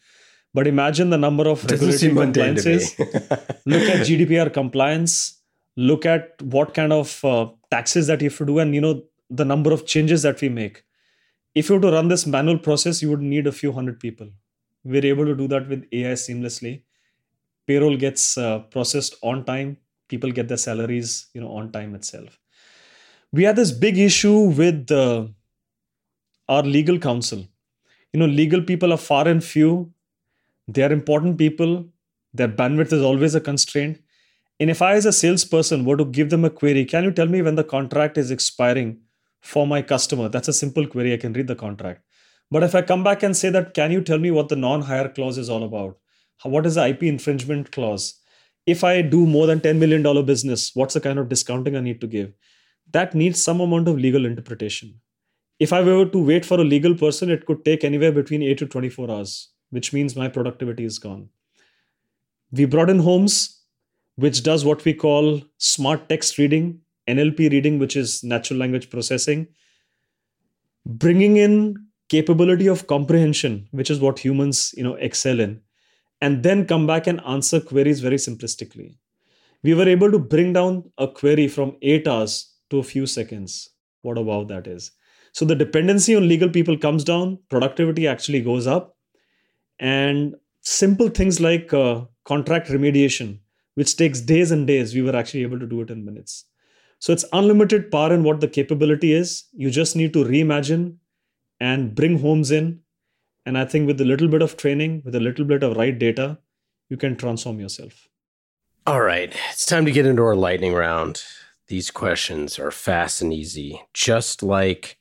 but 0.53 0.67
imagine 0.67 1.09
the 1.09 1.17
number 1.17 1.47
of 1.47 1.63
regulatory 1.65 2.13
compliances. 2.13 2.97
look 3.65 3.83
at 3.83 4.05
GDPR 4.07 4.53
compliance. 4.53 5.41
Look 5.75 6.05
at 6.05 6.41
what 6.41 6.73
kind 6.73 6.91
of 6.91 7.23
uh, 7.23 7.47
taxes 7.69 8.07
that 8.07 8.21
you 8.21 8.29
have 8.29 8.37
to 8.39 8.45
do, 8.45 8.59
and 8.59 8.73
you 8.73 8.81
know 8.81 9.03
the 9.29 9.45
number 9.45 9.71
of 9.71 9.85
changes 9.85 10.23
that 10.23 10.41
we 10.41 10.49
make. 10.49 10.83
If 11.57 11.69
you 11.69 11.75
were 11.75 11.81
to 11.81 11.91
run 11.91 12.07
this 12.07 12.27
manual 12.27 12.59
process, 12.59 13.01
you 13.01 13.09
would 13.09 13.21
need 13.21 13.47
a 13.47 13.51
few 13.51 13.71
hundred 13.71 13.99
people. 13.99 14.29
We're 14.83 15.05
able 15.05 15.25
to 15.25 15.35
do 15.35 15.47
that 15.47 15.67
with 15.67 15.87
AI 15.91 16.13
seamlessly. 16.13 16.83
Payroll 17.65 17.97
gets 17.97 18.37
uh, 18.37 18.59
processed 18.75 19.15
on 19.23 19.43
time. 19.43 19.77
People 20.07 20.31
get 20.31 20.47
their 20.47 20.57
salaries, 20.57 21.27
you 21.33 21.41
know, 21.41 21.49
on 21.49 21.71
time 21.71 21.95
itself. 21.95 22.37
We 23.31 23.43
had 23.43 23.55
this 23.55 23.71
big 23.71 23.97
issue 23.97 24.37
with 24.61 24.91
uh, 24.91 25.25
our 26.47 26.61
legal 26.61 26.99
counsel. 26.99 27.47
You 28.13 28.19
know, 28.19 28.27
legal 28.27 28.61
people 28.61 28.93
are 28.93 29.03
far 29.09 29.27
and 29.27 29.43
few. 29.43 29.91
They 30.67 30.83
are 30.83 30.91
important 30.91 31.39
people. 31.39 31.87
Their 32.35 32.49
bandwidth 32.49 32.93
is 32.93 33.01
always 33.01 33.33
a 33.33 33.41
constraint. 33.41 33.99
And 34.59 34.69
if 34.69 34.83
I, 34.83 34.93
as 34.93 35.07
a 35.07 35.11
salesperson, 35.11 35.85
were 35.85 35.97
to 35.97 36.05
give 36.05 36.29
them 36.29 36.45
a 36.45 36.51
query, 36.51 36.85
can 36.85 37.03
you 37.03 37.11
tell 37.11 37.27
me 37.27 37.41
when 37.41 37.55
the 37.55 37.63
contract 37.63 38.17
is 38.19 38.29
expiring 38.29 38.99
for 39.47 39.65
my 39.65 39.81
customer? 39.81 40.29
That's 40.29 40.47
a 40.47 40.53
simple 40.53 40.87
query. 40.87 41.13
I 41.13 41.17
can 41.17 41.33
read 41.33 41.47
the 41.47 41.55
contract. 41.55 42.01
But 42.51 42.63
if 42.63 42.75
I 42.75 42.81
come 42.81 43.03
back 43.03 43.23
and 43.23 43.35
say 43.35 43.49
that, 43.49 43.73
can 43.73 43.91
you 43.91 44.01
tell 44.01 44.19
me 44.19 44.31
what 44.31 44.49
the 44.49 44.55
non 44.55 44.81
hire 44.81 45.09
clause 45.09 45.37
is 45.37 45.49
all 45.49 45.63
about? 45.63 45.97
What 46.43 46.65
is 46.65 46.75
the 46.75 46.87
IP 46.87 47.03
infringement 47.03 47.71
clause? 47.71 48.19
If 48.65 48.83
I 48.83 49.01
do 49.01 49.25
more 49.25 49.47
than 49.47 49.59
$10 49.59 49.77
million 49.77 50.25
business, 50.25 50.71
what's 50.75 50.93
the 50.93 51.01
kind 51.01 51.19
of 51.19 51.29
discounting 51.29 51.75
I 51.75 51.79
need 51.79 52.01
to 52.01 52.07
give? 52.07 52.33
That 52.91 53.15
needs 53.15 53.41
some 53.41 53.61
amount 53.61 53.87
of 53.87 53.97
legal 53.97 54.25
interpretation 54.25 54.99
if 55.59 55.73
I 55.73 55.81
were 55.81 56.05
to 56.05 56.23
wait 56.23 56.45
for 56.45 56.59
a 56.59 56.63
legal 56.63 56.95
person, 56.95 57.29
it 57.29 57.45
could 57.45 57.65
take 57.65 57.83
anywhere 57.83 58.11
between 58.11 58.43
8 58.43 58.57
to 58.59 58.65
24 58.67 59.09
hours, 59.09 59.49
which 59.71 59.91
means 59.91 60.15
my 60.15 60.27
productivity 60.27 60.85
is 60.85 60.99
gone. 60.99 61.29
We 62.51 62.65
brought 62.65 62.89
in 62.89 62.99
Holmes, 62.99 63.63
which 64.15 64.43
does 64.43 64.63
what 64.63 64.85
we 64.85 64.93
call 64.93 65.41
smart 65.57 66.09
text 66.09 66.37
reading, 66.37 66.81
NLP 67.07 67.49
reading, 67.49 67.79
which 67.79 67.95
is 67.95 68.23
natural 68.23 68.59
language 68.59 68.89
processing, 68.89 69.47
bringing 70.85 71.37
in 71.37 71.75
capability 72.09 72.67
of 72.67 72.87
comprehension, 72.87 73.67
which 73.71 73.89
is 73.89 73.99
what 73.99 74.19
humans 74.19 74.73
you 74.77 74.83
know 74.83 74.95
excel 74.95 75.39
in, 75.39 75.61
and 76.21 76.43
then 76.43 76.65
come 76.65 76.87
back 76.87 77.07
and 77.07 77.21
answer 77.27 77.59
queries 77.59 77.99
very 78.01 78.17
simplistically. 78.17 78.97
We 79.63 79.73
were 79.73 79.89
able 79.89 80.11
to 80.11 80.19
bring 80.19 80.53
down 80.53 80.91
a 80.97 81.07
query 81.07 81.47
from 81.47 81.77
eight 81.81 82.07
hours 82.07 82.53
to 82.69 82.79
a 82.79 82.83
few 82.83 83.05
seconds. 83.05 83.69
What 84.01 84.17
a 84.17 84.21
wow 84.21 84.43
that 84.45 84.67
is. 84.67 84.91
So 85.33 85.45
the 85.45 85.55
dependency 85.55 86.15
on 86.15 86.27
legal 86.27 86.49
people 86.49 86.77
comes 86.77 87.03
down, 87.03 87.39
productivity 87.49 88.07
actually 88.07 88.41
goes 88.41 88.67
up, 88.67 88.95
and 89.79 90.35
simple 90.61 91.09
things 91.09 91.39
like 91.39 91.73
uh, 91.73 92.05
contract 92.25 92.69
remediation, 92.69 93.39
which 93.75 93.95
takes 93.97 94.21
days 94.21 94.51
and 94.51 94.67
days, 94.67 94.93
we 94.95 95.01
were 95.01 95.15
actually 95.15 95.43
able 95.43 95.59
to 95.59 95.67
do 95.67 95.81
it 95.81 95.89
in 95.89 96.05
minutes. 96.05 96.45
So 96.99 97.13
it's 97.13 97.25
unlimited 97.31 97.91
power 97.91 98.13
in 98.13 98.23
what 98.23 98.41
the 98.41 98.47
capability 98.47 99.13
is. 99.13 99.45
You 99.53 99.69
just 99.69 99.95
need 99.95 100.13
to 100.13 100.25
reimagine 100.25 100.97
and 101.59 101.93
bring 101.93 102.19
Holmes 102.19 102.51
in. 102.51 102.81
And 103.45 103.57
I 103.57 103.65
think 103.65 103.87
with 103.87 104.01
a 104.01 104.05
little 104.05 104.27
bit 104.27 104.41
of 104.41 104.57
training, 104.57 105.03
with 105.05 105.15
a 105.15 105.19
little 105.19 105.45
bit 105.45 105.63
of 105.63 105.77
right 105.77 105.97
data, 105.97 106.39
you 106.89 106.97
can 106.97 107.15
transform 107.15 107.59
yourself. 107.59 108.07
All 108.85 109.01
right, 109.01 109.33
it's 109.51 109.65
time 109.65 109.85
to 109.85 109.91
get 109.91 110.05
into 110.05 110.23
our 110.23 110.35
lightning 110.35 110.73
round. 110.73 111.23
These 111.67 111.91
questions 111.91 112.57
are 112.57 112.71
fast 112.71 113.21
and 113.21 113.33
easy, 113.33 113.81
just 113.93 114.41
like 114.41 114.97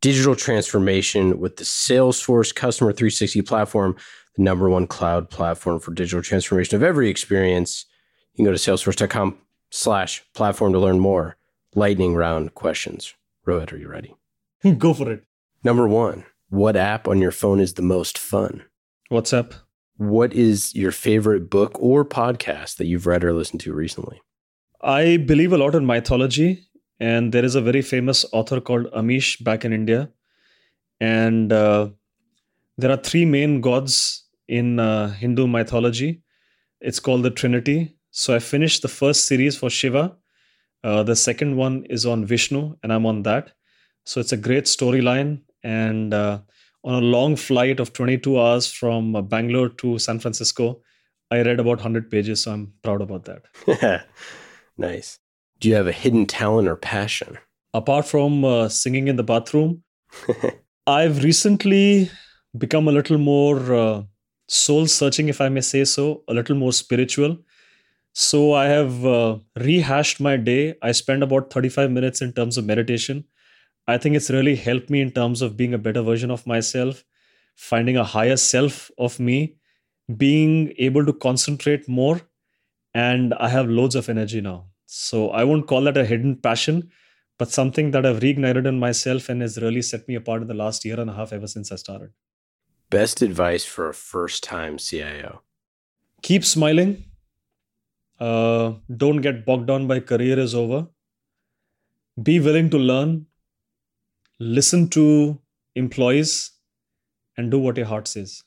digital 0.00 0.34
transformation 0.34 1.38
with 1.38 1.56
the 1.56 1.64
Salesforce 1.64 2.54
Customer 2.54 2.92
360 2.92 3.42
platform, 3.42 3.96
the 4.36 4.42
number 4.42 4.68
one 4.68 4.86
cloud 4.86 5.30
platform 5.30 5.78
for 5.78 5.92
digital 5.92 6.22
transformation 6.22 6.74
of 6.74 6.82
every 6.82 7.08
experience. 7.08 7.86
You 8.32 8.38
can 8.38 8.44
go 8.46 8.56
to 8.56 8.58
salesforce.com 8.58 9.38
slash 9.70 10.24
platform 10.34 10.72
to 10.72 10.78
learn 10.78 10.98
more. 10.98 11.36
Lightning 11.74 12.14
round 12.14 12.54
questions. 12.54 13.14
Rohit, 13.46 13.72
are 13.72 13.76
you 13.76 13.88
ready? 13.88 14.14
Go 14.78 14.92
for 14.92 15.10
it. 15.10 15.24
Number 15.62 15.86
one, 15.88 16.24
what 16.48 16.76
app 16.76 17.06
on 17.06 17.20
your 17.20 17.30
phone 17.30 17.60
is 17.60 17.74
the 17.74 17.82
most 17.82 18.18
fun? 18.18 18.64
WhatsApp. 19.10 19.54
What 19.96 20.32
is 20.32 20.74
your 20.74 20.92
favorite 20.92 21.50
book 21.50 21.76
or 21.78 22.04
podcast 22.04 22.76
that 22.76 22.86
you've 22.86 23.06
read 23.06 23.22
or 23.22 23.32
listened 23.32 23.60
to 23.62 23.72
recently? 23.72 24.20
I 24.82 25.18
believe 25.18 25.52
a 25.52 25.58
lot 25.58 25.74
in 25.74 25.84
mythology 25.84 26.70
and 27.00 27.32
there 27.32 27.44
is 27.44 27.54
a 27.54 27.62
very 27.62 27.80
famous 27.80 28.26
author 28.32 28.60
called 28.60 28.92
Amish 28.92 29.42
back 29.42 29.64
in 29.64 29.72
India. 29.72 30.10
And 31.00 31.50
uh, 31.50 31.88
there 32.76 32.90
are 32.90 32.98
three 32.98 33.24
main 33.24 33.62
gods 33.62 34.24
in 34.48 34.78
uh, 34.78 35.08
Hindu 35.12 35.46
mythology. 35.46 36.22
It's 36.80 37.00
called 37.00 37.22
the 37.22 37.30
Trinity. 37.30 37.96
So 38.10 38.34
I 38.34 38.38
finished 38.38 38.82
the 38.82 38.88
first 38.88 39.26
series 39.26 39.56
for 39.56 39.70
Shiva. 39.70 40.16
Uh, 40.82 41.02
the 41.02 41.16
second 41.16 41.56
one 41.56 41.84
is 41.84 42.06
on 42.06 42.24
Vishnu, 42.24 42.76
and 42.82 42.92
I'm 42.92 43.06
on 43.06 43.22
that. 43.22 43.52
So 44.04 44.20
it's 44.20 44.32
a 44.32 44.36
great 44.36 44.64
storyline. 44.64 45.42
And 45.62 46.12
uh, 46.14 46.40
on 46.82 46.94
a 46.94 47.06
long 47.06 47.36
flight 47.36 47.80
of 47.80 47.92
22 47.92 48.40
hours 48.40 48.72
from 48.72 49.14
uh, 49.14 49.22
Bangalore 49.22 49.68
to 49.68 49.98
San 49.98 50.18
Francisco, 50.18 50.80
I 51.30 51.42
read 51.42 51.60
about 51.60 51.78
100 51.78 52.10
pages. 52.10 52.42
So 52.42 52.52
I'm 52.52 52.72
proud 52.82 53.02
about 53.02 53.26
that. 53.26 54.06
nice. 54.78 55.18
Do 55.60 55.68
you 55.68 55.74
have 55.74 55.86
a 55.86 55.92
hidden 55.92 56.26
talent 56.26 56.66
or 56.66 56.76
passion? 56.76 57.38
Apart 57.74 58.06
from 58.06 58.44
uh, 58.44 58.68
singing 58.68 59.08
in 59.08 59.16
the 59.16 59.22
bathroom, 59.22 59.84
I've 60.86 61.22
recently 61.22 62.10
become 62.56 62.88
a 62.88 62.92
little 62.92 63.18
more 63.18 63.74
uh, 63.74 64.02
soul 64.48 64.86
searching, 64.86 65.28
if 65.28 65.40
I 65.40 65.48
may 65.48 65.60
say 65.60 65.84
so, 65.84 66.24
a 66.26 66.34
little 66.34 66.56
more 66.56 66.72
spiritual. 66.72 67.38
So 68.12 68.54
I 68.54 68.66
have 68.66 69.04
uh, 69.06 69.38
rehashed 69.56 70.20
my 70.20 70.36
day. 70.36 70.74
I 70.82 70.92
spend 70.92 71.22
about 71.22 71.52
35 71.52 71.90
minutes 71.90 72.20
in 72.20 72.32
terms 72.32 72.58
of 72.58 72.64
meditation. 72.64 73.24
I 73.86 73.98
think 73.98 74.16
it's 74.16 74.30
really 74.30 74.56
helped 74.56 74.90
me 74.90 75.00
in 75.00 75.10
terms 75.10 75.42
of 75.42 75.56
being 75.56 75.74
a 75.74 75.78
better 75.78 76.02
version 76.02 76.30
of 76.30 76.46
myself, 76.46 77.04
finding 77.54 77.96
a 77.96 78.04
higher 78.04 78.36
self 78.36 78.90
of 78.98 79.18
me, 79.20 79.56
being 80.16 80.74
able 80.78 81.06
to 81.06 81.12
concentrate 81.12 81.88
more. 81.88 82.20
And 82.94 83.34
I 83.34 83.48
have 83.48 83.68
loads 83.68 83.94
of 83.94 84.08
energy 84.08 84.40
now. 84.40 84.66
So 84.86 85.30
I 85.30 85.44
won't 85.44 85.68
call 85.68 85.82
that 85.82 85.96
a 85.96 86.04
hidden 86.04 86.36
passion, 86.36 86.90
but 87.38 87.50
something 87.50 87.92
that 87.92 88.04
I've 88.04 88.20
reignited 88.20 88.66
in 88.66 88.80
myself 88.80 89.28
and 89.28 89.40
has 89.40 89.56
really 89.62 89.82
set 89.82 90.08
me 90.08 90.16
apart 90.16 90.42
in 90.42 90.48
the 90.48 90.54
last 90.54 90.84
year 90.84 90.98
and 90.98 91.08
a 91.08 91.14
half 91.14 91.32
ever 91.32 91.46
since 91.46 91.70
I 91.70 91.76
started. 91.76 92.10
Best 92.90 93.22
advice 93.22 93.64
for 93.64 93.88
a 93.88 93.94
first 93.94 94.42
time 94.42 94.78
CIO? 94.78 95.42
Keep 96.22 96.44
smiling. 96.44 97.04
Uh, 98.20 98.74
don't 98.94 99.22
get 99.22 99.46
bogged 99.46 99.66
down 99.66 99.86
by 99.86 99.98
career 99.98 100.38
is 100.38 100.54
over. 100.54 100.88
Be 102.22 102.38
willing 102.38 102.68
to 102.70 102.78
learn. 102.78 103.26
Listen 104.38 104.88
to 104.90 105.40
employees 105.74 106.52
and 107.36 107.50
do 107.50 107.58
what 107.58 107.76
your 107.76 107.86
heart 107.86 108.06
says. 108.06 108.42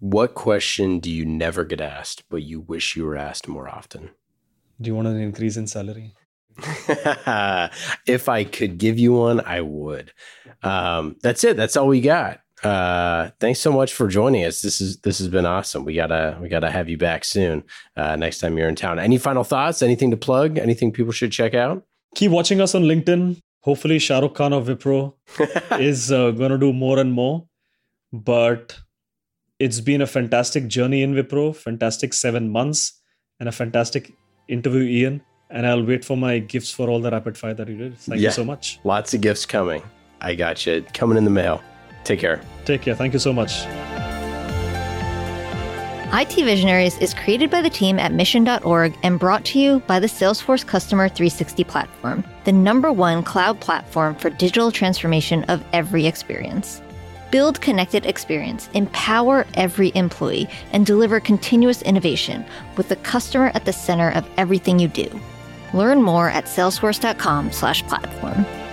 What 0.00 0.34
question 0.34 0.98
do 0.98 1.10
you 1.10 1.24
never 1.24 1.64
get 1.64 1.80
asked, 1.80 2.24
but 2.28 2.42
you 2.42 2.60
wish 2.60 2.96
you 2.96 3.04
were 3.04 3.16
asked 3.16 3.48
more 3.48 3.68
often? 3.68 4.10
Do 4.80 4.88
you 4.88 4.94
want 4.94 5.08
an 5.08 5.20
increase 5.20 5.56
in 5.56 5.66
salary? 5.66 6.14
if 8.06 8.28
I 8.28 8.44
could 8.44 8.78
give 8.78 8.98
you 8.98 9.14
one, 9.14 9.40
I 9.40 9.60
would. 9.60 10.12
Um, 10.62 11.16
that's 11.22 11.44
it. 11.44 11.56
That's 11.56 11.76
all 11.76 11.86
we 11.86 12.00
got. 12.00 12.40
Uh, 12.62 13.30
thanks 13.38 13.60
so 13.60 13.70
much 13.70 13.92
for 13.92 14.08
joining 14.08 14.44
us. 14.44 14.62
This 14.62 14.80
is 14.80 14.98
this 14.98 15.18
has 15.18 15.28
been 15.28 15.46
awesome. 15.46 15.84
We 15.84 15.94
gotta 15.94 16.38
we 16.40 16.48
gotta 16.48 16.70
have 16.70 16.88
you 16.88 16.96
back 16.96 17.24
soon. 17.24 17.64
Uh, 17.96 18.16
next 18.16 18.38
time 18.38 18.56
you're 18.56 18.68
in 18.68 18.76
town. 18.76 18.98
Any 18.98 19.18
final 19.18 19.44
thoughts? 19.44 19.82
Anything 19.82 20.10
to 20.10 20.16
plug? 20.16 20.58
Anything 20.58 20.92
people 20.92 21.12
should 21.12 21.32
check 21.32 21.54
out? 21.54 21.84
Keep 22.14 22.30
watching 22.30 22.60
us 22.60 22.74
on 22.74 22.84
LinkedIn. 22.84 23.40
Hopefully, 23.60 23.98
Shahrukh 23.98 24.34
Khan 24.34 24.52
of 24.52 24.68
Wipro 24.68 25.14
is 25.80 26.12
uh, 26.12 26.30
going 26.30 26.50
to 26.50 26.58
do 26.58 26.72
more 26.72 26.98
and 26.98 27.12
more. 27.12 27.46
But 28.12 28.78
it's 29.58 29.80
been 29.80 30.00
a 30.00 30.06
fantastic 30.06 30.68
journey 30.68 31.02
in 31.02 31.14
Wipro 31.14 31.54
Fantastic 31.54 32.14
seven 32.14 32.48
months 32.50 33.00
and 33.40 33.48
a 33.48 33.52
fantastic 33.52 34.12
interview 34.48 34.82
Ian, 34.82 35.22
and 35.50 35.66
I'll 35.66 35.84
wait 35.84 36.04
for 36.04 36.16
my 36.16 36.38
gifts 36.38 36.70
for 36.70 36.88
all 36.88 37.00
the 37.00 37.10
rapid 37.10 37.36
fire 37.36 37.54
that 37.54 37.68
you 37.68 37.76
did. 37.76 37.98
Thank 37.98 38.20
yeah, 38.20 38.28
you 38.28 38.32
so 38.32 38.44
much. 38.44 38.78
Lots 38.84 39.12
of 39.12 39.20
gifts 39.20 39.44
coming. 39.44 39.82
I 40.20 40.34
got 40.34 40.64
you. 40.64 40.84
Coming 40.94 41.18
in 41.18 41.24
the 41.24 41.30
mail. 41.30 41.62
Take 42.06 42.20
care. 42.20 42.40
Take 42.64 42.80
care. 42.82 42.94
Thank 42.94 43.12
you 43.12 43.18
so 43.18 43.32
much. 43.32 43.64
IT 46.12 46.36
Visionaries 46.36 46.96
is 46.98 47.12
created 47.12 47.50
by 47.50 47.60
the 47.60 47.68
team 47.68 47.98
at 47.98 48.12
mission.org 48.12 48.96
and 49.02 49.18
brought 49.18 49.44
to 49.46 49.58
you 49.58 49.80
by 49.88 49.98
the 49.98 50.06
Salesforce 50.06 50.64
Customer 50.64 51.08
360 51.08 51.64
platform, 51.64 52.22
the 52.44 52.52
number 52.52 52.92
one 52.92 53.24
cloud 53.24 53.60
platform 53.60 54.14
for 54.14 54.30
digital 54.30 54.70
transformation 54.70 55.42
of 55.44 55.64
every 55.72 56.06
experience. 56.06 56.80
Build 57.32 57.60
connected 57.60 58.06
experience, 58.06 58.70
empower 58.72 59.44
every 59.54 59.90
employee, 59.96 60.48
and 60.72 60.86
deliver 60.86 61.18
continuous 61.18 61.82
innovation 61.82 62.44
with 62.76 62.88
the 62.88 62.96
customer 62.96 63.50
at 63.54 63.64
the 63.64 63.72
center 63.72 64.12
of 64.12 64.30
everything 64.36 64.78
you 64.78 64.86
do. 64.86 65.08
Learn 65.74 66.00
more 66.00 66.30
at 66.30 66.44
salesforce.com/platform. 66.44 68.65